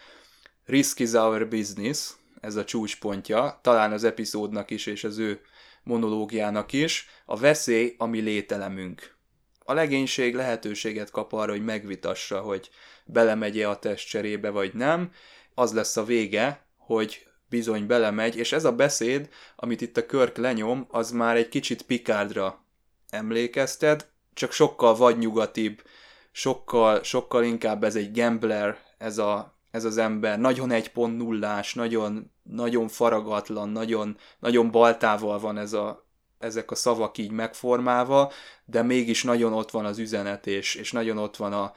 Risk 0.66 0.98
is 0.98 1.12
our 1.12 1.48
business, 1.48 2.12
ez 2.40 2.56
a 2.56 2.64
csúcspontja, 2.64 3.58
talán 3.62 3.92
az 3.92 4.04
epizódnak 4.04 4.70
is, 4.70 4.86
és 4.86 5.04
az 5.04 5.18
ő 5.18 5.40
monológiának 5.88 6.72
is, 6.72 7.08
a 7.26 7.36
veszély, 7.36 7.94
ami 7.98 8.20
lételemünk. 8.20 9.16
A 9.58 9.72
legénység 9.72 10.34
lehetőséget 10.34 11.10
kap 11.10 11.32
arra, 11.32 11.50
hogy 11.50 11.64
megvitassa, 11.64 12.40
hogy 12.40 12.70
belemegye 13.04 13.68
a 13.68 13.78
testcserébe, 13.78 14.50
vagy 14.50 14.74
nem. 14.74 15.12
Az 15.54 15.72
lesz 15.72 15.96
a 15.96 16.04
vége, 16.04 16.66
hogy 16.76 17.26
bizony 17.48 17.86
belemegy, 17.86 18.36
és 18.36 18.52
ez 18.52 18.64
a 18.64 18.72
beszéd, 18.72 19.28
amit 19.56 19.80
itt 19.80 19.96
a 19.96 20.06
Körk 20.06 20.36
lenyom, 20.36 20.86
az 20.90 21.10
már 21.10 21.36
egy 21.36 21.48
kicsit 21.48 21.82
Picardra 21.82 22.64
emlékezted, 23.10 24.06
csak 24.34 24.52
sokkal 24.52 24.96
vadnyugatibb, 24.96 25.82
sokkal, 26.30 27.02
sokkal 27.02 27.44
inkább 27.44 27.84
ez 27.84 27.96
egy 27.96 28.12
gambler, 28.12 28.78
ez, 28.98 29.18
a, 29.18 29.58
ez 29.70 29.84
az 29.84 29.96
ember, 29.98 30.38
nagyon 30.38 30.70
egy 30.70 30.90
pont 30.90 31.16
nullás, 31.16 31.74
nagyon, 31.74 32.32
nagyon 32.50 32.88
faragatlan, 32.88 33.68
nagyon, 33.68 34.16
nagyon 34.38 34.70
baltával 34.70 35.38
van 35.38 35.58
ez 35.58 35.72
a, 35.72 36.06
ezek 36.38 36.70
a 36.70 36.74
szavak 36.74 37.18
így 37.18 37.30
megformálva, 37.30 38.32
de 38.64 38.82
mégis 38.82 39.22
nagyon 39.22 39.52
ott 39.52 39.70
van 39.70 39.84
az 39.84 39.98
üzenet, 39.98 40.46
és, 40.46 40.74
és 40.74 40.92
nagyon 40.92 41.18
ott 41.18 41.36
van 41.36 41.52
a, 41.52 41.72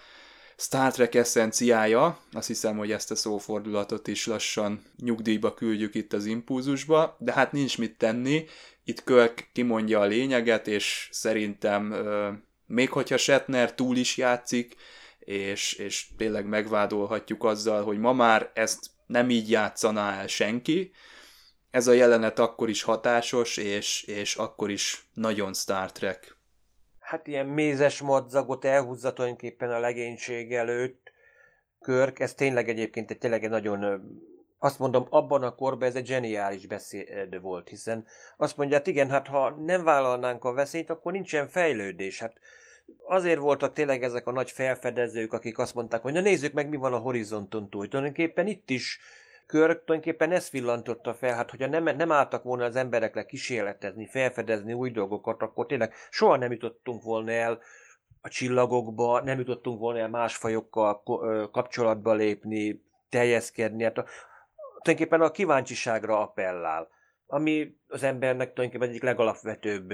Star 0.62 0.92
Trek 0.92 1.16
eszenciája, 1.16 2.20
azt 2.32 2.48
hiszem, 2.48 2.78
hogy 2.78 2.92
ezt 2.92 3.12
a 3.12 3.16
szófordulatot 3.16 4.08
is 4.08 4.26
lassan 4.26 4.84
nyugdíjba 4.98 5.54
küldjük 5.54 5.96
itt 5.96 6.14
az 6.14 6.26
impulzusba, 6.26 7.16
de 7.20 7.34
hát 7.34 7.52
nincs 7.52 7.78
mit 7.78 7.98
tenni, 7.98 8.46
itt 8.84 9.04
Kölk 9.04 9.50
kimondja 9.54 10.00
a 10.00 10.06
lényeget, 10.06 10.68
és 10.68 11.10
szerintem 11.12 11.96
még 12.66 12.90
hogyha 12.90 13.18
Shatner 13.18 13.76
túl 13.76 13.98
is 13.98 14.18
játszik, 14.18 14.76
és, 15.20 15.74
és 15.74 16.08
tényleg 16.18 16.46
megvádolhatjuk 16.46 17.44
azzal, 17.44 17.84
hogy 17.84 18.00
ma 18.00 18.14
már 18.14 18.52
ezt 18.54 18.90
nem 19.12 19.30
így 19.30 19.50
játszaná 19.50 20.20
el 20.20 20.28
senki, 20.28 20.92
ez 21.70 21.88
a 21.88 21.94
jelenet 21.94 22.40
akkor 22.40 22.70
is 22.70 22.84
hatásos, 22.84 23.58
és, 23.58 24.04
és 24.04 24.36
akkor 24.36 24.70
is 24.70 25.08
nagyon 25.14 25.54
Star 25.54 25.92
Trek 25.92 26.40
hát 27.12 27.28
ilyen 27.28 27.46
mézes 27.46 28.02
madzagot 28.02 28.66
elhúzza 28.66 29.14
tulajdonképpen 29.14 29.72
a 29.72 29.80
legénység 29.80 30.54
előtt. 30.54 31.12
Körk, 31.80 32.20
ez 32.20 32.34
tényleg 32.34 32.70
egyébként 32.70 33.12
egy 33.12 33.18
tényleg 33.18 33.50
nagyon, 33.50 34.02
azt 34.60 34.80
mondom, 34.80 35.08
abban 35.10 35.44
a 35.44 35.56
korban 35.56 35.88
ez 35.88 35.96
egy 35.96 36.06
zseniális 36.06 36.66
beszéd 36.66 37.42
volt, 37.42 37.70
hiszen 37.70 38.06
azt 38.38 38.58
mondja, 38.58 38.78
hát 38.78 38.88
igen, 38.88 39.10
hát 39.10 39.28
ha 39.28 39.50
nem 39.50 39.84
vállalnánk 39.84 40.44
a 40.44 40.54
veszélyt, 40.54 40.90
akkor 40.90 41.12
nincsen 41.12 41.48
fejlődés. 41.48 42.20
Hát 42.20 42.34
azért 43.08 43.40
voltak 43.40 43.74
tényleg 43.74 44.04
ezek 44.04 44.28
a 44.28 44.32
nagy 44.32 44.52
felfedezők, 44.52 45.34
akik 45.34 45.58
azt 45.58 45.76
mondták, 45.76 46.02
hogy 46.02 46.14
na 46.14 46.22
nézzük 46.22 46.54
meg, 46.54 46.70
mi 46.70 46.78
van 46.78 46.94
a 46.94 46.98
horizonton 46.98 47.70
túl. 47.70 47.88
Tulajdonképpen 47.88 48.48
itt 48.48 48.70
is 48.70 49.00
Körk 49.52 49.84
tulajdonképpen 49.84 50.32
ezt 50.32 50.50
villantotta 50.50 51.14
fel, 51.14 51.36
hát 51.36 51.50
hogyha 51.50 51.68
nem, 51.68 51.84
nem 51.84 52.12
álltak 52.12 52.44
volna 52.44 52.64
az 52.66 52.76
emberekre 52.76 53.26
kísérletezni, 53.26 54.06
felfedezni 54.06 54.74
új 54.74 54.90
dolgokat, 54.92 55.42
akkor 55.42 55.66
tényleg 55.66 55.94
soha 56.10 56.36
nem 56.36 56.52
jutottunk 56.52 57.04
volna 57.04 57.32
el 57.32 57.60
a 58.22 58.30
csillagokba, 58.30 59.22
nem 59.22 59.40
jutottunk 59.40 59.80
volna 59.80 60.00
el 60.00 60.10
más 60.10 60.36
fajokkal 60.36 61.04
kapcsolatba 61.52 62.14
lépni, 62.14 62.84
teljeszkedni. 63.10 63.84
Hát 63.84 63.98
a, 63.98 64.06
tulajdonképpen 64.82 65.22
a 65.22 65.32
kíváncsiságra 65.32 66.20
appellál, 66.20 66.90
ami 67.28 67.78
az 67.88 68.04
embernek 68.04 68.54
tulajdonképpen 68.54 68.90
egyik 68.90 69.04
legalapvetőbb 69.04 69.94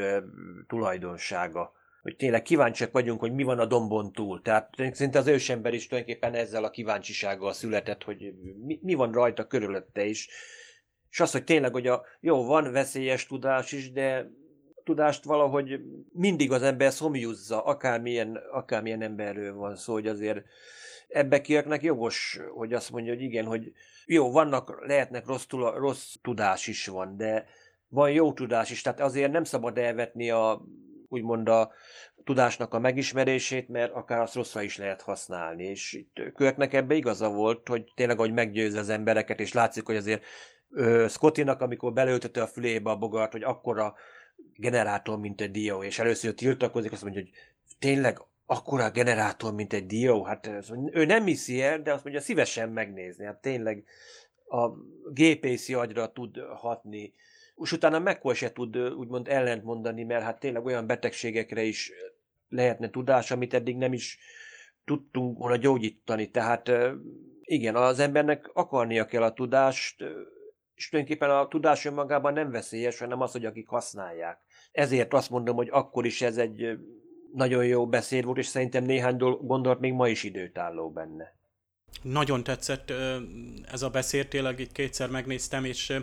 tulajdonsága 0.68 1.77
hogy 2.08 2.16
tényleg 2.16 2.42
kíváncsiak 2.42 2.92
vagyunk, 2.92 3.20
hogy 3.20 3.34
mi 3.34 3.44
van 3.44 3.60
a 3.60 3.66
dombon 3.66 4.12
túl. 4.12 4.42
Tehát 4.42 4.70
szinte 4.92 5.20
az 5.20 5.28
ősember 5.28 5.74
is 5.74 5.88
tulajdonképpen 5.88 6.34
ezzel 6.34 6.64
a 6.64 6.70
kíváncsisággal 6.70 7.54
született, 7.54 8.04
hogy 8.04 8.34
mi, 8.66 8.80
mi 8.82 8.94
van 8.94 9.12
rajta 9.12 9.48
körülötte 9.48 10.06
is. 10.06 10.30
És 11.10 11.20
az, 11.20 11.32
hogy 11.32 11.44
tényleg, 11.44 11.72
hogy 11.72 11.88
a, 11.88 12.04
jó, 12.20 12.46
van 12.46 12.72
veszélyes 12.72 13.26
tudás 13.26 13.72
is, 13.72 13.92
de 13.92 14.30
tudást 14.84 15.24
valahogy 15.24 15.82
mindig 16.12 16.52
az 16.52 16.62
ember 16.62 16.92
szomjúzza, 16.92 17.64
akármilyen, 17.64 18.40
akármilyen 18.52 19.02
emberről 19.02 19.54
van 19.56 19.76
szó, 19.76 19.94
hogy 19.94 20.08
azért 20.08 20.44
ebbe 21.08 21.42
kiaknak 21.42 21.84
jogos, 21.84 22.40
hogy 22.56 22.74
azt 22.74 22.92
mondja, 22.92 23.14
hogy 23.14 23.22
igen, 23.22 23.46
hogy 23.46 23.72
jó, 24.06 24.32
vannak, 24.32 24.86
lehetnek 24.86 25.26
rossz, 25.26 25.46
tula, 25.46 25.78
rossz 25.78 26.16
tudás 26.22 26.68
is 26.68 26.88
van, 26.88 27.18
de 27.18 27.46
van 27.88 28.12
jó 28.12 28.34
tudás 28.34 28.72
is, 28.72 28.82
tehát 28.82 29.00
azért 29.00 29.32
nem 29.32 29.44
szabad 29.44 29.78
elvetni 29.78 30.30
a 30.30 30.62
úgymond 31.10 31.50
a 31.50 31.72
tudásnak 32.24 32.74
a 32.74 32.80
megismerését, 32.80 33.68
mert 33.68 33.94
akár 33.94 34.22
azt 34.22 34.36
rosszra 34.36 34.62
is 34.62 34.78
lehet 34.78 35.02
használni. 35.02 35.64
És 35.64 35.94
itt 35.94 36.34
Körknek 36.36 36.74
ebbe 36.74 36.96
igaza 36.96 37.30
volt, 37.30 37.68
hogy 37.68 37.92
tényleg, 37.96 38.18
hogy 38.18 38.34
meggyőzze 38.34 38.80
az 38.80 38.90
embereket, 38.90 39.40
és 39.40 39.54
látszik, 39.54 39.86
hogy 39.86 39.96
azért 39.96 40.24
Scottinak, 41.08 41.62
amikor 41.62 41.94
belöltötte 41.94 42.42
a 42.42 42.48
fülébe 42.48 42.90
a 42.90 42.98
bogart, 42.98 43.32
hogy 43.32 43.44
akkora 43.44 43.96
generátor, 44.56 45.20
mint 45.20 45.42
egy 45.42 45.52
dió, 45.52 45.84
és 45.84 46.00
először 46.00 46.34
tiltakozik, 46.34 46.92
azt 46.92 47.04
mondja, 47.04 47.22
hogy 47.22 47.32
tényleg 47.80 48.22
akkora 48.46 48.92
generátor, 48.92 49.54
mint 49.54 49.74
egy 49.74 49.86
dió, 49.86 50.24
hát 50.24 50.50
ő 50.92 51.06
nem 51.06 51.26
hiszi 51.26 51.62
el, 51.62 51.82
de 51.82 51.94
azt 51.94 52.04
mondja, 52.04 52.22
szívesen 52.22 52.70
megnézni, 52.70 53.26
hát 53.26 53.42
tényleg 53.42 53.84
a 54.48 54.70
gépészi 55.14 55.74
agyra 55.74 56.12
tud 56.12 56.38
hatni, 56.38 57.14
és 57.64 57.72
utána 57.72 58.00
McCoy 58.00 58.34
se 58.34 58.52
tud 58.52 58.78
úgymond 58.78 59.28
ellent 59.28 59.64
mondani, 59.64 60.04
mert 60.04 60.24
hát 60.24 60.40
tényleg 60.40 60.66
olyan 60.66 60.88
betegségekre 60.88 61.62
is 61.62 61.92
lehetne 62.50 62.90
tudás, 62.90 63.32
amit 63.32 63.54
eddig 63.54 63.78
nem 63.78 63.94
is 63.94 64.20
tudtunk 64.86 65.38
volna 65.38 65.56
gyógyítani. 65.56 66.32
Tehát 66.32 66.72
igen, 67.42 67.76
az 67.76 68.00
embernek 68.00 68.50
akarnia 68.54 69.06
kell 69.06 69.24
a 69.24 69.34
tudást, 69.34 70.04
és 70.76 70.90
tulajdonképpen 70.90 71.30
a 71.30 71.48
tudás 71.48 71.86
önmagában 71.86 72.34
nem 72.34 72.52
veszélyes, 72.52 73.00
hanem 73.00 73.22
az, 73.22 73.32
hogy 73.32 73.46
akik 73.46 73.68
használják. 73.68 74.40
Ezért 74.72 75.14
azt 75.14 75.30
mondom, 75.30 75.56
hogy 75.56 75.70
akkor 75.72 76.06
is 76.06 76.22
ez 76.22 76.38
egy 76.38 76.80
nagyon 77.34 77.66
jó 77.66 77.88
beszéd 77.88 78.24
volt, 78.24 78.38
és 78.38 78.46
szerintem 78.46 78.84
néhány 78.84 79.18
gondolat 79.42 79.80
még 79.80 79.94
ma 79.94 80.08
is 80.08 80.24
időtálló 80.24 80.90
benne. 80.90 81.37
Nagyon 82.02 82.44
tetszett 82.44 82.94
ez 83.72 83.82
a 83.82 83.90
beszéd, 83.90 84.28
tényleg 84.28 84.60
itt 84.60 84.72
kétszer 84.72 85.10
megnéztem, 85.10 85.66
és 85.66 85.94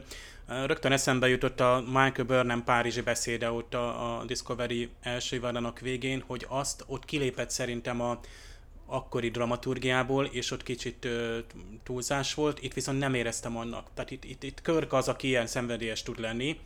rögtön 0.47 0.93
eszembe 0.93 1.28
jutott 1.28 1.61
a 1.61 1.82
Michael 1.87 2.24
Burnham 2.26 2.64
Párizsi 2.64 3.01
beszéde 3.01 3.51
ott 3.51 3.74
a, 3.74 4.22
Discovery 4.26 4.89
első 5.01 5.37
évadának 5.37 5.80
végén, 5.80 6.22
hogy 6.26 6.47
azt 6.49 6.85
ott 6.87 7.05
kilépett 7.05 7.51
szerintem 7.51 8.01
a 8.01 8.20
akkori 8.87 9.30
dramaturgiából, 9.30 10.24
és 10.24 10.51
ott 10.51 10.62
kicsit 10.62 11.09
túlzás 11.82 12.35
volt, 12.35 12.62
itt 12.62 12.74
viszont 12.74 12.99
nem 12.99 13.14
éreztem 13.14 13.57
annak. 13.57 13.87
Tehát 13.95 14.11
itt, 14.11 14.24
itt, 14.24 14.43
itt 14.43 14.61
Körk 14.62 14.93
az, 14.93 15.09
aki 15.09 15.26
ilyen 15.26 15.47
szenvedélyes 15.47 16.03
tud 16.03 16.20
lenni, 16.20 16.59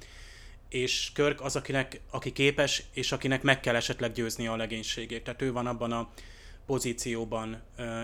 és 0.69 1.11
Körk 1.15 1.41
az, 1.41 1.57
akinek, 1.57 2.01
aki 2.11 2.33
képes, 2.33 2.83
és 2.93 3.13
akinek 3.13 3.43
meg 3.43 3.61
kell 3.61 3.75
esetleg 3.75 4.13
győzni 4.13 4.47
a 4.47 4.57
legénységét. 4.57 5.25
Tehát 5.25 5.43
ő 5.43 5.53
van 5.53 5.67
abban 5.67 5.93
a 5.93 6.09
pozícióban, 6.69 7.63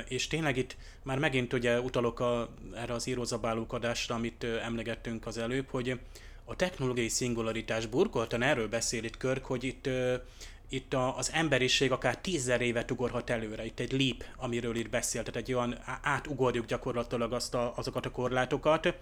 és 0.09 0.27
tényleg 0.27 0.57
itt 0.57 0.77
már 1.03 1.19
megint 1.19 1.53
ugye 1.53 1.81
utalok 1.81 2.21
a, 2.21 2.55
erre 2.75 2.95
az 2.95 3.07
írózabálókadásra, 3.07 4.15
amit 4.15 4.45
emlegettünk 4.45 5.27
az 5.27 5.39
előbb, 5.39 5.69
hogy 5.71 5.99
a 6.45 6.57
technológiai 6.57 7.09
szingularitás 7.09 7.87
burkoltan 7.87 8.43
erről 8.43 8.69
beszél 8.69 9.05
itt 9.05 9.17
Körk, 9.17 9.45
hogy 9.45 9.65
itt, 9.65 9.89
itt 10.69 10.95
a, 10.95 11.17
az 11.17 11.31
emberiség 11.33 11.93
akár 11.93 12.19
tízzer 12.19 12.61
évet 12.61 12.91
ugorhat 12.91 13.31
előre. 13.31 13.65
Itt 13.65 13.81
egy 13.81 13.93
leap, 13.93 14.25
amiről 14.37 14.77
itt 14.77 14.91
beszél, 14.91 15.23
tehát 15.23 15.49
egy 15.49 15.55
olyan 15.55 15.79
átugorjuk 16.03 16.67
gyakorlatilag 16.67 17.33
azt 17.33 17.55
a, 17.55 17.73
azokat 17.77 18.07
a 18.07 18.11
korlátokat, 18.11 18.95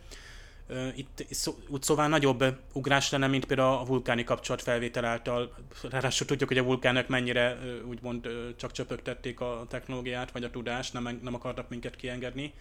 Itt 0.94 1.26
szó, 1.30 1.54
úgy 1.68 1.82
szóval 1.82 2.08
nagyobb 2.08 2.44
ugrás 2.72 3.10
lenne, 3.10 3.26
mint 3.26 3.44
például 3.44 3.76
a 3.76 3.84
vulkáni 3.84 4.24
kapcsolatfelvétel 4.24 5.04
által. 5.04 5.54
Ráadásul 5.90 6.26
tudjuk, 6.26 6.48
hogy 6.48 6.58
a 6.58 6.62
vulkánok 6.62 7.08
mennyire 7.08 7.58
úgymond 7.84 8.28
csak 8.56 8.72
csöpögtették 8.72 9.40
a 9.40 9.66
technológiát, 9.68 10.30
vagy 10.30 10.44
a 10.44 10.50
tudást, 10.50 10.92
nem, 10.92 11.18
nem 11.22 11.34
akartak 11.34 11.68
minket 11.68 11.96
kiengedni. 11.96 12.52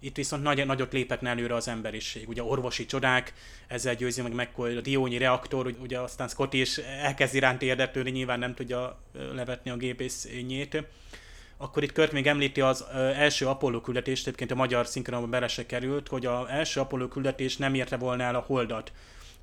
Itt 0.00 0.16
viszont 0.16 0.42
nagy, 0.42 0.66
nagyot 0.66 0.92
léphetne 0.92 1.30
előre 1.30 1.54
az 1.54 1.68
emberiség. 1.68 2.28
Ugye 2.28 2.42
orvosi 2.42 2.86
csodák, 2.86 3.32
ezzel 3.66 3.94
győzi 3.94 4.22
meg 4.22 4.32
meg 4.32 4.50
a 4.56 4.80
diónyi 4.80 5.18
reaktor, 5.18 5.74
ugye 5.80 5.98
aztán 5.98 6.28
Scott 6.28 6.52
is 6.52 6.78
elkezd 6.78 7.34
iránt 7.34 7.62
érdeklődni, 7.62 8.10
nyilván 8.10 8.38
nem 8.38 8.54
tudja 8.54 8.98
levetni 9.34 9.70
a 9.70 9.76
gépészényét. 9.76 10.84
Akkor 11.56 11.82
itt 11.82 11.92
Kört 11.92 12.12
még 12.12 12.26
említi 12.26 12.60
az 12.60 12.84
első 12.94 13.46
Apollo 13.46 13.80
küldetést, 13.80 14.26
egyébként 14.26 14.50
a 14.50 14.54
magyar 14.54 14.86
szinkronban 14.86 15.30
bele 15.30 15.48
se 15.48 15.66
került, 15.66 16.08
hogy 16.08 16.26
az 16.26 16.48
első 16.48 16.80
Apollo 16.80 17.08
küldetés 17.08 17.56
nem 17.56 17.74
érte 17.74 17.96
volna 17.96 18.22
el 18.22 18.34
a 18.34 18.44
holdat. 18.46 18.92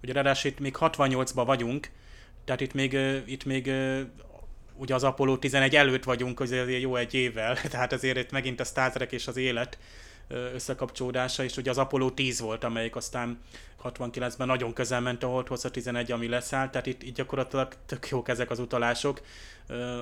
Ugye 0.03 0.14
ráadásul 0.14 0.51
itt 0.51 0.59
még 0.59 0.76
68-ban 0.80 1.43
vagyunk, 1.45 1.89
tehát 2.45 2.61
itt 2.61 2.74
még, 2.74 2.97
itt 3.26 3.45
még 3.45 3.72
ugye 4.76 4.95
az 4.95 5.03
Apollo 5.03 5.38
11 5.38 5.76
előtt 5.76 6.03
vagyunk, 6.03 6.39
azért 6.39 6.82
jó 6.82 6.95
egy 6.95 7.14
évvel, 7.14 7.57
tehát 7.72 7.93
azért 7.93 8.18
itt 8.18 8.32
megint 8.32 8.59
a 8.59 8.64
Star 8.64 8.91
Trek 8.91 9.11
és 9.11 9.28
az 9.28 9.38
élet 9.38 9.78
összekapcsolódása, 10.53 11.43
és 11.43 11.57
ugye 11.57 11.69
az 11.69 11.77
Apollo 11.77 12.09
10 12.09 12.39
volt, 12.39 12.63
amelyik 12.63 12.95
aztán 12.95 13.39
69-ben 13.84 14.47
nagyon 14.47 14.73
közel 14.73 15.01
ment 15.01 15.23
a 15.23 15.27
Holdhoz, 15.27 15.65
a 15.65 15.71
11, 15.71 16.11
ami 16.11 16.27
leszállt, 16.27 16.71
tehát 16.71 16.88
itt, 16.88 17.03
itt 17.03 17.15
gyakorlatilag 17.15 17.73
tök 17.86 18.07
jók 18.07 18.29
ezek 18.29 18.49
az 18.49 18.59
utalások. 18.59 19.21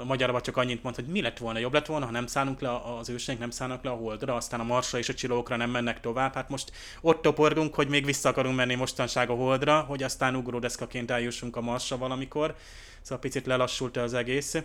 A 0.01 0.03
magyarban 0.03 0.41
csak 0.41 0.57
annyit 0.57 0.83
mond, 0.83 0.95
hogy 0.95 1.05
mi 1.05 1.21
lett 1.21 1.37
volna, 1.37 1.59
jobb 1.59 1.73
lett 1.73 1.85
volna, 1.85 2.05
ha 2.05 2.11
nem 2.11 2.27
szállunk 2.27 2.59
le 2.59 2.81
az 2.99 3.09
őseink, 3.09 3.41
nem 3.41 3.49
szállnak 3.49 3.83
le 3.83 3.89
a 3.89 3.95
Holdra, 3.95 4.35
aztán 4.35 4.59
a 4.59 4.63
Marsra 4.63 4.97
és 4.97 5.09
a 5.09 5.13
csillagokra 5.13 5.55
nem 5.55 5.69
mennek 5.69 5.99
tovább. 5.99 6.33
Hát 6.33 6.49
most 6.49 6.71
ott 7.01 7.21
toporgunk, 7.21 7.75
hogy 7.75 7.87
még 7.87 8.05
vissza 8.05 8.29
akarunk 8.29 8.55
menni 8.55 8.75
mostanság 8.75 9.29
a 9.29 9.33
Holdra, 9.33 9.79
hogy 9.79 10.03
aztán 10.03 10.35
ugródeszkaként 10.35 11.11
eljussunk 11.11 11.55
a 11.55 11.61
Marsra 11.61 11.97
valamikor. 11.97 12.55
Szóval 13.01 13.19
picit 13.19 13.45
lelassult 13.45 13.97
az 13.97 14.13
egész 14.13 14.55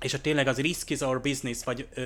és 0.00 0.14
a 0.14 0.20
tényleg 0.20 0.46
az 0.46 0.60
risk 0.60 0.90
is 0.90 1.00
our 1.00 1.20
business, 1.20 1.64
vagy 1.64 1.88
ö, 1.94 2.02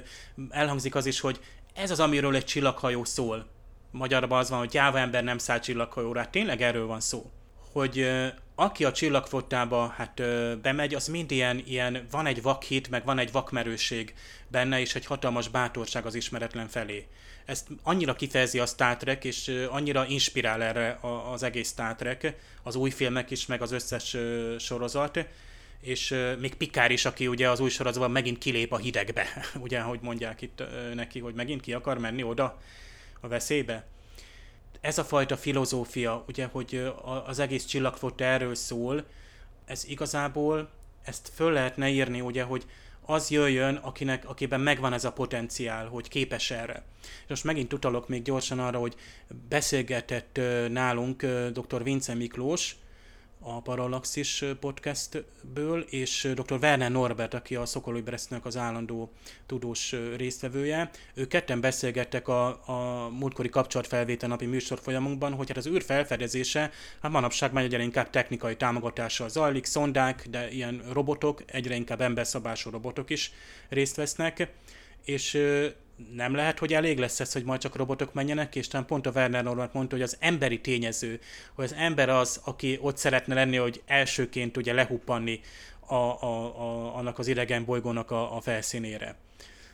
elhangzik 0.50 0.94
az 0.94 1.06
is, 1.06 1.20
hogy 1.20 1.40
ez 1.78 1.90
az, 1.90 2.00
amiről 2.00 2.36
egy 2.36 2.44
csillaghajó 2.44 3.04
szól. 3.04 3.46
Magyarban 3.90 4.38
az 4.38 4.50
van, 4.50 4.58
hogy 4.58 4.68
gyáva 4.68 4.98
ember 4.98 5.24
nem 5.24 5.38
száll 5.38 5.58
csillaghajóra. 5.58 6.20
Hát 6.20 6.30
tényleg 6.30 6.62
erről 6.62 6.86
van 6.86 7.00
szó. 7.00 7.30
Hogy 7.72 8.10
aki 8.54 8.84
a 8.84 8.92
csillagfottába 8.92 9.94
hát 9.96 10.22
bemegy, 10.60 10.94
az 10.94 11.08
mind 11.08 11.30
ilyen, 11.30 11.62
ilyen, 11.66 12.06
van 12.10 12.26
egy 12.26 12.42
vakhit, 12.42 12.90
meg 12.90 13.04
van 13.04 13.18
egy 13.18 13.32
vakmerőség 13.32 14.14
benne, 14.48 14.80
és 14.80 14.94
egy 14.94 15.06
hatalmas 15.06 15.48
bátorság 15.48 16.06
az 16.06 16.14
ismeretlen 16.14 16.68
felé. 16.68 17.06
Ezt 17.44 17.68
annyira 17.82 18.14
kifejezi 18.14 18.58
a 18.58 18.66
Star 18.66 18.96
Trek, 18.96 19.24
és 19.24 19.66
annyira 19.70 20.06
inspirál 20.06 20.62
erre 20.62 20.98
az 21.32 21.42
egész 21.42 21.68
Star 21.68 21.94
Trek, 21.94 22.34
az 22.62 22.74
új 22.74 22.90
filmek 22.90 23.30
is, 23.30 23.46
meg 23.46 23.62
az 23.62 23.72
összes 23.72 24.16
sorozat, 24.58 25.26
és 25.80 26.14
még 26.38 26.54
Pikár 26.54 26.90
is, 26.90 27.04
aki 27.04 27.26
ugye 27.26 27.50
az 27.50 27.60
új 27.60 27.70
sorozatban 27.70 28.10
megint 28.10 28.38
kilép 28.38 28.72
a 28.72 28.76
hidegbe, 28.76 29.26
ugye, 29.64 29.80
hogy 29.80 29.98
mondják 30.02 30.42
itt 30.42 30.62
neki, 30.94 31.20
hogy 31.20 31.34
megint 31.34 31.60
ki 31.60 31.72
akar 31.72 31.98
menni 31.98 32.22
oda 32.22 32.58
a 33.20 33.28
veszélybe. 33.28 33.86
Ez 34.80 34.98
a 34.98 35.04
fajta 35.04 35.36
filozófia, 35.36 36.24
ugye, 36.28 36.46
hogy 36.46 36.92
az 37.26 37.38
egész 37.38 37.64
csillagfot 37.64 38.20
erről 38.20 38.54
szól, 38.54 39.04
ez 39.64 39.84
igazából, 39.88 40.70
ezt 41.04 41.30
föl 41.34 41.52
lehetne 41.52 41.88
írni, 41.88 42.20
ugye, 42.20 42.42
hogy 42.42 42.64
az 43.10 43.30
jöjjön, 43.30 43.74
akinek, 43.74 44.28
akiben 44.28 44.60
megvan 44.60 44.92
ez 44.92 45.04
a 45.04 45.12
potenciál, 45.12 45.86
hogy 45.86 46.08
képes 46.08 46.50
erre. 46.50 46.82
És 47.02 47.28
most 47.28 47.44
megint 47.44 47.72
utalok 47.72 48.08
még 48.08 48.22
gyorsan 48.22 48.58
arra, 48.58 48.78
hogy 48.78 48.94
beszélgetett 49.48 50.40
nálunk 50.68 51.26
dr. 51.52 51.82
Vince 51.82 52.14
Miklós, 52.14 52.76
a 53.40 53.60
Parallaxis 53.60 54.44
podcastből, 54.60 55.80
és 55.80 56.28
dr. 56.34 56.58
Werner 56.62 56.90
Norbert, 56.90 57.34
aki 57.34 57.54
a 57.54 57.66
Szokolói 57.66 58.00
Bresznek 58.00 58.44
az 58.44 58.56
állandó 58.56 59.10
tudós 59.46 59.94
résztvevője. 60.16 60.90
Ők 61.14 61.28
ketten 61.28 61.60
beszélgettek 61.60 62.28
a, 62.28 62.46
a 62.66 63.08
múltkori 63.08 63.48
kapcsolatfelvétel 63.48 64.28
napi 64.28 64.46
műsor 64.46 64.78
folyamunkban, 64.78 65.32
hogy 65.32 65.48
hát 65.48 65.56
az 65.56 65.66
űr 65.66 65.82
felfedezése 65.82 66.70
hát 67.02 67.12
manapság 67.12 67.52
már 67.52 67.64
egyre 67.64 67.82
inkább 67.82 68.10
technikai 68.10 68.56
támogatással 68.56 69.28
zajlik, 69.28 69.64
szondák, 69.64 70.26
de 70.30 70.50
ilyen 70.50 70.82
robotok, 70.92 71.42
egyre 71.46 71.74
inkább 71.74 72.00
emberszabású 72.00 72.70
robotok 72.70 73.10
is 73.10 73.32
részt 73.68 73.96
vesznek, 73.96 74.52
és 75.04 75.38
nem 76.14 76.34
lehet, 76.34 76.58
hogy 76.58 76.74
elég 76.74 76.98
lesz 76.98 77.20
ez, 77.20 77.32
hogy 77.32 77.44
majd 77.44 77.60
csak 77.60 77.76
robotok 77.76 78.12
menjenek, 78.12 78.56
és 78.56 78.68
talán 78.68 78.86
pont 78.86 79.06
a 79.06 79.10
Werner 79.10 79.44
Norbert 79.44 79.72
mondta, 79.72 79.94
hogy 79.94 80.04
az 80.04 80.16
emberi 80.20 80.60
tényező, 80.60 81.20
hogy 81.54 81.64
az 81.64 81.74
ember 81.74 82.08
az, 82.08 82.40
aki 82.44 82.78
ott 82.80 82.96
szeretne 82.96 83.34
lenni, 83.34 83.56
hogy 83.56 83.82
elsőként 83.86 84.56
ugye 84.56 84.72
lehuppanni 84.72 85.40
a, 85.80 85.94
a, 85.94 86.60
a, 86.60 86.96
annak 86.96 87.18
az 87.18 87.26
idegen 87.26 87.64
bolygónak 87.64 88.10
a, 88.10 88.36
a 88.36 88.40
felszínére. 88.40 89.16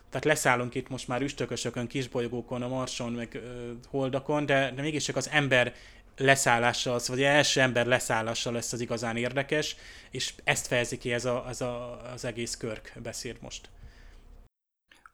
Tehát 0.09 0.25
leszállunk 0.25 0.75
itt 0.75 0.89
most 0.89 1.07
már 1.07 1.21
üstökösökön, 1.21 1.87
kisbolygókon, 1.87 2.61
a 2.61 2.67
Marson, 2.67 3.11
meg 3.11 3.29
ö, 3.33 3.71
Holdakon, 3.89 4.45
de, 4.45 4.71
de 4.75 4.81
mégis 4.81 5.03
csak 5.03 5.15
az 5.15 5.29
ember 5.29 5.73
leszállása 6.17 6.93
az, 6.93 7.07
vagy 7.07 7.23
első 7.23 7.61
ember 7.61 7.85
leszállása 7.85 8.51
lesz 8.51 8.73
az 8.73 8.81
igazán 8.81 9.17
érdekes, 9.17 9.75
és 10.11 10.33
ezt 10.43 10.67
fejezi 10.67 10.97
ki 10.97 11.13
ez, 11.13 11.25
a, 11.25 11.45
ez 11.49 11.61
a, 11.61 12.01
az 12.13 12.25
egész 12.25 12.57
körk 12.57 12.91
beszéd 13.03 13.37
most. 13.41 13.69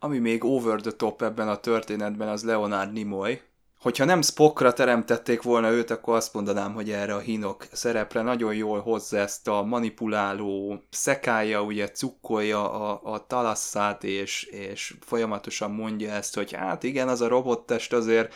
Ami 0.04 0.18
még 0.18 0.44
over 0.44 0.82
the 0.82 0.92
top 0.92 1.22
ebben 1.22 1.48
a 1.48 1.56
történetben, 1.56 2.28
az 2.28 2.44
Leonard 2.44 2.92
Nimoy. 2.92 3.42
Hogyha 3.80 4.06
nem 4.06 4.22
Spockra 4.22 4.74
teremtették 4.74 5.42
volna 5.42 5.70
őt, 5.70 5.90
akkor 5.90 6.16
azt 6.16 6.34
mondanám, 6.34 6.74
hogy 6.74 6.92
erre 6.92 7.14
a 7.14 7.20
hinok 7.20 7.68
szerepre 7.72 8.22
nagyon 8.22 8.56
jól 8.56 8.80
hozza 8.80 9.18
ezt 9.18 9.48
a 9.48 9.64
manipuláló, 9.64 10.84
szekája, 10.90 11.64
ugye 11.64 11.90
cukkolja 11.90 12.72
a, 12.72 13.14
a 13.14 13.26
talasszát, 13.28 14.04
és, 14.04 14.44
és 14.44 14.96
folyamatosan 15.00 15.72
mondja 15.72 16.12
ezt, 16.12 16.36
hogy 16.36 16.52
hát 16.52 16.84
igen, 16.84 17.08
az 17.08 17.22
a 17.22 17.28
robottest 17.28 17.94
azért 17.94 18.34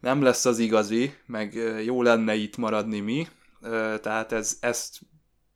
nem 0.00 0.22
lesz 0.22 0.44
az 0.44 0.58
igazi, 0.58 1.14
meg 1.26 1.54
jó 1.84 2.02
lenne 2.02 2.34
itt 2.34 2.56
maradni 2.56 3.00
mi. 3.00 3.26
Tehát 4.00 4.32
ez, 4.32 4.56
ezt 4.60 4.98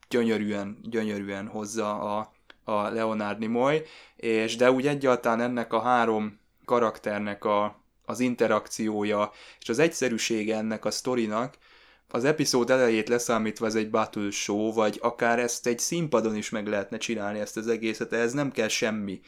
gyönyörűen, 0.08 0.78
gyönyörűen 0.82 1.46
hozza 1.46 2.16
a, 2.16 2.34
a 2.68 2.88
Leonard 2.88 3.38
Nimoy, 3.38 3.82
és 4.16 4.56
de 4.56 4.70
úgy 4.70 4.86
egyáltalán 4.86 5.40
ennek 5.40 5.72
a 5.72 5.80
három 5.80 6.40
karakternek 6.64 7.44
a, 7.44 7.80
az 8.04 8.20
interakciója 8.20 9.30
és 9.60 9.68
az 9.68 9.78
egyszerűsége 9.78 10.56
ennek 10.56 10.84
a 10.84 10.90
sztorinak, 10.90 11.58
az 12.08 12.24
epizód 12.24 12.70
elejét 12.70 13.08
leszámítva 13.08 13.66
ez 13.66 13.74
egy 13.74 13.90
battle 13.90 14.30
show, 14.30 14.72
vagy 14.72 14.98
akár 15.02 15.38
ezt 15.38 15.66
egy 15.66 15.78
színpadon 15.78 16.36
is 16.36 16.50
meg 16.50 16.66
lehetne 16.66 16.98
csinálni 16.98 17.38
ezt 17.38 17.56
az 17.56 17.68
egészet, 17.68 18.12
ez 18.12 18.32
nem 18.32 18.50
kell 18.50 18.68
semmi. 18.68 19.20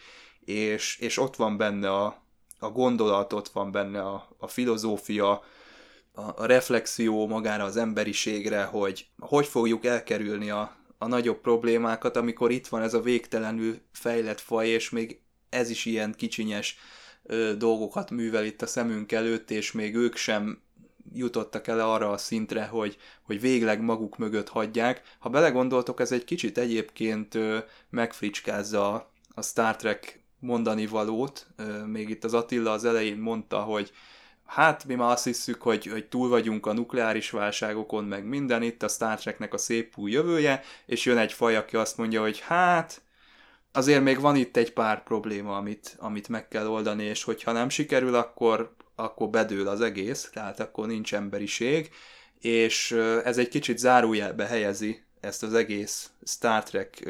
És, 0.44 0.96
és 0.98 1.18
ott 1.18 1.36
van 1.36 1.56
benne 1.56 1.90
a, 1.90 2.22
a 2.58 2.68
gondolat, 2.68 3.32
ott 3.32 3.48
van 3.48 3.70
benne 3.70 4.00
a, 4.00 4.28
a 4.38 4.46
filozófia, 4.46 5.30
a, 5.30 6.22
a 6.36 6.46
reflexió 6.46 7.26
magára 7.26 7.64
az 7.64 7.76
emberiségre, 7.76 8.64
hogy 8.64 9.06
hogy 9.18 9.46
fogjuk 9.46 9.84
elkerülni 9.84 10.50
a, 10.50 10.76
a 10.98 11.06
nagyobb 11.06 11.40
problémákat, 11.40 12.16
amikor 12.16 12.50
itt 12.50 12.66
van 12.66 12.82
ez 12.82 12.94
a 12.94 13.00
végtelenül 13.00 13.78
fejlett 13.92 14.40
faj, 14.40 14.68
és 14.68 14.90
még 14.90 15.20
ez 15.48 15.70
is 15.70 15.84
ilyen 15.84 16.14
kicsinyes 16.16 16.78
ö, 17.22 17.52
dolgokat 17.56 18.10
művel 18.10 18.44
itt 18.44 18.62
a 18.62 18.66
szemünk 18.66 19.12
előtt, 19.12 19.50
és 19.50 19.72
még 19.72 19.94
ők 19.94 20.16
sem 20.16 20.60
jutottak 21.12 21.66
el 21.66 21.80
arra 21.80 22.10
a 22.10 22.16
szintre, 22.16 22.64
hogy, 22.64 22.96
hogy 23.22 23.40
végleg 23.40 23.80
maguk 23.80 24.18
mögött 24.18 24.48
hagyják. 24.48 25.02
Ha 25.18 25.28
belegondoltok, 25.28 26.00
ez 26.00 26.12
egy 26.12 26.24
kicsit 26.24 26.58
egyébként 26.58 27.34
ö, 27.34 27.58
megfricskázza 27.90 28.94
a, 28.94 29.10
a 29.34 29.42
Star 29.42 29.76
Trek 29.76 30.22
mondani 30.38 30.86
valót. 30.86 31.46
Ö, 31.56 31.84
még 31.84 32.08
itt 32.08 32.24
az 32.24 32.34
Attila 32.34 32.70
az 32.70 32.84
elején 32.84 33.18
mondta, 33.18 33.58
hogy 33.58 33.92
hát 34.48 34.84
mi 34.84 34.94
már 34.94 35.10
azt 35.10 35.24
hiszük, 35.24 35.62
hogy, 35.62 35.86
hogy 35.86 36.08
túl 36.08 36.28
vagyunk 36.28 36.66
a 36.66 36.72
nukleáris 36.72 37.30
válságokon, 37.30 38.04
meg 38.04 38.24
minden 38.24 38.62
itt 38.62 38.82
a 38.82 38.88
Star 38.88 39.18
Treknek 39.18 39.54
a 39.54 39.58
szép 39.58 39.98
új 39.98 40.10
jövője, 40.10 40.62
és 40.86 41.04
jön 41.04 41.18
egy 41.18 41.32
faj, 41.32 41.56
aki 41.56 41.76
azt 41.76 41.96
mondja, 41.96 42.20
hogy 42.20 42.40
hát 42.40 43.02
azért 43.72 44.02
még 44.02 44.20
van 44.20 44.36
itt 44.36 44.56
egy 44.56 44.72
pár 44.72 45.02
probléma, 45.02 45.56
amit, 45.56 45.96
amit 45.98 46.28
meg 46.28 46.48
kell 46.48 46.66
oldani, 46.66 47.04
és 47.04 47.24
hogyha 47.24 47.52
nem 47.52 47.68
sikerül, 47.68 48.14
akkor, 48.14 48.74
akkor 48.94 49.28
bedől 49.28 49.68
az 49.68 49.80
egész, 49.80 50.30
tehát 50.32 50.60
akkor 50.60 50.86
nincs 50.86 51.14
emberiség, 51.14 51.90
és 52.40 52.92
ez 53.24 53.38
egy 53.38 53.48
kicsit 53.48 53.78
zárójelbe 53.78 54.46
helyezi 54.46 55.04
ezt 55.20 55.42
az 55.42 55.54
egész 55.54 56.10
Star 56.24 56.62
Trek 56.62 57.08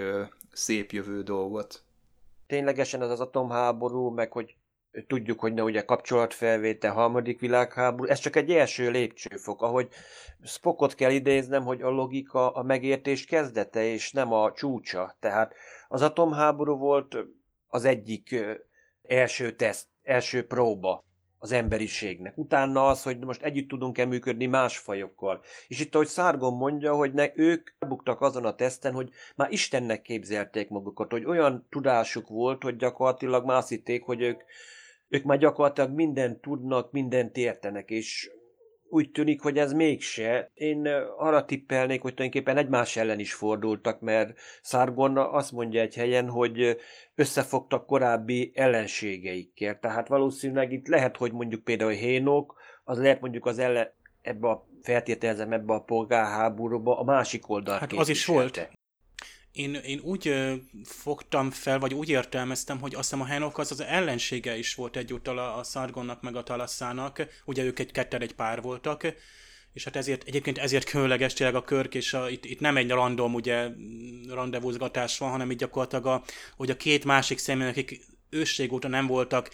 szép 0.52 0.92
jövő 0.92 1.22
dolgot. 1.22 1.82
Ténylegesen 2.46 3.02
ez 3.02 3.10
az 3.10 3.20
atomháború, 3.20 4.08
meg 4.08 4.32
hogy 4.32 4.54
tudjuk, 5.06 5.40
hogy 5.40 5.54
ne 5.54 5.62
ugye 5.62 5.84
kapcsolatfelvétel, 5.84 6.92
harmadik 6.92 7.40
világháború, 7.40 8.10
ez 8.10 8.18
csak 8.18 8.36
egy 8.36 8.50
első 8.50 8.90
lépcsőfok, 8.90 9.62
ahogy 9.62 9.88
Spockot 10.44 10.94
kell 10.94 11.10
idéznem, 11.10 11.64
hogy 11.64 11.82
a 11.82 11.88
logika 11.88 12.50
a 12.50 12.62
megértés 12.62 13.24
kezdete, 13.24 13.84
és 13.84 14.12
nem 14.12 14.32
a 14.32 14.52
csúcsa. 14.52 15.16
Tehát 15.20 15.54
az 15.88 16.02
atomháború 16.02 16.76
volt 16.76 17.16
az 17.68 17.84
egyik 17.84 18.36
első 19.02 19.52
teszt, 19.52 19.86
első 20.02 20.46
próba. 20.46 21.06
az 21.38 21.52
emberiségnek. 21.52 22.38
Utána 22.38 22.86
az, 22.86 23.02
hogy 23.02 23.18
most 23.18 23.42
együtt 23.42 23.68
tudunk-e 23.68 24.04
működni 24.04 24.46
más 24.46 24.78
fajokkal. 24.78 25.40
És 25.68 25.80
itt, 25.80 25.94
ahogy 25.94 26.06
Szárgon 26.06 26.54
mondja, 26.54 26.94
hogy 26.94 27.12
ne, 27.12 27.26
ők 27.34 27.70
buktak 27.88 28.20
azon 28.20 28.44
a 28.44 28.54
teszten, 28.54 28.92
hogy 28.92 29.10
már 29.36 29.50
Istennek 29.52 30.02
képzelték 30.02 30.68
magukat, 30.68 31.10
hogy 31.10 31.24
olyan 31.24 31.66
tudásuk 31.70 32.28
volt, 32.28 32.62
hogy 32.62 32.76
gyakorlatilag 32.76 33.44
már 33.44 33.56
azt 33.56 33.68
hitték, 33.68 34.04
hogy 34.04 34.20
ők, 34.20 34.42
ők 35.08 35.24
már 35.24 35.38
gyakorlatilag 35.38 35.90
mindent 35.90 36.40
tudnak, 36.40 36.92
mindent 36.92 37.36
értenek, 37.36 37.90
és 37.90 38.30
úgy 38.90 39.10
tűnik, 39.10 39.40
hogy 39.40 39.58
ez 39.58 39.72
mégse. 39.72 40.50
Én 40.54 40.86
arra 41.16 41.44
tippelnék, 41.44 42.02
hogy 42.02 42.14
tulajdonképpen 42.14 42.56
egymás 42.56 42.96
ellen 42.96 43.18
is 43.18 43.34
fordultak, 43.34 44.00
mert 44.00 44.38
Sargon 44.62 45.16
azt 45.16 45.52
mondja 45.52 45.80
egy 45.80 45.94
helyen, 45.94 46.28
hogy 46.28 46.76
összefogtak 47.14 47.86
korábbi 47.86 48.52
ellenségeikkel. 48.54 49.78
Tehát 49.78 50.08
valószínűleg 50.08 50.72
itt 50.72 50.86
lehet, 50.86 51.16
hogy 51.16 51.32
mondjuk 51.32 51.64
például 51.64 51.90
Hénok, 51.90 52.56
az 52.84 52.98
lehet 52.98 53.20
mondjuk 53.20 53.46
az 53.46 53.58
ellen, 53.58 53.92
ebbe 54.22 54.48
a 54.48 54.66
feltételezem 54.82 55.52
ebbe 55.52 55.74
a 55.74 55.80
polgárháborúba 55.80 56.98
a 56.98 57.04
másik 57.04 57.48
oldalt 57.48 57.80
Hát 57.80 57.92
az 57.92 58.08
is 58.08 58.26
volt. 58.26 58.70
Én, 59.52 59.74
én 59.74 60.00
úgy 60.02 60.28
ö, 60.28 60.54
fogtam 60.84 61.50
fel, 61.50 61.78
vagy 61.78 61.94
úgy 61.94 62.08
értelmeztem, 62.08 62.80
hogy 62.80 62.94
azt 62.94 63.10
hiszem 63.10 63.20
a 63.20 63.28
Henok 63.28 63.58
az 63.58 63.70
az 63.70 63.80
ellensége 63.80 64.56
is 64.56 64.74
volt 64.74 64.96
egyúttal 64.96 65.38
a, 65.38 65.58
a 65.58 65.62
Sargonnak 65.62 66.22
meg 66.22 66.36
a 66.36 66.42
Talasszának. 66.42 67.26
Ugye 67.44 67.62
ők 67.64 67.78
egy 67.78 67.90
ketter 67.90 68.22
egy 68.22 68.34
pár 68.34 68.62
voltak, 68.62 69.14
és 69.72 69.84
hát 69.84 69.96
ezért, 69.96 70.22
egyébként 70.26 70.58
ezért 70.58 70.90
különleges 70.90 71.32
tényleg 71.32 71.56
a 71.56 71.64
körk, 71.64 71.94
és 71.94 72.14
a, 72.14 72.30
itt, 72.30 72.44
itt, 72.44 72.60
nem 72.60 72.76
egy 72.76 72.90
random 72.90 73.34
ugye 73.34 73.68
rendezvúzgatás 74.28 75.18
van, 75.18 75.30
hanem 75.30 75.50
itt 75.50 75.58
gyakorlatilag 75.58 76.06
a, 76.06 76.24
hogy 76.56 76.70
a 76.70 76.76
két 76.76 77.04
másik 77.04 77.38
személy, 77.38 77.68
akik 77.68 78.00
ősség 78.30 78.72
óta 78.72 78.88
nem 78.88 79.06
voltak 79.06 79.50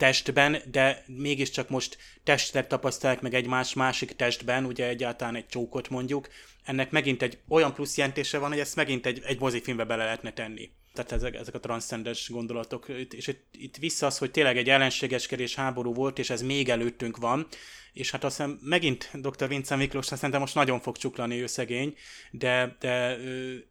testben, 0.00 0.62
de 0.70 1.04
mégiscsak 1.06 1.68
most 1.68 1.98
testet 2.24 2.68
tapasztalják 2.68 3.20
meg 3.20 3.34
egymás 3.34 3.74
másik 3.74 4.16
testben, 4.16 4.64
ugye 4.64 4.88
egyáltalán 4.88 5.34
egy 5.36 5.46
csókot 5.46 5.88
mondjuk, 5.88 6.28
ennek 6.64 6.90
megint 6.90 7.22
egy 7.22 7.38
olyan 7.48 7.74
plusz 7.74 7.96
jelentése 7.96 8.38
van, 8.38 8.50
hogy 8.50 8.58
ezt 8.58 8.76
megint 8.76 9.06
egy, 9.06 9.22
egy 9.24 9.40
mozifilmbe 9.40 9.84
bele 9.84 10.04
lehetne 10.04 10.32
tenni. 10.32 10.70
Tehát 10.92 11.12
ezek, 11.12 11.34
ezek 11.34 11.54
a 11.54 11.60
transzcendes 11.60 12.30
gondolatok. 12.30 12.88
És 13.10 13.26
itt, 13.26 13.44
itt 13.52 13.76
vissza 13.76 14.06
az, 14.06 14.18
hogy 14.18 14.30
tényleg 14.30 14.56
egy 14.56 14.68
ellenségeskedés 14.68 15.54
háború 15.54 15.94
volt, 15.94 16.18
és 16.18 16.30
ez 16.30 16.42
még 16.42 16.68
előttünk 16.68 17.16
van, 17.16 17.46
és 17.92 18.10
hát 18.10 18.24
azt 18.24 18.36
hiszem 18.36 18.58
megint 18.62 19.10
dr. 19.12 19.48
Vince 19.48 19.76
Miklós, 19.76 20.06
szerintem 20.06 20.40
most 20.40 20.54
nagyon 20.54 20.80
fog 20.80 20.96
csuklani 20.96 21.40
ő 21.40 21.46
szegény, 21.46 21.94
de, 22.30 22.76
de 22.80 23.16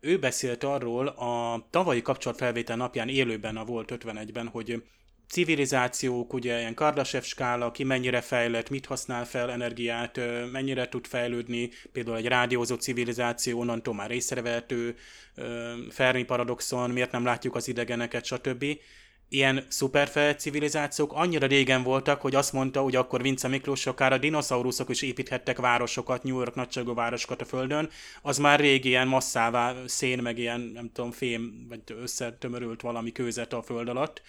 ő 0.01 0.19
beszélt 0.19 0.63
arról 0.63 1.07
a 1.07 1.67
tavalyi 1.69 2.01
kapcsolatfelvétel 2.01 2.75
napján 2.75 3.09
élőben 3.09 3.57
a 3.57 3.65
volt 3.65 3.91
51-ben, 3.95 4.47
hogy 4.47 4.83
civilizációk, 5.29 6.33
ugye 6.33 6.59
ilyen 6.59 6.73
Kardashev 6.73 7.23
skála, 7.23 7.71
ki 7.71 7.83
mennyire 7.83 8.21
fejlett, 8.21 8.69
mit 8.69 8.85
használ 8.85 9.25
fel 9.25 9.51
energiát, 9.51 10.19
mennyire 10.51 10.89
tud 10.89 11.07
fejlődni, 11.07 11.69
például 11.91 12.17
egy 12.17 12.25
rádiózó 12.25 12.75
civilizáció, 12.75 13.59
onnantól 13.59 13.93
már 13.93 14.11
észrevehető, 14.11 14.95
Fermi 15.89 16.23
paradoxon, 16.23 16.89
miért 16.89 17.11
nem 17.11 17.25
látjuk 17.25 17.55
az 17.55 17.67
idegeneket, 17.67 18.25
stb. 18.25 18.65
Ilyen 19.31 19.65
szuperfejlett 19.67 20.39
civilizációk 20.39 21.13
annyira 21.13 21.47
régen 21.47 21.83
voltak, 21.83 22.21
hogy 22.21 22.35
azt 22.35 22.53
mondta, 22.53 22.81
hogy 22.81 22.95
akkor 22.95 23.21
Vince 23.21 23.47
Miklós, 23.47 23.85
akár 23.85 24.13
a 24.13 24.17
dinoszauruszok 24.17 24.89
is 24.89 25.01
építhettek 25.01 25.57
városokat, 25.59 26.23
New 26.23 26.37
York 26.37 26.55
nagyságú 26.55 26.93
városokat 26.93 27.41
a 27.41 27.45
Földön, 27.45 27.89
az 28.21 28.37
már 28.37 28.59
régi 28.59 28.87
ilyen 28.87 29.07
masszává 29.07 29.75
szén, 29.85 30.19
meg 30.19 30.37
ilyen, 30.37 30.59
nem 30.59 30.89
tudom, 30.93 31.11
fém, 31.11 31.65
vagy 31.69 31.81
összetömörült 32.01 32.81
valami 32.81 33.11
kőzet 33.11 33.53
a 33.53 33.61
föld 33.61 33.87
alatt 33.87 34.21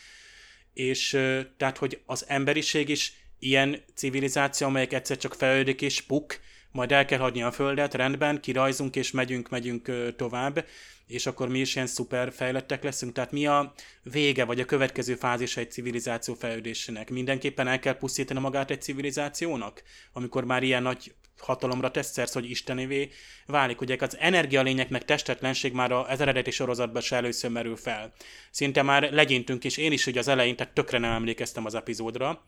és 0.74 1.10
tehát, 1.56 1.78
hogy 1.78 2.00
az 2.06 2.24
emberiség 2.28 2.88
is 2.88 3.12
ilyen 3.38 3.82
civilizáció, 3.94 4.66
amelyek 4.66 4.92
egyszer 4.92 5.16
csak 5.16 5.34
fejlődik 5.34 5.82
és 5.82 6.00
puk, 6.00 6.40
majd 6.72 6.92
el 6.92 7.04
kell 7.04 7.18
hagyni 7.18 7.42
a 7.42 7.52
Földet, 7.52 7.94
rendben, 7.94 8.40
kirajzunk 8.40 8.96
és 8.96 9.10
megyünk, 9.10 9.48
megyünk 9.48 10.14
tovább, 10.16 10.66
és 11.06 11.26
akkor 11.26 11.48
mi 11.48 11.58
is 11.58 11.74
ilyen 11.74 11.86
szuper 11.86 12.32
fejlettek 12.32 12.82
leszünk. 12.82 13.12
Tehát 13.12 13.32
mi 13.32 13.46
a 13.46 13.72
vége, 14.02 14.44
vagy 14.44 14.60
a 14.60 14.64
következő 14.64 15.14
fázis 15.14 15.56
egy 15.56 15.70
civilizáció 15.70 16.34
fejlődésének? 16.34 17.10
Mindenképpen 17.10 17.68
el 17.68 17.78
kell 17.78 17.96
pusztítani 17.96 18.40
magát 18.40 18.70
egy 18.70 18.82
civilizációnak, 18.82 19.82
amikor 20.12 20.44
már 20.44 20.62
ilyen 20.62 20.82
nagy 20.82 21.14
hatalomra 21.41 21.91
tesz 21.91 22.11
szersz, 22.11 22.32
hogy 22.32 22.51
istenévé 22.51 23.11
válik. 23.47 23.80
Ugye 23.80 23.97
az 24.01 24.16
energialények 24.18 24.88
meg 24.88 25.05
testetlenség 25.05 25.72
már 25.72 25.93
az 25.93 26.20
eredeti 26.20 26.51
sorozatban 26.51 27.03
se 27.03 27.16
először 27.16 27.51
merül 27.51 27.76
fel. 27.76 28.12
Szinte 28.51 28.82
már 28.82 29.12
legyintünk, 29.12 29.64
és 29.64 29.76
én 29.76 29.93
is 29.93 30.07
ugye 30.07 30.18
az 30.18 30.28
elején, 30.28 30.57
tehát 30.57 30.74
tökre 30.74 30.99
nem 30.99 31.12
emlékeztem 31.12 31.64
az 31.64 31.74
epizódra. 31.74 32.45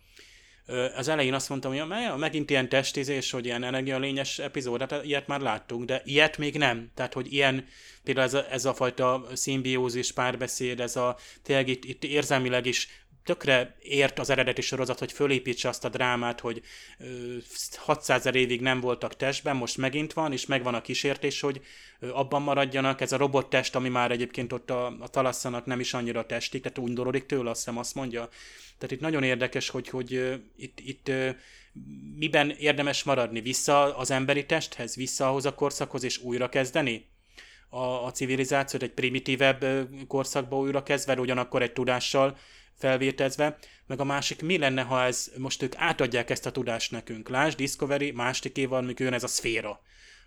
Az 0.97 1.09
elején 1.09 1.35
azt 1.35 1.49
mondtam, 1.49 1.77
hogy 1.77 2.19
megint 2.19 2.51
ilyen 2.51 2.69
testízés, 2.69 3.31
hogy 3.31 3.45
ilyen 3.45 3.65
energialényes 3.65 4.39
epizód, 4.39 4.81
hát 4.81 5.05
ilyet 5.05 5.27
már 5.27 5.41
láttunk, 5.41 5.85
de 5.85 6.03
ilyet 6.05 6.39
még 6.39 6.57
nem. 6.57 6.91
Tehát, 6.95 7.13
hogy 7.13 7.33
ilyen, 7.33 7.67
például 8.05 8.27
ez 8.27 8.35
a, 8.35 8.47
ez 8.51 8.65
a 8.65 8.75
fajta 8.75 9.27
szimbiózis, 9.33 10.13
párbeszéd, 10.13 10.81
ez 10.81 10.97
a 10.97 11.17
tényleg 11.43 11.69
itt, 11.69 11.85
itt 11.85 12.05
érzelmileg 12.05 12.67
is 12.67 12.89
tökre 13.25 13.77
ért 13.83 14.19
az 14.19 14.31
eredeti 14.31 14.61
sorozat, 14.61 14.99
hogy 14.99 15.13
fölépítse 15.13 15.69
azt 15.69 15.85
a 15.85 15.89
drámát, 15.89 16.41
hogy 16.41 16.63
600 17.77 18.27
évig 18.35 18.61
nem 18.61 18.81
voltak 18.81 19.17
testben, 19.17 19.57
most 19.57 19.77
megint 19.77 20.13
van, 20.13 20.33
és 20.33 20.47
megvan 20.47 20.75
a 20.75 20.81
kísértés, 20.81 21.41
hogy 21.41 21.61
abban 22.01 22.43
maradjanak. 22.43 23.01
Ez 23.01 23.13
a 23.13 23.17
robottest, 23.17 23.75
ami 23.75 23.89
már 23.89 24.11
egyébként 24.11 24.53
ott 24.53 24.71
a, 24.71 24.87
a 25.01 25.09
talasszanak 25.09 25.67
nem 25.67 25.81
is 25.81 25.95
annyira 25.95 26.27
testik, 26.27 26.63
tehát 26.63 26.79
undorodik 26.79 27.27
tőle, 27.27 27.51
azt 27.51 27.59
hiszem 27.59 27.79
azt 27.79 27.95
mondja. 27.95 28.29
Tehát 28.79 28.95
itt 28.95 29.01
nagyon 29.01 29.23
érdekes, 29.23 29.69
hogy, 29.69 29.89
hogy 29.89 30.41
itt, 30.57 30.81
itt 30.81 31.11
miben 32.17 32.51
érdemes 32.51 33.03
maradni? 33.03 33.41
Vissza 33.41 33.97
az 33.97 34.11
emberi 34.11 34.47
testhez, 34.47 34.97
vissza 34.97 35.29
ahhoz 35.29 35.47
a 35.47 35.55
korszakhoz, 35.55 36.05
és 36.05 36.19
újra 36.19 36.49
kezdeni? 36.49 37.11
A, 37.69 37.85
a 37.85 38.11
civilizációt 38.11 38.83
egy 38.83 38.93
primitívebb 38.93 39.89
korszakba 40.09 40.57
újra 40.57 40.83
kezdve, 40.83 41.15
ugyanakkor 41.15 41.63
egy 41.63 41.73
tudással, 41.73 42.37
felvétezve, 42.83 43.59
meg 43.87 44.01
a 44.01 44.05
másik, 44.05 44.43
mi 44.43 44.59
lenne, 44.59 44.83
ha 44.83 45.03
ez, 45.03 45.31
most 45.39 45.63
ők 45.63 45.73
átadják 45.77 46.31
ezt 46.31 46.47
a 46.47 46.51
tudást 46.51 46.91
nekünk. 46.91 47.29
Lásd, 47.29 47.57
Discovery, 47.57 48.11
másik 48.11 48.57
év 48.57 48.69
van, 48.69 48.95
jön 48.97 49.13
ez 49.13 49.23
a 49.23 49.27
szféra. 49.27 49.81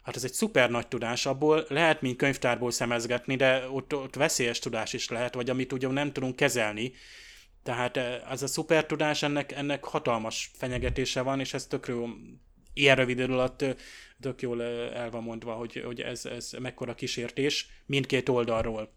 Hát 0.03 0.15
ez 0.15 0.23
egy 0.23 0.33
szuper 0.33 0.69
nagy 0.69 0.87
tudás, 0.87 1.25
abból 1.25 1.65
lehet 1.69 2.01
mint 2.01 2.17
könyvtárból 2.17 2.71
szemezgetni, 2.71 3.35
de 3.35 3.69
ott, 3.69 3.95
ott 3.95 4.15
veszélyes 4.15 4.59
tudás 4.59 4.93
is 4.93 5.09
lehet, 5.09 5.33
vagy 5.33 5.49
amit 5.49 5.73
ugye 5.73 5.87
nem 5.87 6.11
tudunk 6.11 6.35
kezelni. 6.35 6.93
Tehát 7.63 7.97
ez 8.31 8.41
a 8.41 8.47
szuper 8.47 8.85
tudás, 8.85 9.23
ennek, 9.23 9.51
ennek 9.51 9.83
hatalmas 9.83 10.51
fenyegetése 10.57 11.21
van, 11.21 11.39
és 11.39 11.53
ez 11.53 11.65
tök 11.67 11.87
jó, 11.87 12.07
ilyen 12.73 12.95
rövid 12.95 13.19
idő 13.19 13.33
alatt 13.33 13.65
tök 14.21 14.41
jól 14.41 14.63
el 14.93 15.09
van 15.09 15.23
mondva, 15.23 15.53
hogy, 15.53 15.81
hogy 15.85 16.01
ez, 16.01 16.25
ez 16.25 16.51
mekkora 16.59 16.95
kísértés 16.95 17.67
mindkét 17.85 18.29
oldalról. 18.29 18.93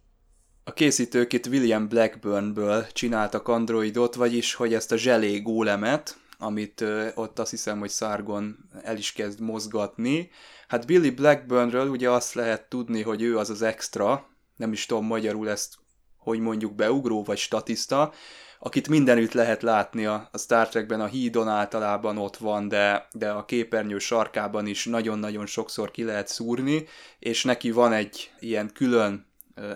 A 0.68 0.72
készítők 0.72 1.32
itt 1.32 1.46
William 1.46 1.88
Blackburnből 1.88 2.86
csináltak 2.92 3.48
androidot, 3.48 4.14
vagyis 4.14 4.54
hogy 4.54 4.74
ezt 4.74 4.92
a 4.92 4.96
zselé 4.96 5.38
gólemet, 5.38 6.18
amit 6.38 6.84
ott 7.14 7.38
azt 7.38 7.50
hiszem, 7.50 7.78
hogy 7.78 7.90
Sargon 7.90 8.56
el 8.82 8.96
is 8.96 9.12
kezd 9.12 9.40
mozgatni. 9.40 10.30
Hát 10.66 10.86
Billy 10.86 11.10
Blackburnről 11.10 11.88
ugye 11.88 12.10
azt 12.10 12.34
lehet 12.34 12.68
tudni, 12.68 13.02
hogy 13.02 13.22
ő 13.22 13.38
az 13.38 13.50
az 13.50 13.62
extra, 13.62 14.28
nem 14.56 14.72
is 14.72 14.86
tudom 14.86 15.06
magyarul 15.06 15.50
ezt, 15.50 15.74
hogy 16.16 16.38
mondjuk 16.38 16.74
beugró 16.74 17.24
vagy 17.24 17.38
statiszta, 17.38 18.12
akit 18.58 18.88
mindenütt 18.88 19.32
lehet 19.32 19.62
látni 19.62 20.06
a, 20.06 20.28
a 20.32 20.38
Star 20.38 20.68
Trekben, 20.68 21.00
a 21.00 21.06
hídon 21.06 21.48
általában 21.48 22.18
ott 22.18 22.36
van, 22.36 22.68
de, 22.68 23.08
de 23.12 23.30
a 23.30 23.44
képernyő 23.44 23.98
sarkában 23.98 24.66
is 24.66 24.84
nagyon-nagyon 24.84 25.46
sokszor 25.46 25.90
ki 25.90 26.04
lehet 26.04 26.28
szúrni, 26.28 26.86
és 27.18 27.44
neki 27.44 27.70
van 27.70 27.92
egy 27.92 28.30
ilyen 28.40 28.70
külön 28.72 29.27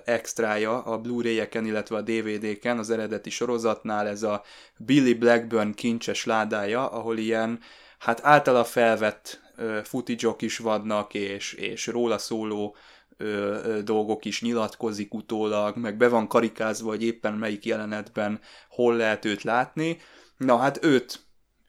extrája 0.05 0.83
a 0.83 0.99
Blu-ray-eken, 0.99 1.67
illetve 1.67 1.97
a 1.97 2.03
DVD-ken 2.03 2.79
az 2.79 2.91
eredeti 2.91 3.31
sorozatnál 3.31 4.07
ez 4.07 4.23
a 4.23 4.43
Billy 4.79 5.15
Blackburn 5.15 5.73
kincses 5.73 6.25
ládája, 6.25 6.91
ahol 6.91 7.19
ilyen 7.19 7.61
hát 7.99 8.21
általa 8.25 8.65
felvett 8.65 9.41
footage 9.85 10.35
is 10.39 10.59
vannak, 10.59 11.15
és, 11.15 11.53
és 11.53 11.87
róla 11.87 12.19
szóló 12.19 12.77
ö, 13.17 13.25
ö, 13.65 13.83
dolgok 13.83 14.25
is 14.25 14.43
nyilatkozik 14.43 15.15
utólag, 15.15 15.77
meg 15.77 15.97
be 15.97 16.09
van 16.09 16.29
karikázva, 16.29 16.89
hogy 16.89 17.03
éppen 17.03 17.33
melyik 17.33 17.65
jelenetben 17.65 18.41
hol 18.69 18.97
lehet 18.97 19.25
őt 19.25 19.43
látni. 19.43 19.99
Na 20.37 20.57
hát 20.57 20.85
őt 20.85 21.21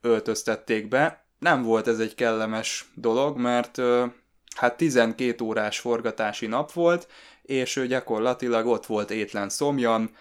öltöztették 0.01 0.88
be. 0.88 1.26
Nem 1.39 1.61
volt 1.61 1.88
ez 1.88 1.99
egy 1.99 2.16
kellemes 2.16 2.91
dolog, 2.95 3.38
mert 3.38 3.78
ö, 3.78 4.05
hát 4.56 4.78
12 4.78 5.43
órás 5.43 5.80
forgatási 5.80 6.45
nap 6.45 6.72
volt, 6.72 7.08
és 7.41 7.76
ő 7.76 7.88
gyakorlatilag 7.88 8.68
ott 8.68 8.86
volt 8.86 9.12
étlen 9.12 9.49
szomjan, 9.49 10.12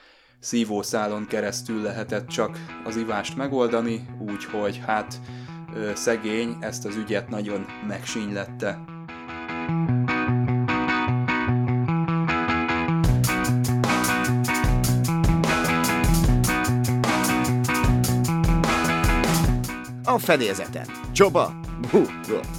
szívószálon 0.40 1.26
keresztül 1.26 1.82
lehetett 1.82 2.26
csak 2.26 2.58
az 2.84 2.96
ivást 2.96 3.36
megoldani, 3.36 4.06
úgyhogy 4.28 4.80
hát 4.86 5.20
szegény 5.94 6.56
ezt 6.60 6.84
az 6.84 6.96
ügyet 6.96 7.28
nagyon 7.28 7.66
megsínylette. 7.86 8.78
a 20.12 20.18
fedélzeten. 20.18 20.86
Csoba! 21.12 21.52
Hú, 21.90 22.02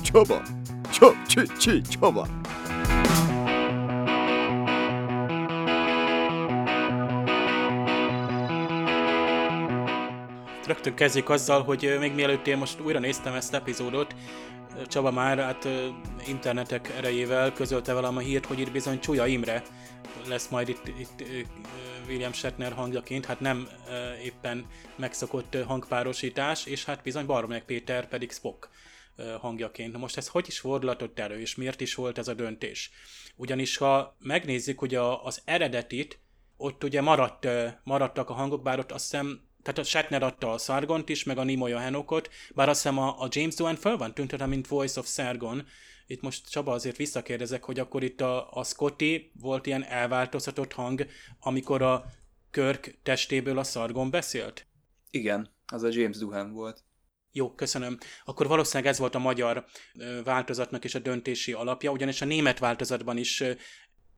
csoba! 0.01 0.62
Csü, 1.57 1.81
csoba! 1.81 2.27
Rögtön 10.67 10.95
kezdjük 10.95 11.29
azzal, 11.29 11.63
hogy 11.63 11.95
még 11.99 12.13
mielőtt 12.13 12.47
én 12.47 12.57
most 12.57 12.79
újra 12.79 12.99
néztem 12.99 13.33
ezt 13.33 13.53
epizódot, 13.53 14.15
Csaba 14.87 15.11
már 15.11 15.37
hát 15.37 15.67
internetek 16.27 16.89
erejével 16.97 17.53
közölte 17.53 17.93
velem 17.93 18.17
a 18.17 18.19
hírt, 18.19 18.45
hogy 18.45 18.59
itt 18.59 18.71
bizony 18.71 18.99
Csúlya 18.99 19.25
Imre 19.25 19.63
lesz 20.27 20.47
majd 20.47 20.69
itt, 20.69 20.87
itt 20.87 21.23
William 22.07 22.33
Shatner 22.33 22.73
hangjaként, 22.73 23.25
hát 23.25 23.39
nem 23.39 23.67
éppen 24.23 24.65
megszokott 24.95 25.57
hangpárosítás, 25.67 26.65
és 26.65 26.85
hát 26.85 27.03
bizony 27.03 27.25
Barmek 27.25 27.63
Péter 27.63 28.07
pedig 28.07 28.31
Spock 28.31 28.69
hangjaként. 29.39 29.97
Most 29.97 30.17
ez 30.17 30.27
hogy 30.27 30.47
is 30.47 30.59
fordulatott 30.59 31.19
elő, 31.19 31.39
és 31.39 31.55
miért 31.55 31.81
is 31.81 31.95
volt 31.95 32.17
ez 32.17 32.27
a 32.27 32.33
döntés? 32.33 32.91
Ugyanis 33.35 33.77
ha 33.77 34.15
megnézzük 34.19 34.81
ugye 34.81 34.99
az 35.01 35.41
eredetit, 35.45 36.19
ott 36.57 36.83
ugye 36.83 37.01
maradt, 37.01 37.47
maradtak 37.83 38.29
a 38.29 38.33
hangok, 38.33 38.63
bár 38.63 38.79
ott 38.79 38.91
azt 38.91 39.11
hiszem 39.11 39.41
tehát 39.63 39.79
a 39.79 39.83
Shatner 39.83 40.23
adta 40.23 40.51
a 40.51 40.57
Sargont 40.57 41.09
is, 41.09 41.23
meg 41.23 41.37
a 41.37 41.43
Nimoy 41.43 41.71
a 41.71 41.79
Henokot, 41.79 42.29
bár 42.55 42.69
azt 42.69 42.81
hiszem 42.81 42.97
a, 42.97 43.21
a 43.21 43.27
James 43.29 43.55
Doohan 43.55 43.75
föl 43.75 43.97
van 43.97 44.13
tüntetve, 44.13 44.45
mint 44.45 44.67
Voice 44.67 44.99
of 44.99 45.07
Sargon. 45.07 45.65
Itt 46.07 46.21
most 46.21 46.49
Csaba 46.49 46.71
azért 46.71 46.97
visszakérdezek, 46.97 47.63
hogy 47.63 47.79
akkor 47.79 48.03
itt 48.03 48.21
a, 48.21 48.51
a 48.51 48.63
Scotty 48.63 49.31
volt 49.39 49.65
ilyen 49.65 49.83
elváltoztatott 49.83 50.73
hang, 50.73 51.05
amikor 51.39 51.81
a 51.81 52.05
Kirk 52.51 52.99
testéből 53.03 53.57
a 53.57 53.63
Sargon 53.63 54.09
beszélt? 54.09 54.67
Igen, 55.09 55.49
az 55.65 55.83
a 55.83 55.89
James 55.91 56.17
Duhan 56.17 56.53
volt. 56.53 56.83
Jó, 57.35 57.53
köszönöm. 57.55 57.97
Akkor 58.25 58.47
valószínűleg 58.47 58.91
ez 58.91 58.99
volt 58.99 59.15
a 59.15 59.19
magyar 59.19 59.65
változatnak 60.23 60.83
is 60.83 60.95
a 60.95 60.99
döntési 60.99 61.53
alapja, 61.53 61.91
ugyanis 61.91 62.21
a 62.21 62.25
német 62.25 62.59
változatban 62.59 63.17
is 63.17 63.43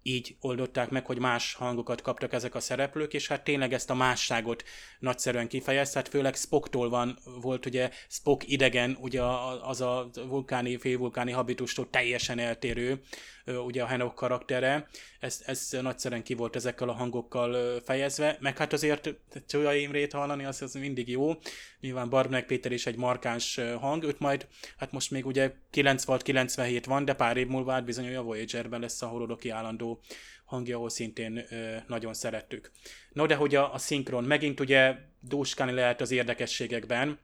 így 0.01 0.35
oldották 0.39 0.89
meg, 0.89 1.05
hogy 1.05 1.19
más 1.19 1.53
hangokat 1.53 2.01
kaptak 2.01 2.33
ezek 2.33 2.55
a 2.55 2.59
szereplők, 2.59 3.13
és 3.13 3.27
hát 3.27 3.43
tényleg 3.43 3.73
ezt 3.73 3.89
a 3.89 3.93
másságot 3.93 4.63
nagyszerűen 4.99 5.47
kifejezte, 5.47 5.97
hát 5.97 6.07
főleg 6.07 6.35
Spocktól 6.35 6.89
van, 6.89 7.17
volt 7.41 7.65
ugye 7.65 7.89
Spock 8.07 8.47
idegen, 8.47 8.97
ugye 8.99 9.21
az 9.61 9.81
a 9.81 10.09
vulkáni, 10.27 10.77
félvulkáni 10.77 11.31
habitustól 11.31 11.89
teljesen 11.89 12.39
eltérő, 12.39 13.01
ugye 13.45 13.83
a 13.83 13.85
Henok 13.85 14.15
karaktere, 14.15 14.87
ez, 15.19 15.41
ez 15.45 15.77
nagyszerűen 15.81 16.23
ki 16.23 16.33
volt 16.33 16.55
ezekkel 16.55 16.89
a 16.89 16.93
hangokkal 16.93 17.79
fejezve, 17.83 18.37
meg 18.39 18.57
hát 18.57 18.73
azért 18.73 19.15
Csója 19.47 19.73
Imrét 19.73 20.13
hallani, 20.13 20.45
az, 20.45 20.61
az 20.61 20.73
mindig 20.73 21.09
jó, 21.09 21.33
nyilván 21.79 22.09
Barbnek 22.09 22.45
Péter 22.45 22.71
is 22.71 22.85
egy 22.85 22.97
markáns 22.97 23.59
hang, 23.79 24.03
őt 24.03 24.19
majd, 24.19 24.47
hát 24.77 24.91
most 24.91 25.11
még 25.11 25.25
ugye 25.25 25.53
96-97 25.73 26.83
van, 26.85 27.05
de 27.05 27.13
pár 27.13 27.37
év 27.37 27.47
múlva 27.47 27.71
hát 27.71 27.85
bizony 27.85 28.15
a 28.15 28.21
Voyager-ben 28.21 28.79
lesz 28.79 29.01
a 29.01 29.07
holodoki 29.07 29.49
állandó 29.49 30.01
hangja, 30.45 30.75
ahol 30.75 30.89
szintén 30.89 31.45
ö, 31.49 31.75
nagyon 31.87 32.13
szerettük. 32.13 32.71
No, 33.13 33.25
de 33.25 33.35
hogy 33.35 33.55
a, 33.55 33.73
a 33.73 33.77
szinkron, 33.77 34.23
megint 34.23 34.59
ugye 34.59 34.95
dúskálni 35.19 35.73
lehet 35.73 36.01
az 36.01 36.11
érdekességekben, 36.11 37.19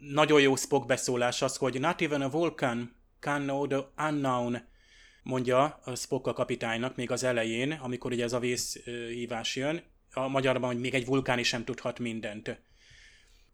nagyon 0.00 0.40
jó 0.40 0.56
Spock 0.56 0.86
beszólás 0.86 1.42
az, 1.42 1.56
hogy 1.56 1.80
not 1.80 2.02
even 2.02 2.22
a 2.22 2.30
vulcan 2.30 2.94
can 3.20 3.42
know 3.42 3.66
the 3.66 4.06
unknown, 4.08 4.68
mondja 5.30 5.80
a 5.84 5.94
Spock 5.94 6.26
a 6.26 6.32
kapitánynak 6.32 6.96
még 6.96 7.10
az 7.10 7.24
elején, 7.24 7.72
amikor 7.72 8.12
ugye 8.12 8.24
ez 8.24 8.32
a 8.32 8.38
vészhívás 8.38 9.56
jön, 9.56 9.82
a 10.12 10.28
magyarban, 10.28 10.72
hogy 10.72 10.80
még 10.80 10.94
egy 10.94 11.06
vulkán 11.06 11.38
is 11.38 11.48
sem 11.48 11.64
tudhat 11.64 11.98
mindent. 11.98 12.60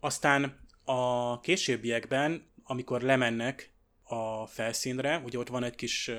Aztán 0.01 0.67
a 0.85 1.41
későbbiekben, 1.41 2.53
amikor 2.63 3.01
lemennek 3.03 3.75
a 4.03 4.47
felszínre, 4.47 5.23
ugye 5.25 5.39
ott 5.39 5.49
van 5.49 5.65
egy 5.65 5.75
kis 5.75 6.11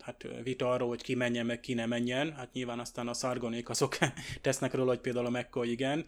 hát, 0.00 0.26
vita 0.42 0.70
arról, 0.70 0.88
hogy 0.88 1.02
ki 1.02 1.14
menjen, 1.14 1.46
meg 1.46 1.60
ki 1.60 1.74
ne 1.74 1.86
menjen, 1.86 2.32
hát 2.32 2.52
nyilván 2.52 2.78
aztán 2.78 3.08
a 3.08 3.14
szargonék 3.14 3.68
azok 3.68 3.98
tesznek 4.40 4.74
róla, 4.74 4.88
hogy 4.88 5.00
például 5.00 5.26
a 5.26 5.30
McCoy 5.30 5.70
igen. 5.70 6.04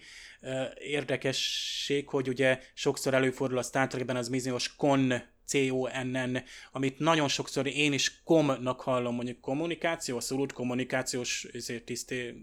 Érdekesség, 0.78 2.08
hogy 2.08 2.28
ugye 2.28 2.60
sokszor 2.74 3.14
előfordul 3.14 3.58
a 3.58 3.62
Star 3.62 3.86
Trekben 3.86 4.16
az 4.16 4.28
bizonyos 4.28 4.76
con, 4.76 5.12
C-O-N-N, 5.48 6.42
amit 6.72 6.98
nagyon 6.98 7.28
sokszor 7.28 7.66
én 7.66 7.92
is 7.92 8.22
komnak 8.24 8.80
hallom, 8.80 9.14
mondjuk 9.14 9.40
kommunikáció, 9.40 10.14
abszolút 10.14 10.52
kommunikációs 10.52 11.44
ezért 11.52 11.84
tiszté 11.84 12.34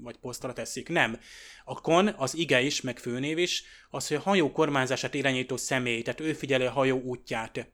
vagy 0.00 0.16
posztra 0.16 0.52
teszik. 0.52 0.88
Nem. 0.88 1.18
A 1.64 1.80
kon, 1.80 2.08
az 2.08 2.36
ige 2.36 2.60
is, 2.60 2.80
meg 2.80 2.98
főnév 2.98 3.38
is, 3.38 3.64
az, 3.90 4.08
hogy 4.08 4.16
a 4.16 4.20
hajó 4.20 4.52
kormányzását 4.52 5.14
irányító 5.14 5.56
személy, 5.56 6.02
tehát 6.02 6.20
ő 6.20 6.32
figyeli 6.32 6.64
a 6.64 6.70
hajó 6.70 7.00
útját. 7.00 7.70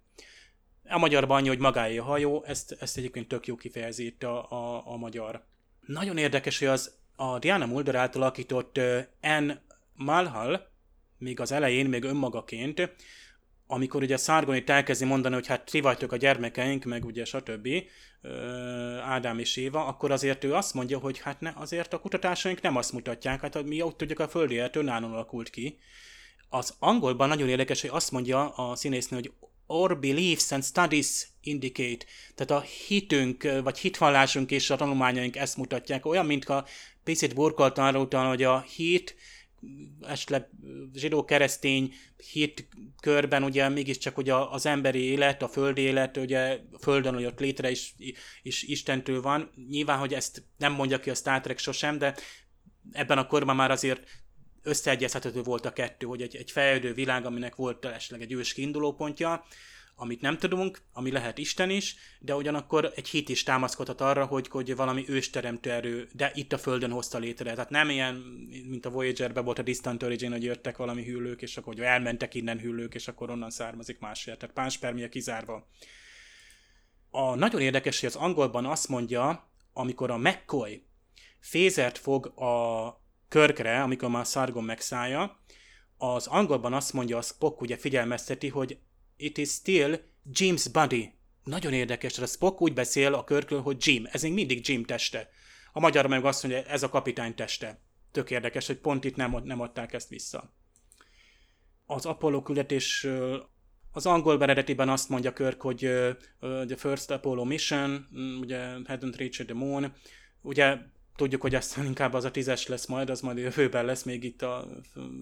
A 0.84 0.98
magyarban 0.98 1.36
annyi, 1.36 1.48
hogy 1.48 1.58
magáé 1.58 1.98
a 1.98 2.04
hajó, 2.04 2.44
ezt, 2.44 2.76
ezt 2.80 2.96
egyébként 2.96 3.28
tök 3.28 3.46
jó 3.46 3.56
kifejezi 3.56 4.16
a, 4.20 4.26
a, 4.26 4.82
a 4.86 4.96
magyar. 4.96 5.46
Nagyon 5.86 6.18
érdekes, 6.18 6.58
hogy 6.58 6.68
az 6.68 6.96
a 7.16 7.38
Diana 7.38 7.66
Mulder 7.66 7.94
által 7.94 8.22
alakított 8.22 8.80
Anne 9.20 9.62
Malhal, 9.94 10.70
még 11.18 11.40
az 11.40 11.52
elején, 11.52 11.86
még 11.86 12.04
önmagaként, 12.04 12.90
amikor 13.70 14.02
ugye 14.02 14.16
Szárgon 14.16 14.54
itt 14.54 14.70
elkezdi 14.70 15.04
mondani, 15.04 15.34
hogy 15.34 15.46
hát 15.46 15.64
ti 15.64 15.80
vagytok 15.80 16.12
a 16.12 16.16
gyermekeink, 16.16 16.84
meg 16.84 17.04
ugye 17.04 17.24
stb. 17.24 17.68
Ádám 19.02 19.38
és 19.38 19.56
Éva, 19.56 19.86
akkor 19.86 20.10
azért 20.10 20.44
ő 20.44 20.54
azt 20.54 20.74
mondja, 20.74 20.98
hogy 20.98 21.20
hát 21.20 21.40
ne, 21.40 21.52
azért 21.54 21.92
a 21.92 21.98
kutatásaink 21.98 22.60
nem 22.60 22.76
azt 22.76 22.92
mutatják, 22.92 23.40
hát 23.40 23.62
mi 23.62 23.82
ott 23.82 23.96
tudjuk 23.96 24.18
a 24.18 24.28
földi 24.28 24.54
életől 24.54 24.84
nálunk 24.84 25.12
alakult 25.12 25.50
ki. 25.50 25.78
Az 26.48 26.74
angolban 26.78 27.28
nagyon 27.28 27.48
érdekes, 27.48 27.80
hogy 27.80 27.90
azt 27.92 28.10
mondja 28.10 28.48
a 28.48 28.76
színésznő, 28.76 29.16
hogy 29.16 29.32
our 29.66 29.98
beliefs 29.98 30.52
and 30.52 30.64
studies 30.64 31.26
indicate, 31.40 32.04
tehát 32.34 32.62
a 32.62 32.66
hitünk, 32.86 33.48
vagy 33.62 33.78
hitvallásunk 33.78 34.50
és 34.50 34.70
a 34.70 34.76
tanulmányaink 34.76 35.36
ezt 35.36 35.56
mutatják. 35.56 36.06
Olyan, 36.06 36.26
mintha 36.26 36.66
picit 37.04 37.34
burkoltan 37.34 37.94
arra 37.94 38.28
hogy 38.28 38.42
a 38.42 38.60
hit, 38.60 39.16
esetleg 40.00 40.48
zsidó-keresztény 40.94 41.94
hit 42.32 42.68
körben 43.00 43.42
ugye 43.42 43.68
mégiscsak 43.68 44.18
ugye 44.18 44.34
az 44.34 44.66
emberi 44.66 45.02
élet, 45.02 45.42
a 45.42 45.48
földi 45.48 45.80
élet, 45.80 46.16
ugye 46.16 46.60
a 46.72 46.78
földön, 46.78 47.26
ott 47.26 47.40
létre 47.40 47.70
is, 47.70 47.94
is 48.42 48.62
Istentől 48.62 49.22
van. 49.22 49.50
Nyilván, 49.68 49.98
hogy 49.98 50.14
ezt 50.14 50.42
nem 50.56 50.72
mondja 50.72 51.00
ki 51.00 51.10
a 51.10 51.14
Star 51.14 51.40
Trek 51.40 51.58
sosem, 51.58 51.98
de 51.98 52.14
ebben 52.92 53.18
a 53.18 53.26
korban 53.26 53.56
már 53.56 53.70
azért 53.70 54.08
összeegyeztethető 54.62 55.42
volt 55.42 55.66
a 55.66 55.72
kettő, 55.72 56.06
hogy 56.06 56.22
egy, 56.22 56.36
egy 56.36 56.50
fejlődő 56.50 56.92
világ, 56.94 57.26
aminek 57.26 57.54
volt 57.54 57.84
esetleg 57.84 58.22
egy 58.22 58.32
ős 58.32 58.52
kiindulópontja, 58.52 59.44
amit 60.00 60.20
nem 60.20 60.38
tudunk, 60.38 60.80
ami 60.92 61.10
lehet 61.10 61.38
Isten 61.38 61.70
is, 61.70 61.96
de 62.20 62.34
ugyanakkor 62.34 62.92
egy 62.94 63.08
hit 63.08 63.28
is 63.28 63.42
támaszkodhat 63.42 64.00
arra, 64.00 64.24
hogy, 64.24 64.48
hogy 64.48 64.76
valami 64.76 65.04
ősteremtő 65.08 65.70
erő, 65.70 66.08
de 66.12 66.30
itt 66.34 66.52
a 66.52 66.58
Földön 66.58 66.90
hozta 66.90 67.18
létre. 67.18 67.52
Tehát 67.52 67.70
nem 67.70 67.90
ilyen, 67.90 68.14
mint 68.68 68.86
a 68.86 68.90
Voyager-ben 68.90 69.44
volt 69.44 69.58
a 69.58 69.62
Distant 69.62 70.02
Origin, 70.02 70.30
hogy 70.30 70.42
jöttek 70.42 70.76
valami 70.76 71.04
hüllők, 71.04 71.42
és 71.42 71.56
akkor 71.56 71.74
hogy 71.74 71.82
elmentek 71.82 72.34
innen 72.34 72.58
hüllők, 72.58 72.94
és 72.94 73.08
akkor 73.08 73.30
onnan 73.30 73.50
származik 73.50 73.98
másért. 73.98 74.38
Tehát 74.38 74.54
pánspermia 74.54 75.08
kizárva. 75.08 75.68
A 77.10 77.34
nagyon 77.34 77.60
érdekes, 77.60 78.00
hogy 78.00 78.08
az 78.08 78.16
angolban 78.16 78.66
azt 78.66 78.88
mondja, 78.88 79.50
amikor 79.72 80.10
a 80.10 80.16
McCoy 80.16 80.86
fézert 81.40 81.98
fog 81.98 82.26
a 82.26 83.02
körkre, 83.28 83.82
amikor 83.82 84.08
már 84.08 84.26
Sargon 84.26 84.64
megszállja, 84.64 85.38
az 85.96 86.26
angolban 86.26 86.72
azt 86.72 86.92
mondja, 86.92 87.16
a 87.16 87.22
Spock 87.22 87.60
ugye 87.60 87.76
figyelmezteti, 87.76 88.48
hogy 88.48 88.78
it 89.18 89.38
is 89.38 89.48
still 89.48 89.94
Jim's 90.32 90.66
body. 90.72 91.12
Nagyon 91.44 91.72
érdekes, 91.72 92.18
a 92.18 92.26
Spock 92.26 92.60
úgy 92.60 92.72
beszél 92.72 93.14
a 93.14 93.24
körkről, 93.24 93.60
hogy 93.60 93.76
Jim. 93.80 94.08
Ez 94.10 94.22
még 94.22 94.32
mindig 94.32 94.68
Jim 94.68 94.84
teste. 94.84 95.28
A 95.72 95.80
magyar 95.80 96.06
meg 96.06 96.24
azt 96.24 96.42
mondja, 96.42 96.62
ez 96.62 96.82
a 96.82 96.88
kapitány 96.88 97.34
teste. 97.34 97.80
Tök 98.12 98.30
érdekes, 98.30 98.66
hogy 98.66 98.76
pont 98.76 99.04
itt 99.04 99.16
nem, 99.16 99.40
nem 99.44 99.60
adták 99.60 99.92
ezt 99.92 100.08
vissza. 100.08 100.54
Az 101.86 102.06
Apollo 102.06 102.42
küldetés 102.42 103.06
az 103.92 104.06
angol 104.06 104.42
eredetiben 104.42 104.88
azt 104.88 105.08
mondja 105.08 105.32
Kirk, 105.32 105.60
hogy 105.60 105.84
uh, 105.84 106.66
the 106.66 106.76
first 106.76 107.10
Apollo 107.10 107.44
mission, 107.44 108.08
ugye 108.40 108.58
hadn't 108.84 109.14
reached 109.16 109.46
the 109.46 109.54
moon, 109.54 109.92
ugye 110.40 110.76
tudjuk, 111.18 111.40
hogy 111.40 111.54
aztán 111.54 111.84
inkább 111.84 112.14
az 112.14 112.24
a 112.24 112.30
tízes 112.30 112.66
lesz 112.66 112.86
majd, 112.86 113.10
az 113.10 113.20
majd 113.20 113.38
jövőben 113.38 113.84
lesz 113.84 114.02
még 114.02 114.24
itt 114.24 114.42
a 114.42 114.68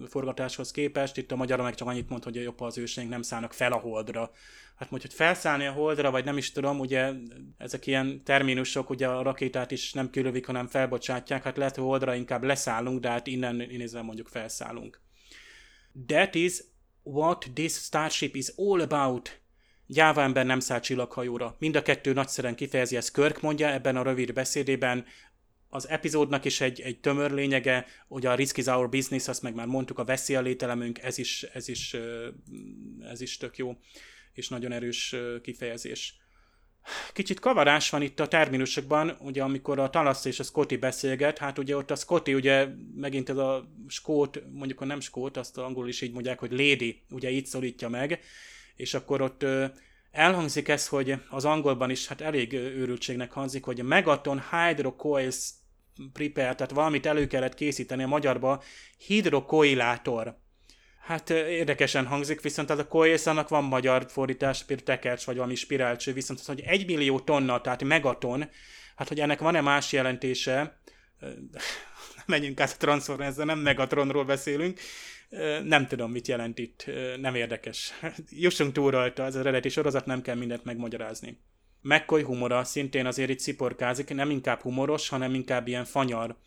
forgatáshoz 0.07 0.71
képest. 0.71 1.17
Itt 1.17 1.31
a 1.31 1.35
magyar 1.35 1.61
meg 1.61 1.75
csak 1.75 1.87
annyit 1.87 2.09
mond, 2.09 2.23
hogy 2.23 2.35
jobb 2.35 2.61
az 2.61 2.77
őseink 2.77 3.09
nem 3.09 3.21
szállnak 3.21 3.53
fel 3.53 3.71
a 3.71 3.77
holdra. 3.77 4.31
Hát 4.75 4.89
mondjuk, 4.89 5.11
hogy 5.11 5.25
felszállni 5.25 5.65
a 5.65 5.71
holdra, 5.71 6.11
vagy 6.11 6.25
nem 6.25 6.37
is 6.37 6.51
tudom, 6.51 6.79
ugye 6.79 7.11
ezek 7.57 7.87
ilyen 7.87 8.23
terminusok, 8.23 8.89
ugye 8.89 9.07
a 9.07 9.21
rakétát 9.21 9.71
is 9.71 9.93
nem 9.93 10.09
kilövik, 10.09 10.45
hanem 10.45 10.67
felbocsátják, 10.67 11.43
hát 11.43 11.57
lehet, 11.57 11.75
hogy 11.75 11.83
holdra 11.83 12.15
inkább 12.15 12.43
leszállunk, 12.43 12.99
de 12.99 13.09
hát 13.09 13.27
innen 13.27 13.55
nézve 13.55 14.01
mondjuk 14.01 14.27
felszállunk. 14.27 15.01
That 16.07 16.35
is 16.35 16.63
what 17.03 17.45
this 17.53 17.73
starship 17.73 18.35
is 18.35 18.47
all 18.55 18.81
about. 18.81 19.39
Gyáva 19.89 20.21
ember 20.21 20.45
nem 20.45 20.59
száll 20.59 20.79
csillaghajóra. 20.79 21.55
Mind 21.59 21.75
a 21.75 21.81
kettő 21.81 22.13
nagyszerűen 22.13 22.55
kifejezi, 22.55 22.95
ezt 22.95 23.11
Körk 23.11 23.41
mondja 23.41 23.71
ebben 23.71 23.95
a 23.95 24.03
rövid 24.03 24.33
beszédében, 24.33 25.05
az 25.69 25.87
epizódnak 25.89 26.45
is 26.45 26.61
egy, 26.61 26.81
egy 26.81 26.99
tömör 26.99 27.31
lényege, 27.31 27.85
ugye 28.07 28.29
a 28.29 28.35
Risk 28.35 28.57
is 28.57 28.65
our 28.65 28.89
business, 28.89 29.27
azt 29.27 29.41
meg 29.41 29.55
már 29.55 29.67
mondtuk, 29.67 29.99
a 29.99 30.05
veszély 30.05 30.35
a 30.35 30.41
lételemünk, 30.41 30.99
ez 30.99 31.17
is, 31.17 31.43
ez 31.43 31.67
is 31.67 31.95
ez 33.09 33.21
is 33.21 33.37
tök 33.37 33.57
jó, 33.57 33.77
és 34.33 34.49
nagyon 34.49 34.71
erős 34.71 35.15
kifejezés. 35.41 36.15
Kicsit 37.13 37.39
kavarás 37.39 37.89
van 37.89 38.01
itt 38.01 38.19
a 38.19 38.27
terminusokban, 38.27 39.17
ugye 39.19 39.43
amikor 39.43 39.79
a 39.79 39.89
Talasz 39.89 40.25
és 40.25 40.39
a 40.39 40.43
Scotty 40.43 40.77
beszélget, 40.77 41.37
hát 41.37 41.57
ugye 41.57 41.77
ott 41.77 41.91
a 41.91 41.95
Scotty 41.95 42.33
ugye 42.33 42.67
megint 42.95 43.29
ez 43.29 43.37
a 43.37 43.71
skót, 43.87 44.43
mondjuk 44.51 44.81
a 44.81 44.85
nem 44.85 44.99
skót, 44.99 45.37
azt 45.37 45.57
angolul 45.57 45.89
is 45.89 46.01
így 46.01 46.13
mondják, 46.13 46.39
hogy 46.39 46.51
lady, 46.51 47.03
ugye 47.09 47.29
így 47.29 47.45
szorítja 47.45 47.89
meg, 47.89 48.19
és 48.75 48.93
akkor 48.93 49.21
ott 49.21 49.45
elhangzik 50.17 50.67
ez, 50.67 50.87
hogy 50.87 51.13
az 51.29 51.45
angolban 51.45 51.89
is 51.89 52.07
hát 52.07 52.21
elég 52.21 52.53
őrültségnek 52.53 53.31
hangzik, 53.31 53.63
hogy 53.63 53.83
Megaton 53.83 54.43
Hydrocoils 54.51 55.49
Prepare, 56.13 56.55
tehát 56.55 56.71
valamit 56.71 57.05
elő 57.05 57.27
kellett 57.27 57.53
készíteni 57.53 58.03
a 58.03 58.07
magyarba, 58.07 58.63
hidrokoilátor. 58.97 60.37
Hát 61.01 61.29
érdekesen 61.29 62.05
hangzik, 62.05 62.41
viszont 62.41 62.69
az 62.69 62.79
a 62.79 62.87
coils 62.87 63.25
annak 63.25 63.49
van 63.49 63.63
magyar 63.63 64.05
fordítás, 64.09 64.63
például 64.63 64.87
tekercs, 64.87 65.25
vagy 65.25 65.35
valami 65.35 65.55
spirálcső, 65.55 66.13
viszont 66.13 66.39
az, 66.39 66.45
hogy 66.45 66.63
egy 66.65 66.85
millió 66.85 67.19
tonna, 67.19 67.61
tehát 67.61 67.83
megaton, 67.83 68.49
hát 68.95 69.07
hogy 69.07 69.19
ennek 69.19 69.39
van-e 69.39 69.61
más 69.61 69.91
jelentése, 69.91 70.79
menjünk 72.25 72.59
át 72.59 72.71
a 72.71 72.77
Transformers, 72.77 73.35
nem 73.35 73.59
Megatronról 73.59 74.25
beszélünk, 74.25 74.79
nem 75.63 75.87
tudom, 75.87 76.11
mit 76.11 76.27
jelent 76.27 76.59
itt, 76.59 76.85
nem 77.19 77.35
érdekes. 77.35 77.93
Jussunk 78.29 78.73
túl 78.73 78.91
rajta, 78.91 79.23
ez 79.23 79.35
az 79.35 79.41
eredeti 79.41 79.69
sorozat, 79.69 80.05
nem 80.05 80.21
kell 80.21 80.35
mindent 80.35 80.63
megmagyarázni. 80.63 81.39
McCoy 81.81 82.23
humora 82.23 82.63
szintén 82.63 83.05
azért 83.05 83.29
itt 83.29 83.39
sziporkázik, 83.39 84.13
nem 84.13 84.29
inkább 84.29 84.61
humoros, 84.61 85.09
hanem 85.09 85.33
inkább 85.33 85.67
ilyen 85.67 85.85
fanyar. 85.85 86.37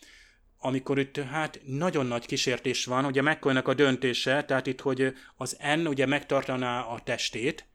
Amikor 0.59 0.99
itt 0.99 1.17
hát 1.17 1.61
nagyon 1.65 2.07
nagy 2.07 2.27
kísértés 2.27 2.85
van, 2.85 3.05
ugye 3.05 3.23
McCoynak 3.23 3.69
a 3.69 3.75
döntése, 3.75 4.45
tehát 4.45 4.67
itt, 4.67 4.81
hogy 4.81 5.13
az 5.37 5.59
N 5.77 5.87
ugye 5.87 6.07
megtartaná 6.07 6.81
a 6.81 7.01
testét, 7.05 7.69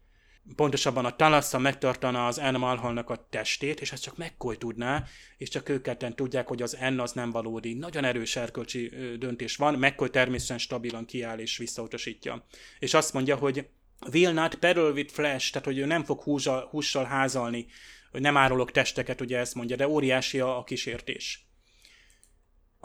pontosabban 0.56 1.06
a 1.06 1.16
Talassa 1.16 1.60
megtartana 1.60 2.28
az 2.28 2.38
N 2.52 2.56
Malholnak 2.56 3.10
a 3.10 3.28
testét, 3.30 3.82
és 3.82 3.92
ezt 3.92 4.04
csak 4.04 4.18
McCoy 4.18 4.58
tudná, 4.58 5.04
és 5.38 5.50
csak 5.50 5.70
ők 5.70 5.82
ketten 5.82 6.16
tudják, 6.16 6.48
hogy 6.48 6.62
az 6.62 6.78
N 6.90 7.00
az 7.00 7.12
nem 7.12 7.32
valódi. 7.32 7.74
Nagyon 7.74 8.04
erős 8.04 8.36
erkölcsi 8.36 8.92
döntés 9.20 9.56
van, 9.56 9.74
McCoy 9.74 10.10
természetesen 10.10 10.58
stabilan 10.58 11.06
kiáll 11.06 11.40
és 11.40 11.58
visszautasítja. 11.58 12.46
És 12.80 12.94
azt 12.94 13.14
mondja, 13.14 13.36
hogy 13.36 13.68
will 14.12 14.34
not 14.34 14.56
peddle 14.56 14.90
with 14.90 15.14
flesh, 15.14 15.52
tehát 15.52 15.68
hogy 15.68 15.78
ő 15.78 15.86
nem 15.86 16.04
fog 16.04 16.22
húzsal, 16.22 16.68
hússal 16.72 17.06
házalni, 17.06 17.66
hogy 18.12 18.22
nem 18.22 18.38
árulok 18.38 18.72
testeket, 18.72 19.22
ugye 19.22 19.38
ezt 19.38 19.56
mondja, 19.56 19.76
de 19.76 19.88
óriási 19.88 20.40
a, 20.40 20.58
a 20.58 20.64
kísértés. 20.64 21.46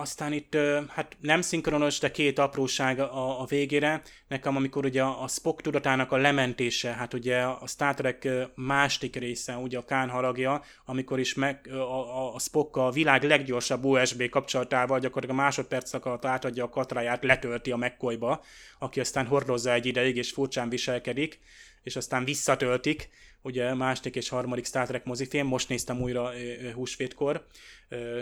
Aztán 0.01 0.33
itt 0.33 0.57
hát 0.89 1.17
nem 1.21 1.41
szinkronos, 1.41 1.99
de 1.99 2.11
két 2.11 2.39
apróság 2.39 3.01
a, 3.01 3.41
a 3.41 3.45
végére. 3.45 4.03
Nekem, 4.29 4.57
amikor 4.57 4.85
ugye 4.85 5.03
a 5.03 5.29
Spock 5.29 5.63
tudatának 5.63 6.13
a 6.13 6.17
lementése, 6.17 6.93
hát 6.93 7.15
ugye 7.15 7.43
a 7.43 7.67
Star 7.67 7.95
Trek 7.95 8.29
másik 8.55 9.17
része, 9.17 9.57
ugye 9.57 9.79
a 9.79 9.85
Kán 9.85 10.09
haragja, 10.09 10.63
amikor 10.85 11.19
is 11.19 11.35
meg, 11.35 11.69
a, 11.73 12.35
a 12.35 12.39
Spock 12.39 12.77
a 12.77 12.91
világ 12.91 13.23
leggyorsabb 13.23 13.85
USB 13.85 14.29
kapcsolatával 14.29 14.99
gyakorlatilag 14.99 15.41
a 15.41 15.43
másodperc 15.43 16.07
alatt 16.07 16.25
átadja 16.25 16.65
a 16.65 16.69
katráját, 16.69 17.25
letölti 17.25 17.71
a 17.71 17.77
McCoyba, 17.77 18.45
aki 18.79 19.01
aztán 19.01 19.27
hordozza 19.27 19.73
egy 19.73 19.87
ideig, 19.87 20.17
és 20.17 20.31
furcsán 20.31 20.69
viselkedik, 20.69 21.39
és 21.83 21.97
aztán 21.97 22.25
visszatöltik, 22.25 23.09
ugye 23.43 23.75
második 23.75 24.17
és 24.17 24.29
harmadik 24.29 24.67
Star 24.67 24.87
Trek 24.87 25.05
mozifilm, 25.05 25.47
most 25.47 25.69
néztem 25.69 26.01
újra 26.01 26.31
húsvétkor, 26.75 27.47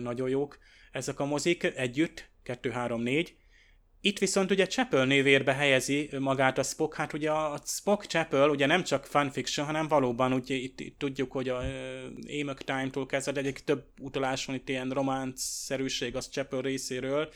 nagyon 0.00 0.28
jók 0.28 0.58
ezek 0.98 1.20
a 1.20 1.24
mozik 1.24 1.62
együtt, 1.62 2.28
2-3-4. 2.44 3.28
Itt 4.00 4.18
viszont 4.18 4.50
ugye 4.50 4.66
Chapel 4.66 5.04
névérbe 5.04 5.52
helyezi 5.52 6.10
magát 6.18 6.58
a 6.58 6.62
Spock, 6.62 6.94
hát 6.94 7.12
ugye 7.12 7.30
a 7.30 7.60
Spock 7.64 8.04
Chapel 8.06 8.48
ugye 8.48 8.66
nem 8.66 8.84
csak 8.84 9.06
fanfiction, 9.06 9.66
hanem 9.66 9.88
valóban 9.88 10.32
ugye 10.32 10.54
itt, 10.54 10.80
itt 10.80 10.98
tudjuk, 10.98 11.32
hogy 11.32 11.48
a 11.48 11.62
Amok 12.40 12.62
Time-tól 12.62 13.06
kezdve 13.06 13.40
egyik 13.40 13.58
több 13.58 13.84
utalás 14.00 14.44
van 14.44 14.56
itt 14.56 14.68
ilyen 14.68 14.90
románc-szerűség 14.90 16.16
az 16.16 16.28
Chapel 16.28 16.60
részéről, 16.60 17.28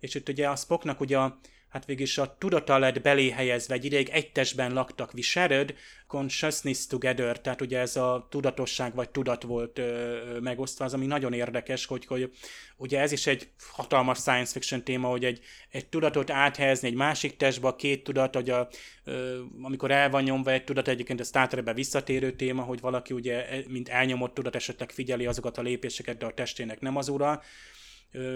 és 0.00 0.14
itt 0.14 0.28
ugye 0.28 0.48
a 0.48 0.56
Spocknak 0.56 1.00
ugye 1.00 1.18
a 1.18 1.38
hát 1.68 1.84
végülis 1.84 2.18
a 2.18 2.36
tudata 2.38 2.78
lett 2.78 3.00
belé 3.02 3.30
helyezve, 3.30 3.74
egy 3.74 3.84
ideig 3.84 4.08
egy 4.08 4.32
testben 4.32 4.72
laktak, 4.72 5.12
we 5.14 5.22
shared 5.22 5.74
consciousness 6.06 6.86
together, 6.86 7.40
tehát 7.40 7.60
ugye 7.60 7.78
ez 7.78 7.96
a 7.96 8.26
tudatosság 8.30 8.94
vagy 8.94 9.10
tudat 9.10 9.42
volt 9.42 9.78
ö, 9.78 10.38
megosztva, 10.40 10.84
az 10.84 10.94
ami 10.94 11.06
nagyon 11.06 11.32
érdekes, 11.32 11.86
hogy, 11.86 12.06
hogy 12.06 12.32
ugye 12.76 13.00
ez 13.00 13.12
is 13.12 13.26
egy 13.26 13.48
hatalmas 13.72 14.18
science 14.18 14.52
fiction 14.52 14.84
téma, 14.84 15.08
hogy 15.08 15.24
egy, 15.24 15.40
egy 15.70 15.86
tudatot 15.86 16.30
áthelyezni 16.30 16.88
egy 16.88 16.94
másik 16.94 17.36
testbe, 17.36 17.68
a 17.68 17.76
két 17.76 18.04
tudat, 18.04 18.34
hogy 18.34 18.50
a, 18.50 18.68
ö, 19.04 19.40
amikor 19.62 19.90
el 19.90 20.10
van 20.10 20.22
nyomva 20.22 20.50
egy 20.50 20.64
tudat, 20.64 20.88
egyébként 20.88 21.20
a 21.20 21.24
Star 21.24 21.46
Trekbe 21.46 21.72
visszatérő 21.74 22.32
téma, 22.32 22.62
hogy 22.62 22.80
valaki 22.80 23.14
ugye, 23.14 23.48
e, 23.48 23.62
mint 23.66 23.88
elnyomott 23.88 24.34
tudat 24.34 24.54
esetleg 24.54 24.90
figyeli 24.90 25.26
azokat 25.26 25.58
a 25.58 25.62
lépéseket, 25.62 26.18
de 26.18 26.26
a 26.26 26.34
testének 26.34 26.80
nem 26.80 26.96
az 26.96 27.08
ura, 27.08 27.42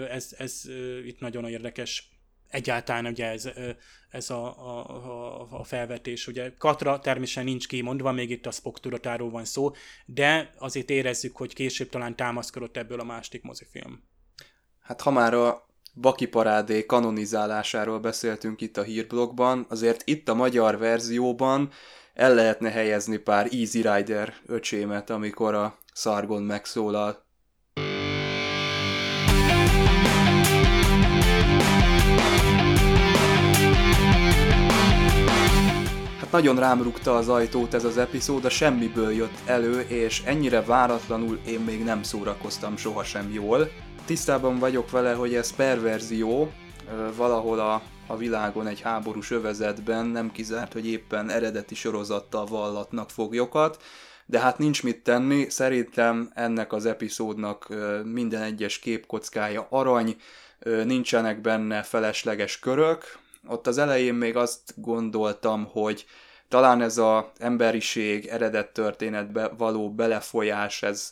ez, 0.09 0.35
ez 0.37 0.61
itt 1.05 1.19
nagyon 1.19 1.45
érdekes 1.45 2.12
egyáltalán 2.53 3.05
ugye 3.05 3.25
ez, 3.25 3.49
ez 4.09 4.29
a, 4.29 4.45
a, 4.45 5.47
a 5.49 5.63
felvetés. 5.63 6.27
Ugye 6.27 6.53
Katra 6.57 6.99
természetesen 6.99 7.43
nincs 7.43 7.67
kimondva, 7.67 8.11
még 8.11 8.29
itt 8.29 8.45
a 8.45 8.51
Spock 8.51 8.79
tudatáról 8.79 9.29
van 9.29 9.45
szó, 9.45 9.71
de 10.05 10.53
azért 10.57 10.89
érezzük, 10.89 11.37
hogy 11.37 11.53
később 11.53 11.89
talán 11.89 12.15
támaszkodott 12.15 12.77
ebből 12.77 12.99
a 12.99 13.03
másik 13.03 13.43
mozifilm. 13.43 14.03
Hát 14.79 15.01
ha 15.01 15.11
már 15.11 15.33
a 15.33 15.67
Baki 15.95 16.25
parádé 16.25 16.85
kanonizálásáról 16.85 17.99
beszéltünk 17.99 18.61
itt 18.61 18.77
a 18.77 18.83
hírblogban, 18.83 19.65
azért 19.69 20.01
itt 20.05 20.29
a 20.29 20.33
magyar 20.33 20.77
verzióban 20.77 21.71
el 22.13 22.33
lehetne 22.33 22.69
helyezni 22.69 23.17
pár 23.17 23.47
Easy 23.51 23.81
Rider 23.81 24.33
öcsémet, 24.45 25.09
amikor 25.09 25.53
a 25.53 25.77
Szargon 25.93 26.43
megszólal. 26.43 27.25
Nagyon 36.33 36.59
rám 36.59 36.81
rúgta 36.81 37.15
az 37.15 37.29
ajtót 37.29 37.73
ez 37.73 37.83
az 37.83 37.97
epizód, 37.97 38.45
a 38.45 38.49
semmiből 38.49 39.11
jött 39.11 39.37
elő, 39.45 39.79
és 39.79 40.21
ennyire 40.25 40.61
váratlanul 40.61 41.39
én 41.47 41.59
még 41.59 41.83
nem 41.83 42.03
szórakoztam 42.03 42.77
sohasem 42.77 43.31
jól. 43.31 43.71
Tisztában 44.05 44.59
vagyok 44.59 44.91
vele, 44.91 45.13
hogy 45.13 45.35
ez 45.35 45.55
perverzió, 45.55 46.51
valahol 47.15 47.59
a, 47.59 47.81
a 48.07 48.17
világon 48.17 48.67
egy 48.67 48.81
háborús 48.81 49.31
övezetben 49.31 50.05
nem 50.05 50.31
kizárt, 50.31 50.73
hogy 50.73 50.87
éppen 50.87 51.29
eredeti 51.29 51.75
sorozattal 51.75 52.45
vallatnak 52.45 53.09
foglyokat, 53.09 53.83
de 54.25 54.39
hát 54.39 54.57
nincs 54.57 54.83
mit 54.83 55.03
tenni, 55.03 55.49
szerintem 55.49 56.31
ennek 56.33 56.73
az 56.73 56.85
epizódnak 56.85 57.67
minden 58.03 58.41
egyes 58.41 58.79
képkockája 58.79 59.67
arany, 59.69 60.15
nincsenek 60.85 61.41
benne 61.41 61.83
felesleges 61.83 62.59
körök, 62.59 63.21
ott 63.47 63.67
az 63.67 63.77
elején 63.77 64.13
még 64.13 64.35
azt 64.35 64.73
gondoltam, 64.75 65.65
hogy 65.65 66.05
talán 66.47 66.81
ez 66.81 66.97
a 66.97 67.31
emberiség 67.37 68.25
eredet 68.25 68.73
történetbe 68.73 69.47
való 69.47 69.93
belefolyás, 69.93 70.83
ez, 70.83 71.11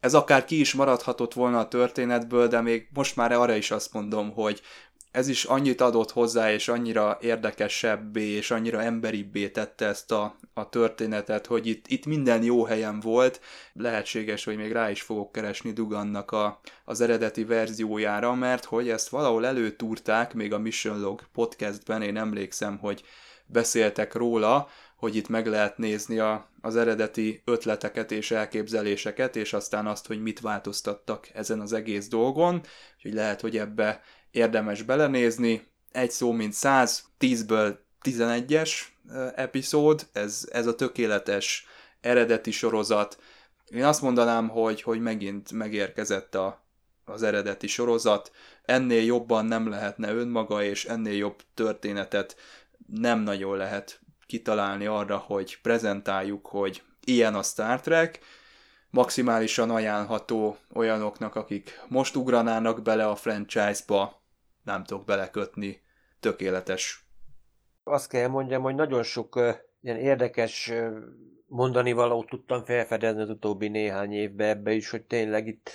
ez 0.00 0.14
akár 0.14 0.44
ki 0.44 0.60
is 0.60 0.74
maradhatott 0.74 1.34
volna 1.34 1.58
a 1.58 1.68
történetből, 1.68 2.48
de 2.48 2.60
még 2.60 2.88
most 2.94 3.16
már 3.16 3.32
arra 3.32 3.54
is 3.54 3.70
azt 3.70 3.92
mondom, 3.92 4.32
hogy 4.32 4.62
ez 5.10 5.28
is 5.28 5.44
annyit 5.44 5.80
adott 5.80 6.10
hozzá, 6.10 6.52
és 6.52 6.68
annyira 6.68 7.18
érdekesebbé, 7.20 8.26
és 8.26 8.50
annyira 8.50 8.82
emberibbé 8.82 9.48
tette 9.48 9.86
ezt 9.86 10.12
a, 10.12 10.36
a 10.54 10.68
történetet, 10.68 11.46
hogy 11.46 11.66
itt, 11.66 11.86
itt 11.88 12.06
minden 12.06 12.42
jó 12.42 12.64
helyen 12.64 13.00
volt. 13.00 13.40
Lehetséges, 13.72 14.44
hogy 14.44 14.56
még 14.56 14.72
rá 14.72 14.90
is 14.90 15.02
fogok 15.02 15.32
keresni 15.32 15.72
Dugannak 15.72 16.30
a, 16.30 16.60
az 16.84 17.00
eredeti 17.00 17.44
verziójára, 17.44 18.34
mert 18.34 18.64
hogy 18.64 18.88
ezt 18.88 19.08
valahol 19.08 19.46
előtúrták, 19.46 20.34
még 20.34 20.52
a 20.52 20.58
Mission 20.58 21.00
Log 21.00 21.22
podcastben, 21.32 22.02
én 22.02 22.16
emlékszem, 22.16 22.78
hogy 22.78 23.02
beszéltek 23.46 24.14
róla, 24.14 24.68
hogy 24.96 25.16
itt 25.16 25.28
meg 25.28 25.46
lehet 25.46 25.78
nézni 25.78 26.18
a, 26.18 26.48
az 26.60 26.76
eredeti 26.76 27.42
ötleteket 27.44 28.12
és 28.12 28.30
elképzeléseket, 28.30 29.36
és 29.36 29.52
aztán 29.52 29.86
azt, 29.86 30.06
hogy 30.06 30.22
mit 30.22 30.40
változtattak 30.40 31.28
ezen 31.34 31.60
az 31.60 31.72
egész 31.72 32.08
dolgon, 32.08 32.60
úgyhogy 32.96 33.14
lehet, 33.14 33.40
hogy 33.40 33.56
ebbe 33.56 34.02
érdemes 34.30 34.82
belenézni. 34.82 35.68
Egy 35.92 36.10
szó, 36.10 36.32
mint 36.32 36.52
100, 36.52 37.04
10-ből 37.20 37.76
11-es 38.02 38.70
epizód, 39.34 40.06
ez, 40.12 40.48
ez 40.52 40.66
a 40.66 40.74
tökéletes 40.74 41.66
eredeti 42.00 42.50
sorozat. 42.50 43.18
Én 43.68 43.84
azt 43.84 44.02
mondanám, 44.02 44.48
hogy, 44.48 44.82
hogy 44.82 45.00
megint 45.00 45.52
megérkezett 45.52 46.34
a, 46.34 46.62
az 47.04 47.22
eredeti 47.22 47.66
sorozat. 47.66 48.30
Ennél 48.64 49.04
jobban 49.04 49.44
nem 49.44 49.68
lehetne 49.68 50.12
önmaga, 50.12 50.62
és 50.62 50.84
ennél 50.84 51.16
jobb 51.16 51.40
történetet 51.54 52.36
nem 52.86 53.20
nagyon 53.20 53.56
lehet 53.56 54.00
kitalálni 54.26 54.86
arra, 54.86 55.16
hogy 55.16 55.58
prezentáljuk, 55.62 56.46
hogy 56.46 56.82
ilyen 57.04 57.34
a 57.34 57.42
Star 57.42 57.80
Trek, 57.80 58.18
maximálisan 58.90 59.70
ajánlható 59.70 60.56
olyanoknak, 60.74 61.34
akik 61.34 61.80
most 61.88 62.16
ugranának 62.16 62.82
bele 62.82 63.06
a 63.06 63.16
franchise-ba, 63.16 64.19
nem 64.62 64.84
tudok 64.84 65.04
belekötni, 65.04 65.82
tökéletes. 66.20 67.04
Azt 67.84 68.08
kell 68.08 68.28
mondjam, 68.28 68.62
hogy 68.62 68.74
nagyon 68.74 69.02
sok 69.02 69.40
ilyen 69.80 69.96
érdekes 69.96 70.72
mondani 71.46 71.92
valót 71.92 72.28
tudtam 72.28 72.64
felfedezni 72.64 73.20
az 73.20 73.30
utóbbi 73.30 73.68
néhány 73.68 74.12
évben 74.12 74.48
ebbe 74.48 74.72
is, 74.72 74.90
hogy 74.90 75.02
tényleg 75.02 75.46
itt 75.46 75.70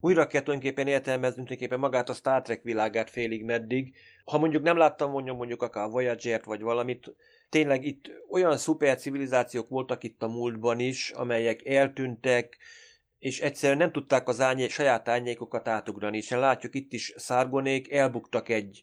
újra 0.00 0.26
kell 0.26 0.42
tulajdonképpen 0.42 0.86
értelmezni 0.86 1.34
tulajdonképpen 1.34 1.78
magát 1.78 2.08
a 2.08 2.12
Star 2.12 2.42
Trek 2.42 2.62
világát 2.62 3.10
félig 3.10 3.44
meddig. 3.44 3.96
Ha 4.24 4.38
mondjuk 4.38 4.62
nem 4.62 4.76
láttam 4.76 5.10
mondjuk, 5.10 5.36
mondjuk 5.36 5.62
akár 5.62 5.84
a 5.84 5.88
Voyager-t 5.88 6.44
vagy 6.44 6.60
valamit, 6.60 7.14
tényleg 7.48 7.84
itt 7.84 8.10
olyan 8.30 8.56
szuper 8.56 8.96
civilizációk 8.96 9.68
voltak 9.68 10.04
itt 10.04 10.22
a 10.22 10.28
múltban 10.28 10.78
is, 10.80 11.10
amelyek 11.10 11.66
eltűntek, 11.66 12.56
és 13.18 13.40
egyszerűen 13.40 13.78
nem 13.78 13.92
tudták 13.92 14.28
az 14.28 14.40
árnyék, 14.40 14.70
saját 14.70 15.08
árnyékokat 15.08 15.68
átugrani. 15.68 16.16
És 16.16 16.30
látjuk 16.30 16.74
itt 16.74 16.92
is 16.92 17.12
szárgonék 17.16 17.92
elbuktak 17.92 18.48
egy 18.48 18.82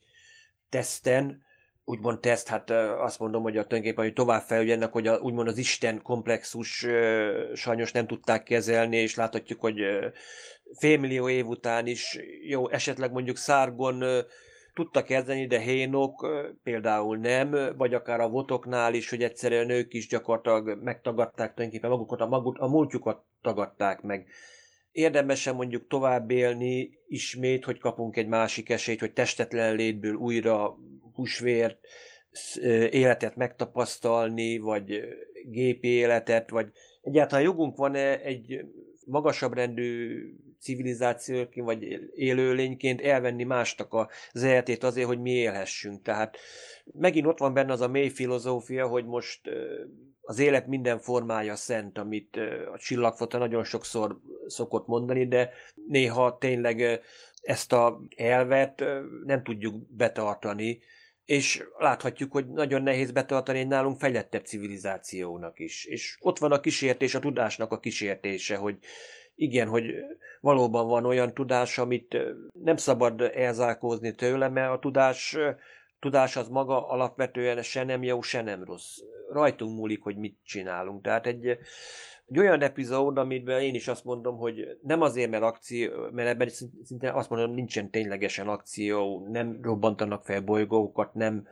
teszten, 0.69 1.43
úgymond 1.85 2.19
teszt, 2.19 2.47
hát 2.47 2.69
azt 2.99 3.19
mondom, 3.19 3.41
hogy 3.41 3.57
a 3.57 3.63
tulajdonképpen, 3.63 4.03
hogy 4.03 4.13
tovább 4.13 4.41
felügyenek, 4.41 4.91
hogy 4.91 5.07
a, 5.07 5.17
úgymond 5.17 5.47
az 5.47 5.57
Isten 5.57 6.01
komplexus 6.01 6.85
sajnos 7.53 7.91
nem 7.91 8.07
tudták 8.07 8.43
kezelni, 8.43 8.97
és 8.97 9.15
láthatjuk, 9.15 9.59
hogy 9.59 9.81
félmillió 10.77 11.29
év 11.29 11.47
után 11.47 11.87
is, 11.87 12.19
jó, 12.47 12.69
esetleg 12.69 13.11
mondjuk 13.11 13.37
Szárgon 13.37 14.03
tudta 14.73 15.03
kezdeni, 15.03 15.47
de 15.47 15.59
hénok 15.59 16.27
például 16.63 17.17
nem, 17.17 17.75
vagy 17.77 17.93
akár 17.93 18.19
a 18.19 18.29
votoknál 18.29 18.93
is, 18.93 19.09
hogy 19.09 19.23
egyszerűen 19.23 19.69
ők 19.69 19.93
is 19.93 20.07
gyakorlatilag 20.07 20.83
megtagadták 20.83 21.53
tulajdonképpen 21.53 21.89
magukat, 21.89 22.21
a, 22.21 22.27
magut, 22.27 22.57
a 22.57 22.67
múltjukat 22.67 23.23
tagadták 23.45 24.01
meg. 24.01 24.27
Érdemesen 24.91 25.55
mondjuk 25.55 25.87
tovább 25.87 26.31
élni 26.31 26.99
ismét, 27.07 27.65
hogy 27.65 27.79
kapunk 27.79 28.17
egy 28.17 28.27
másik 28.27 28.69
esélyt, 28.69 28.99
hogy 28.99 29.13
testetlen 29.13 29.75
létből 29.75 30.13
újra 30.13 30.77
húsvért, 31.13 31.79
életet 32.89 33.35
megtapasztalni, 33.35 34.57
vagy 34.57 35.01
gépi 35.43 35.87
életet, 35.87 36.49
vagy 36.49 36.71
egyáltalán 37.01 37.43
jogunk 37.43 37.77
van-e 37.77 38.19
egy 38.19 38.65
magasabb 39.05 39.53
rendű 39.53 40.19
civilizációként, 40.59 41.65
vagy 41.65 41.83
élőlényként 42.15 43.01
elvenni 43.01 43.43
mástak 43.43 43.93
az 44.31 44.43
életét 44.43 44.83
azért, 44.83 45.07
hogy 45.07 45.21
mi 45.21 45.31
élhessünk. 45.31 46.01
Tehát 46.01 46.37
megint 46.85 47.27
ott 47.27 47.39
van 47.39 47.53
benne 47.53 47.71
az 47.71 47.81
a 47.81 47.87
mély 47.87 48.09
filozófia, 48.09 48.87
hogy 48.87 49.05
most 49.05 49.49
az 50.25 50.39
élet 50.39 50.67
minden 50.67 50.99
formája 50.99 51.55
szent, 51.55 51.97
amit 51.97 52.39
a 52.73 52.77
csillagfota 52.77 53.37
nagyon 53.37 53.63
sokszor 53.63 54.19
szokott 54.47 54.87
mondani, 54.87 55.27
de 55.27 55.49
néha 55.87 56.37
tényleg 56.37 57.01
ezt 57.41 57.73
a 57.73 58.01
elvet 58.15 58.83
nem 59.25 59.43
tudjuk 59.43 59.75
betartani, 59.95 60.79
és 61.25 61.63
láthatjuk, 61.77 62.31
hogy 62.31 62.47
nagyon 62.47 62.81
nehéz 62.81 63.11
betartani 63.11 63.59
egy 63.59 63.67
nálunk 63.67 63.99
fejlettebb 63.99 64.45
civilizációnak 64.45 65.59
is. 65.59 65.85
És 65.85 66.17
ott 66.21 66.37
van 66.37 66.51
a 66.51 66.59
kísértés, 66.59 67.15
a 67.15 67.19
tudásnak 67.19 67.71
a 67.71 67.79
kísértése, 67.79 68.55
hogy 68.55 68.77
igen, 69.35 69.67
hogy 69.67 69.93
valóban 70.41 70.87
van 70.87 71.05
olyan 71.05 71.33
tudás, 71.33 71.77
amit 71.77 72.17
nem 72.63 72.77
szabad 72.77 73.21
elzárkózni 73.21 74.15
tőle, 74.15 74.49
mert 74.49 74.71
a 74.71 74.79
tudás, 74.79 75.37
tudás 75.99 76.35
az 76.35 76.47
maga 76.47 76.87
alapvetően 76.87 77.61
se 77.61 77.83
nem 77.83 78.03
jó, 78.03 78.21
se 78.21 78.41
nem 78.41 78.63
rossz. 78.63 78.97
Rajtunk 79.31 79.77
múlik, 79.77 80.03
hogy 80.03 80.17
mit 80.17 80.37
csinálunk. 80.43 81.03
Tehát 81.03 81.27
egy, 81.27 81.45
egy 82.25 82.39
olyan 82.39 82.61
epizód, 82.61 83.17
amiben 83.17 83.61
én 83.61 83.75
is 83.75 83.87
azt 83.87 84.03
mondom, 84.03 84.37
hogy 84.37 84.77
nem 84.81 85.01
azért, 85.01 85.29
mert 85.29 85.43
akció, 85.43 85.91
mert 86.11 86.29
ebben 86.29 86.49
szinte 86.83 87.11
azt 87.11 87.29
mondom, 87.29 87.53
nincsen 87.53 87.89
ténylegesen 87.89 88.47
akció, 88.47 89.27
nem 89.31 89.59
robbantanak 89.61 90.25
fel 90.25 90.41
bolygókat, 90.41 91.13
nem 91.13 91.47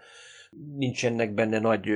nincsenek 0.76 1.34
benne 1.34 1.60
nagy 1.60 1.90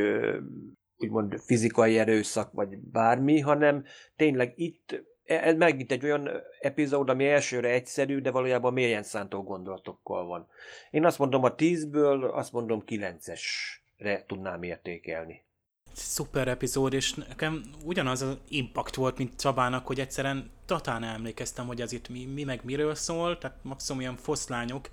úgymond 0.98 1.40
fizikai 1.40 1.98
erőszak, 1.98 2.52
vagy 2.52 2.78
bármi, 2.78 3.40
hanem 3.40 3.84
tényleg 4.16 4.54
itt 4.56 5.04
ez 5.28 5.56
megint 5.56 5.92
egy 5.92 6.04
olyan 6.04 6.30
epizód, 6.60 7.10
ami 7.10 7.28
elsőre 7.28 7.70
egyszerű, 7.70 8.20
de 8.20 8.32
valójában 8.32 8.74
mélyen 8.74 9.04
szántó 9.04 9.44
gondolatokkal 9.44 10.26
van. 10.26 10.48
Én 10.92 11.06
azt 11.06 11.20
mondom 11.20 11.44
a 11.44 11.56
tízből, 11.56 12.24
azt 12.24 12.52
mondom 12.52 12.84
kilencesre 12.84 14.24
tudnám 14.28 14.64
értékelni. 14.64 15.46
Szuper 15.94 16.48
epizód, 16.48 16.94
és 16.94 17.14
nekem 17.14 17.62
ugyanaz 17.84 18.22
az 18.22 18.38
impact 18.48 18.96
volt, 18.96 19.18
mint 19.18 19.40
Csabának, 19.40 19.88
hogy 19.88 20.00
egyszerűen 20.00 20.52
totál 20.66 21.04
emlékeztem, 21.04 21.68
hogy 21.68 21.82
ez 21.82 21.92
itt 21.92 22.10
mi, 22.10 22.26
mi 22.26 22.44
meg 22.44 22.60
miről 22.64 22.96
szól, 22.96 23.38
tehát 23.38 23.58
maximum 23.62 24.02
ilyen 24.02 24.16
foszlányok, 24.16 24.90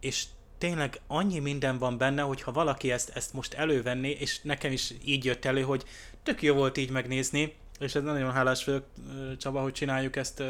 és 0.00 0.24
tényleg 0.58 1.00
annyi 1.06 1.38
minden 1.38 1.78
van 1.78 1.98
benne, 1.98 2.22
hogy 2.22 2.42
ha 2.42 2.52
valaki 2.52 2.92
ezt, 2.92 3.10
ezt 3.16 3.32
most 3.32 3.54
elővenné, 3.54 4.10
és 4.10 4.40
nekem 4.40 4.72
is 4.72 4.94
így 5.04 5.24
jött 5.24 5.44
elő, 5.44 5.62
hogy 5.62 5.84
tök 6.22 6.42
jó 6.42 6.54
volt 6.54 6.76
így 6.76 6.90
megnézni, 6.90 7.54
és 7.78 7.94
ez 7.94 8.02
nagyon 8.02 8.32
hálás 8.32 8.64
vagyok, 8.64 8.84
Csaba, 9.38 9.60
hogy 9.60 9.72
csináljuk 9.72 10.16
ezt, 10.16 10.42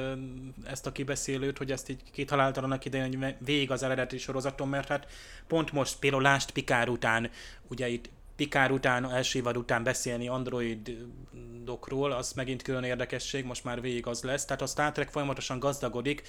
ezt 0.65 0.87
a 0.87 0.93
kibeszélőt, 0.93 1.59
hogy 1.59 1.71
ezt 1.71 1.89
így 1.89 2.01
kitaláltad 2.13 2.65
annak 2.65 2.85
idején, 2.85 3.23
hogy 3.23 3.35
végig 3.39 3.71
az 3.71 3.83
eredeti 3.83 4.19
sorozaton, 4.19 4.69
mert 4.69 4.89
hát 4.89 5.07
pont 5.47 5.73
most 5.73 5.99
például 5.99 6.23
Lást 6.23 6.51
Pikár 6.51 6.89
után, 6.89 7.31
ugye 7.69 7.89
itt 7.89 8.11
Pikár 8.37 8.71
után, 8.71 9.13
első 9.13 9.39
évad 9.39 9.57
után 9.57 9.83
beszélni 9.83 10.29
androidokról, 10.29 12.13
az 12.13 12.33
megint 12.33 12.63
külön 12.63 12.85
érdekesség, 12.85 13.45
most 13.45 13.65
már 13.65 13.81
végig 13.81 14.07
az 14.07 14.23
lesz. 14.23 14.45
Tehát 14.45 14.63
a 14.63 14.67
Star 14.67 14.93
Trek 14.93 15.11
folyamatosan 15.11 15.59
gazdagodik, 15.59 16.23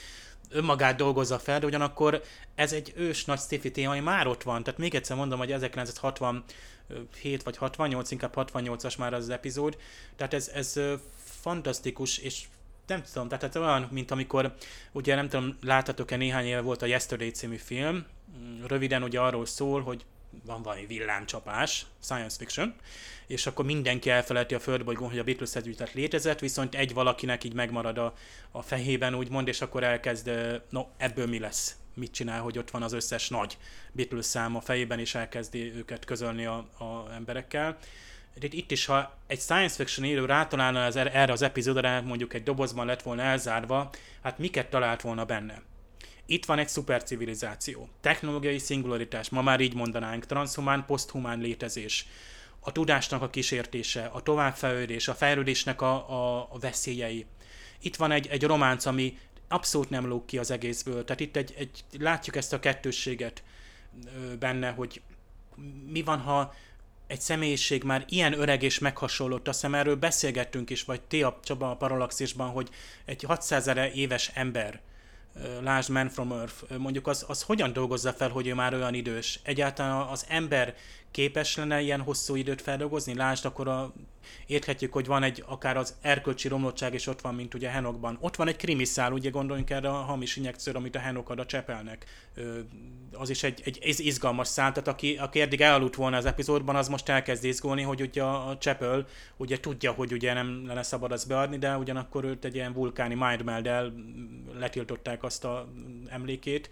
önmagát 0.49 0.95
dolgozza 0.95 1.39
fel, 1.39 1.59
de 1.59 1.65
ugyanakkor 1.65 2.21
ez 2.55 2.73
egy 2.73 2.93
ős 2.95 3.25
nagy 3.25 3.39
sci 3.39 3.71
téma, 3.71 3.91
ami 3.91 3.99
már 3.99 4.27
ott 4.27 4.43
van. 4.43 4.63
Tehát 4.63 4.79
még 4.79 4.95
egyszer 4.95 5.17
mondom, 5.17 5.39
hogy 5.39 5.51
1967 5.51 7.43
vagy 7.43 7.57
68, 7.57 8.11
inkább 8.11 8.33
68-as 8.35 8.97
már 8.97 9.13
az, 9.13 9.29
epizód. 9.29 9.77
Tehát 10.15 10.33
ez, 10.33 10.47
ez 10.53 10.79
fantasztikus, 11.23 12.17
és 12.17 12.43
nem 12.87 13.03
tudom, 13.13 13.27
tehát 13.27 13.43
ez 13.43 13.61
olyan, 13.61 13.87
mint 13.91 14.11
amikor, 14.11 14.55
ugye 14.91 15.15
nem 15.15 15.29
tudom, 15.29 15.57
láthatok-e 15.61 16.15
néhány 16.15 16.45
éve 16.45 16.61
volt 16.61 16.81
a 16.81 16.85
Yesterday 16.85 17.29
című 17.29 17.55
film, 17.55 18.05
röviden 18.67 19.03
ugye 19.03 19.19
arról 19.19 19.45
szól, 19.45 19.81
hogy 19.81 20.05
van 20.45 20.61
valami 20.61 20.85
villámcsapás, 20.85 21.85
science 22.01 22.37
fiction, 22.37 22.75
és 23.27 23.47
akkor 23.47 23.65
mindenki 23.65 24.09
elfelejti 24.09 24.55
a 24.55 24.59
földbolygón, 24.59 25.09
hogy 25.09 25.19
a 25.19 25.23
Beatles 25.23 25.55
együttet 25.55 25.93
létezett, 25.93 26.39
viszont 26.39 26.75
egy 26.75 26.93
valakinek 26.93 27.43
így 27.43 27.53
megmarad 27.53 27.97
a, 27.97 28.13
a 28.51 28.61
fejében, 28.61 29.15
úgymond, 29.15 29.47
és 29.47 29.61
akkor 29.61 29.83
elkezd, 29.83 30.31
no, 30.69 30.85
ebből 30.97 31.27
mi 31.27 31.39
lesz? 31.39 31.75
Mit 31.93 32.11
csinál, 32.11 32.41
hogy 32.41 32.57
ott 32.57 32.71
van 32.71 32.83
az 32.83 32.93
összes 32.93 33.29
nagy 33.29 33.57
Beatles 33.91 34.25
szám 34.25 34.55
a 34.55 34.61
fejében, 34.61 34.99
és 34.99 35.15
elkezdi 35.15 35.73
őket 35.75 36.05
közölni 36.05 36.45
a, 36.45 36.55
a 36.77 37.13
emberekkel. 37.13 37.77
Itt, 38.39 38.71
is, 38.71 38.85
ha 38.85 39.17
egy 39.27 39.39
science 39.39 39.75
fiction 39.75 40.07
író 40.07 40.25
rátalálna 40.25 40.85
az, 40.85 40.95
erre 40.95 41.31
az 41.31 41.41
epizódra, 41.41 42.01
mondjuk 42.01 42.33
egy 42.33 42.43
dobozban 42.43 42.85
lett 42.85 43.01
volna 43.01 43.21
elzárva, 43.21 43.89
hát 44.21 44.37
miket 44.37 44.69
talált 44.69 45.01
volna 45.01 45.25
benne? 45.25 45.61
Itt 46.25 46.45
van 46.45 46.59
egy 46.59 46.69
szupercivilizáció, 46.69 47.89
technológiai 48.01 48.57
szingularitás, 48.57 49.29
ma 49.29 49.41
már 49.41 49.59
így 49.59 49.73
mondanánk, 49.73 50.25
transhumán, 50.25 50.85
poszthumán 50.85 51.39
létezés, 51.39 52.07
a 52.59 52.71
tudásnak 52.71 53.21
a 53.21 53.29
kísértése, 53.29 54.05
a 54.05 54.21
továbbfejlődés, 54.21 55.07
a 55.07 55.13
fejlődésnek 55.13 55.81
a, 55.81 56.09
a, 56.09 56.47
a 56.51 56.59
veszélyei. 56.59 57.25
Itt 57.81 57.95
van 57.95 58.11
egy, 58.11 58.27
egy 58.27 58.43
románc, 58.43 58.85
ami 58.85 59.17
abszolút 59.47 59.89
nem 59.89 60.07
lóg 60.07 60.25
ki 60.25 60.37
az 60.37 60.51
egészből. 60.51 61.03
Tehát 61.03 61.21
itt 61.21 61.35
egy, 61.35 61.53
egy, 61.57 61.83
látjuk 61.99 62.35
ezt 62.35 62.53
a 62.53 62.59
kettősséget 62.59 63.43
benne, 64.39 64.69
hogy 64.69 65.01
mi 65.87 66.01
van, 66.01 66.19
ha 66.19 66.53
egy 67.07 67.21
személyiség 67.21 67.83
már 67.83 68.05
ilyen 68.09 68.39
öreg 68.39 68.63
és 68.63 68.79
meghasonlott, 68.79 69.47
azt 69.47 69.61
hiszem 69.61 69.75
erről 69.75 69.95
beszélgettünk 69.95 70.69
is, 70.69 70.83
vagy 70.83 71.01
ti 71.01 71.23
a 71.23 71.39
Csaba 71.43 71.71
a 71.71 71.75
Paralaxisban, 71.75 72.49
hogy 72.49 72.69
egy 73.05 73.23
600 73.23 73.71
éves 73.93 74.31
ember, 74.33 74.81
lásd 75.61 75.89
Man 75.89 76.09
from 76.09 76.31
Earth, 76.31 76.77
mondjuk 76.77 77.07
az, 77.07 77.25
az 77.27 77.41
hogyan 77.41 77.73
dolgozza 77.73 78.13
fel, 78.13 78.29
hogy 78.29 78.47
ő 78.47 78.53
már 78.53 78.73
olyan 78.73 78.93
idős? 78.93 79.39
Egyáltalán 79.43 80.07
az 80.07 80.25
ember 80.29 80.75
képes 81.11 81.55
lenne 81.55 81.81
ilyen 81.81 82.01
hosszú 82.01 82.35
időt 82.35 82.61
feldolgozni? 82.61 83.15
Lásd, 83.15 83.45
akkor 83.45 83.67
a, 83.67 83.93
érthetjük, 84.45 84.93
hogy 84.93 85.05
van 85.05 85.23
egy 85.23 85.43
akár 85.47 85.77
az 85.77 85.95
erkölcsi 86.01 86.47
romlottság, 86.47 86.93
és 86.93 87.07
ott 87.07 87.21
van, 87.21 87.35
mint 87.35 87.53
ugye 87.53 87.69
Henokban. 87.69 88.17
Ott 88.21 88.35
van 88.35 88.47
egy 88.47 88.55
krimiszál, 88.55 89.11
ugye 89.11 89.29
gondoljunk 89.29 89.69
erre 89.69 89.89
a 89.89 89.93
hamis 89.93 90.35
injekcióra, 90.35 90.79
amit 90.79 90.95
a 90.95 90.99
Henok 90.99 91.29
ad 91.29 91.39
a 91.39 91.45
Csepelnek. 91.45 92.05
Az 93.11 93.29
is 93.29 93.43
egy, 93.43 93.61
egy 93.65 93.95
izgalmas 93.97 94.47
szál, 94.47 94.71
tehát 94.71 94.87
aki, 94.87 95.17
aki 95.17 95.41
eddig 95.41 95.61
elaludt 95.61 95.95
volna 95.95 96.17
az 96.17 96.25
epizódban, 96.25 96.75
az 96.75 96.87
most 96.87 97.09
elkezd 97.09 97.43
izgulni, 97.43 97.81
hogy 97.81 98.01
ugye 98.01 98.23
a 98.23 98.57
Csepel 98.57 99.05
ugye 99.37 99.59
tudja, 99.59 99.91
hogy 99.91 100.11
ugye 100.11 100.33
nem 100.33 100.67
lenne 100.67 100.83
szabad 100.83 101.11
azt 101.11 101.27
beadni, 101.27 101.57
de 101.57 101.77
ugyanakkor 101.77 102.23
őt 102.23 102.45
egy 102.45 102.55
ilyen 102.55 102.73
vulkáni 102.73 103.15
mindmeld 103.15 103.67
letiltották 104.59 105.23
azt 105.23 105.43
a 105.43 105.67
emlékét. 106.07 106.69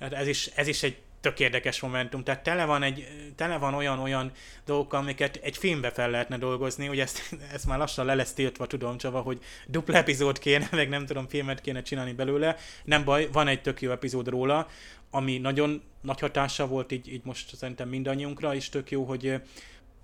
Hát 0.00 0.12
ez 0.12 0.26
is, 0.26 0.46
ez 0.46 0.66
is 0.66 0.82
egy 0.82 0.96
tök 1.20 1.40
érdekes 1.40 1.80
momentum, 1.80 2.24
tehát 2.24 2.42
tele 2.42 2.64
van, 2.64 2.82
egy, 2.82 3.08
tele 3.36 3.56
van 3.56 3.74
olyan, 3.74 3.98
olyan 3.98 4.32
dolgok, 4.64 4.92
amiket 4.92 5.36
egy 5.42 5.56
filmbe 5.56 5.90
fel 5.90 6.10
lehetne 6.10 6.38
dolgozni, 6.38 6.88
ugye 6.88 7.02
ezt, 7.02 7.36
ezt 7.54 7.66
már 7.66 7.78
lassan 7.78 8.06
le 8.06 8.14
lesz 8.14 8.32
tiltva, 8.32 8.66
tudom 8.66 8.96
Csava, 8.96 9.20
hogy 9.20 9.38
dupla 9.66 9.96
epizód 9.96 10.38
kéne, 10.38 10.68
meg 10.80 10.88
nem 10.88 11.06
tudom, 11.06 11.28
filmet 11.28 11.60
kéne 11.60 11.82
csinálni 11.82 12.12
belőle, 12.12 12.56
nem 12.84 13.04
baj, 13.04 13.28
van 13.32 13.48
egy 13.48 13.62
tök 13.62 13.80
jó 13.80 13.90
epizód 13.90 14.28
róla, 14.28 14.68
ami 15.10 15.38
nagyon 15.38 15.82
nagy 16.00 16.20
hatása 16.20 16.66
volt 16.66 16.92
így, 16.92 17.12
így 17.12 17.24
most 17.24 17.56
szerintem 17.56 17.88
mindannyiunkra, 17.88 18.54
és 18.54 18.68
tök 18.68 18.90
jó, 18.90 19.04
hogy 19.04 19.40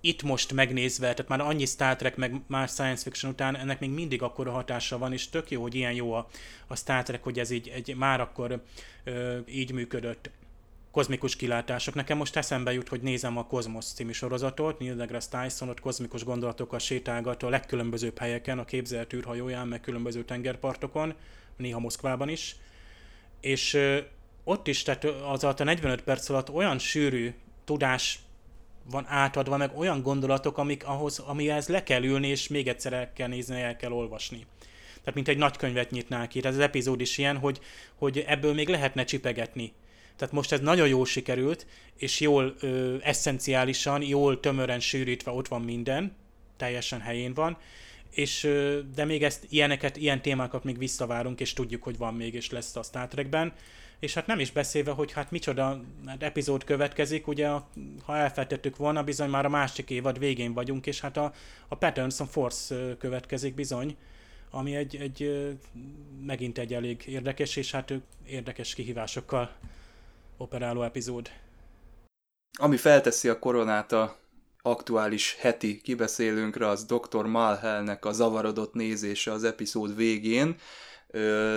itt 0.07 0.23
most 0.23 0.53
megnézve, 0.53 1.13
tehát 1.13 1.27
már 1.27 1.41
annyi 1.41 1.65
Star 1.65 1.95
Trek, 1.95 2.15
meg 2.15 2.41
más 2.47 2.71
science 2.71 3.03
fiction 3.03 3.31
után 3.31 3.57
ennek 3.57 3.79
még 3.79 3.89
mindig 3.89 4.21
akkora 4.21 4.51
hatása 4.51 4.97
van, 4.97 5.13
és 5.13 5.29
tök 5.29 5.51
jó, 5.51 5.61
hogy 5.61 5.75
ilyen 5.75 5.93
jó 5.93 6.13
a, 6.13 6.27
a 6.67 6.75
Star 6.75 7.03
Trek, 7.03 7.23
hogy 7.23 7.39
ez 7.39 7.49
így 7.49 7.67
egy, 7.67 7.95
már 7.95 8.21
akkor 8.21 8.63
ö, 9.03 9.37
így 9.47 9.71
működött 9.71 10.29
kozmikus 10.91 11.35
kilátások. 11.35 11.93
Nekem 11.93 12.17
most 12.17 12.35
eszembe 12.35 12.73
jut, 12.73 12.87
hogy 12.87 13.01
nézem 13.01 13.37
a 13.37 13.45
Cosmos 13.45 13.85
című 13.85 14.11
sorozatot, 14.11 14.79
Neil 14.79 14.95
deGrasse 14.95 15.29
Tyson 15.29 15.69
ott 15.69 15.79
kozmikus 15.79 16.23
gondolatokkal 16.23 16.79
sétálgat 16.79 17.43
a 17.43 17.49
legkülönbözőbb 17.49 18.17
helyeken, 18.17 18.59
a 18.59 18.65
képzelt 18.65 19.13
űrhajóján, 19.13 19.67
meg 19.67 19.81
különböző 19.81 20.23
tengerpartokon, 20.23 21.13
néha 21.57 21.79
Moszkvában 21.79 22.29
is. 22.29 22.55
És 23.41 23.73
ö, 23.73 23.97
ott 24.43 24.67
is, 24.67 24.83
tehát 24.83 25.03
az 25.03 25.43
alatt 25.43 25.59
a 25.59 25.63
45 25.63 26.01
perc 26.01 26.29
alatt 26.29 26.51
olyan 26.51 26.79
sűrű 26.79 27.33
tudás 27.65 28.19
van 28.89 29.05
átadva, 29.07 29.57
meg 29.57 29.77
olyan 29.77 30.01
gondolatok, 30.01 30.57
amik 30.57 30.85
ahhoz, 30.85 31.19
amihez 31.19 31.67
le 31.67 31.83
kell 31.83 32.03
ülni, 32.03 32.27
és 32.27 32.47
még 32.47 32.67
egyszer 32.67 32.93
el 32.93 33.13
kell 33.13 33.27
nézni, 33.27 33.61
el 33.61 33.75
kell 33.75 33.91
olvasni. 33.91 34.45
Tehát 34.97 35.13
mint 35.13 35.27
egy 35.27 35.37
nagy 35.37 35.57
könyvet 35.57 35.91
nyitnál 35.91 36.27
ki. 36.27 36.39
Tehát 36.39 36.57
az 36.57 36.63
epizód 36.63 37.01
is 37.01 37.17
ilyen, 37.17 37.37
hogy, 37.37 37.59
hogy 37.95 38.23
ebből 38.27 38.53
még 38.53 38.67
lehetne 38.67 39.03
csipegetni. 39.03 39.73
Tehát 40.15 40.33
most 40.33 40.51
ez 40.51 40.59
nagyon 40.59 40.87
jól 40.87 41.05
sikerült, 41.05 41.67
és 41.97 42.19
jól 42.19 42.55
ö, 42.59 42.95
eszenciálisan, 43.01 44.01
jól 44.01 44.39
tömören 44.39 44.79
sűrítve 44.79 45.31
ott 45.31 45.47
van 45.47 45.61
minden, 45.61 46.15
teljesen 46.57 46.99
helyén 46.99 47.33
van, 47.33 47.57
és, 48.11 48.43
ö, 48.43 48.79
de 48.95 49.05
még 49.05 49.23
ezt, 49.23 49.45
ilyeneket, 49.49 49.97
ilyen 49.97 50.21
témákat 50.21 50.63
még 50.63 50.77
visszavárunk, 50.77 51.39
és 51.39 51.53
tudjuk, 51.53 51.83
hogy 51.83 51.97
van 51.97 52.13
még, 52.13 52.33
és 52.33 52.49
lesz 52.49 52.75
a 52.75 52.83
Star 52.83 53.07
Trekben 53.07 53.53
és 53.99 54.13
hát 54.13 54.27
nem 54.27 54.39
is 54.39 54.51
beszélve, 54.51 54.91
hogy 54.91 55.11
hát 55.11 55.31
micsoda 55.31 55.81
hát 56.05 56.23
epizód 56.23 56.63
következik, 56.63 57.27
ugye 57.27 57.47
ha 58.05 58.17
elfeltettük 58.17 58.75
volna, 58.75 59.03
bizony 59.03 59.29
már 59.29 59.45
a 59.45 59.49
másik 59.49 59.89
évad 59.89 60.19
végén 60.19 60.53
vagyunk, 60.53 60.85
és 60.85 60.99
hát 61.01 61.17
a, 61.17 61.33
a 61.67 61.75
Patterns 61.75 62.19
of 62.19 62.31
Force 62.31 62.95
következik 62.99 63.53
bizony, 63.55 63.97
ami 64.49 64.75
egy, 64.75 64.95
egy 64.95 65.49
megint 66.25 66.57
egy 66.57 66.73
elég 66.73 67.03
érdekes, 67.07 67.55
és 67.55 67.71
hát 67.71 67.93
érdekes 68.25 68.73
kihívásokkal 68.73 69.55
operáló 70.37 70.83
epizód. 70.83 71.29
Ami 72.57 72.77
felteszi 72.77 73.29
a 73.29 73.39
koronát 73.39 73.91
a 73.91 74.17
aktuális 74.61 75.35
heti 75.39 75.81
kibeszélőnkre, 75.81 76.67
az 76.67 76.85
Dr. 76.85 77.25
Malhelnek 77.25 78.05
a 78.05 78.11
zavarodott 78.11 78.73
nézése 78.73 79.31
az 79.31 79.43
epizód 79.43 79.95
végén, 79.95 80.55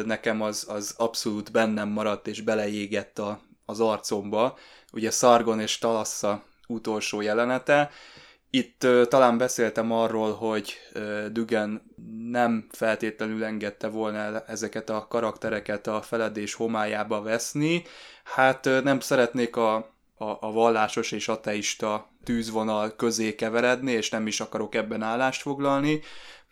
nekem 0.04 0.42
az, 0.42 0.66
az 0.68 0.94
abszolút 0.96 1.52
bennem 1.52 1.88
maradt 1.88 2.26
és 2.26 2.40
beleégett 2.40 3.18
a, 3.18 3.40
az 3.64 3.80
arcomba. 3.80 4.58
Ugye 4.92 5.10
Sargon 5.10 5.60
és 5.60 5.78
Talassa 5.78 6.42
utolsó 6.66 7.20
jelenete. 7.20 7.90
Itt 8.50 8.86
talán 9.08 9.38
beszéltem 9.38 9.92
arról, 9.92 10.32
hogy 10.32 10.78
Dügen 11.32 11.82
nem 12.30 12.66
feltétlenül 12.70 13.44
engedte 13.44 13.88
volna 13.88 14.44
ezeket 14.44 14.90
a 14.90 15.06
karaktereket 15.08 15.86
a 15.86 16.02
feledés 16.02 16.54
homályába 16.54 17.22
veszni. 17.22 17.82
Hát 18.24 18.64
nem 18.82 19.00
szeretnék 19.00 19.56
a, 19.56 19.74
a, 20.16 20.24
a 20.40 20.52
vallásos 20.52 21.12
és 21.12 21.28
ateista 21.28 22.10
tűzvonal 22.28 22.96
közé 22.96 23.34
keveredni, 23.34 23.92
és 23.92 24.10
nem 24.10 24.26
is 24.26 24.40
akarok 24.40 24.74
ebben 24.74 25.02
állást 25.02 25.42
foglalni, 25.42 26.00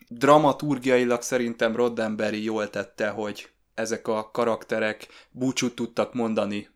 dramaturgiailag 0.07 1.21
szerintem 1.21 1.75
Roddenberry 1.75 2.43
jól 2.43 2.69
tette, 2.69 3.09
hogy 3.09 3.49
ezek 3.73 4.07
a 4.07 4.31
karakterek 4.31 5.07
búcsút 5.31 5.75
tudtak 5.75 6.13
mondani 6.13 6.69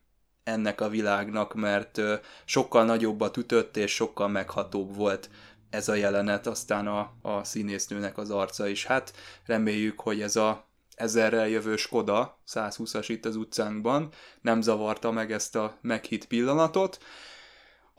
ennek 0.44 0.80
a 0.80 0.88
világnak, 0.88 1.54
mert 1.54 2.00
sokkal 2.44 2.84
nagyobbat 2.84 3.36
ütött 3.36 3.76
és 3.76 3.94
sokkal 3.94 4.28
meghatóbb 4.28 4.94
volt 4.94 5.30
ez 5.70 5.88
a 5.88 5.94
jelenet, 5.94 6.46
aztán 6.46 6.86
a, 6.86 7.12
a 7.22 7.44
színésznőnek 7.44 8.18
az 8.18 8.30
arca 8.30 8.68
is. 8.68 8.86
Hát 8.86 9.12
reméljük, 9.46 10.00
hogy 10.00 10.20
ez 10.20 10.36
a 10.36 10.68
ezerrel 10.94 11.48
jövő 11.48 11.76
Skoda, 11.76 12.38
120-as 12.52 13.04
itt 13.08 13.24
az 13.24 13.36
utcánkban, 13.36 14.08
nem 14.40 14.60
zavarta 14.60 15.10
meg 15.10 15.32
ezt 15.32 15.56
a 15.56 15.78
meghitt 15.80 16.26
pillanatot. 16.26 16.98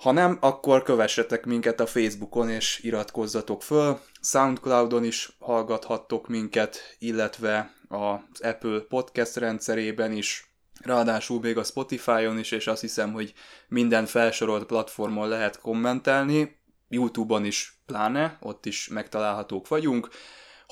Ha 0.04 0.12
nem, 0.12 0.38
akkor 0.42 0.84
kövessetek 0.84 1.46
minket 1.46 1.80
a 1.80 1.86
Facebookon 1.86 2.50
és 2.50 2.80
iratkozzatok 2.82 3.62
föl. 3.64 4.00
Soundcloudon 4.22 5.04
is 5.04 5.36
hallgathattok 5.40 6.28
minket, 6.28 6.96
illetve 7.00 7.74
az 7.88 8.42
Apple 8.42 8.80
podcast 8.80 9.36
rendszerében 9.36 10.12
is, 10.12 10.56
ráadásul 10.82 11.40
még 11.40 11.58
a 11.58 11.64
Spotify-on 11.64 12.40
is, 12.40 12.52
és 12.52 12.68
azt 12.68 12.82
hiszem, 12.82 13.12
hogy 13.12 13.34
minden 13.68 14.06
felsorolt 14.06 14.66
platformon 14.66 15.28
lehet 15.28 15.60
kommentelni, 15.60 16.60
YouTube-on 16.90 17.46
is 17.46 17.82
pláne, 17.86 18.38
ott 18.42 18.66
is 18.66 18.88
megtalálhatók 18.88 19.68
vagyunk. 19.68 20.10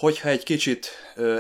Hogyha 0.02 0.30
egy 0.30 0.44
kicsit 0.44 0.88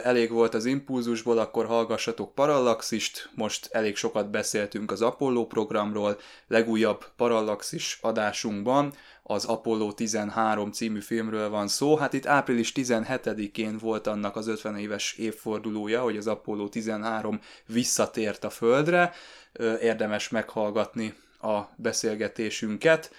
elég 0.03 0.32
volt 0.32 0.53
az 0.53 0.66
impulzusból, 0.66 1.38
akkor 1.38 1.66
hallgassatok 1.66 2.36
Parallaxist, 2.36 3.30
most 3.36 3.70
elég 3.72 3.95
sokat 3.95 4.30
beszéltünk 4.30 4.91
az 4.91 5.01
Apollo 5.01 5.45
programról, 5.45 6.20
legújabb 6.47 7.05
Parallaxis 7.16 7.97
adásunkban 8.01 8.93
az 9.24 9.45
Apollo 9.45 9.91
13 9.91 10.72
című 10.72 10.99
filmről 10.99 11.49
van 11.49 11.68
szó. 11.68 11.97
Hát 11.97 12.14
itt 12.14 12.26
április 12.26 12.72
17-én 12.76 13.78
volt 13.78 14.07
annak 14.07 14.36
az 14.36 14.47
50 14.47 14.78
éves 14.78 15.14
évfordulója, 15.14 16.01
hogy 16.01 16.18
az 16.18 16.28
Apollo 16.28 16.70
13 16.70 17.39
visszatért 17.66 18.43
a 18.43 18.49
Földre. 18.49 19.14
Érdemes 19.82 20.30
meghallgatni 20.30 21.16
a 21.41 21.59
beszélgetésünket. 21.76 23.12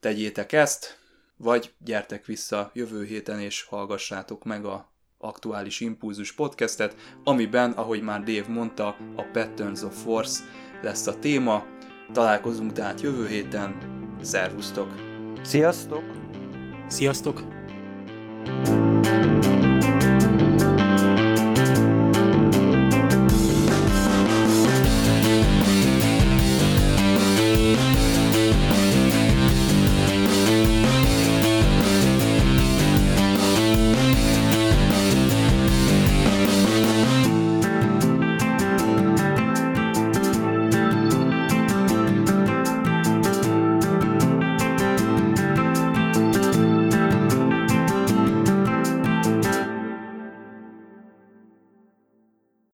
Tegyétek 0.00 0.52
ezt, 0.52 0.99
vagy 1.42 1.72
gyertek 1.84 2.24
vissza 2.24 2.70
jövő 2.74 3.04
héten 3.04 3.40
és 3.40 3.62
hallgassátok 3.62 4.44
meg 4.44 4.64
a 4.64 4.88
aktuális 5.18 5.80
Impulzus 5.80 6.32
podcastet, 6.32 6.96
amiben, 7.24 7.70
ahogy 7.70 8.02
már 8.02 8.22
Dave 8.22 8.48
mondta, 8.48 8.86
a 9.16 9.22
Patterns 9.32 9.82
of 9.82 10.02
Force 10.02 10.42
lesz 10.82 11.06
a 11.06 11.18
téma. 11.18 11.64
Találkozunk 12.12 12.72
tehát 12.72 13.00
jövő 13.00 13.26
héten. 13.26 13.76
Szervusztok! 14.22 14.94
Sziasztok! 15.42 16.04
Sziasztok! 16.88 17.42
thank 18.42 19.44
you 19.44 19.59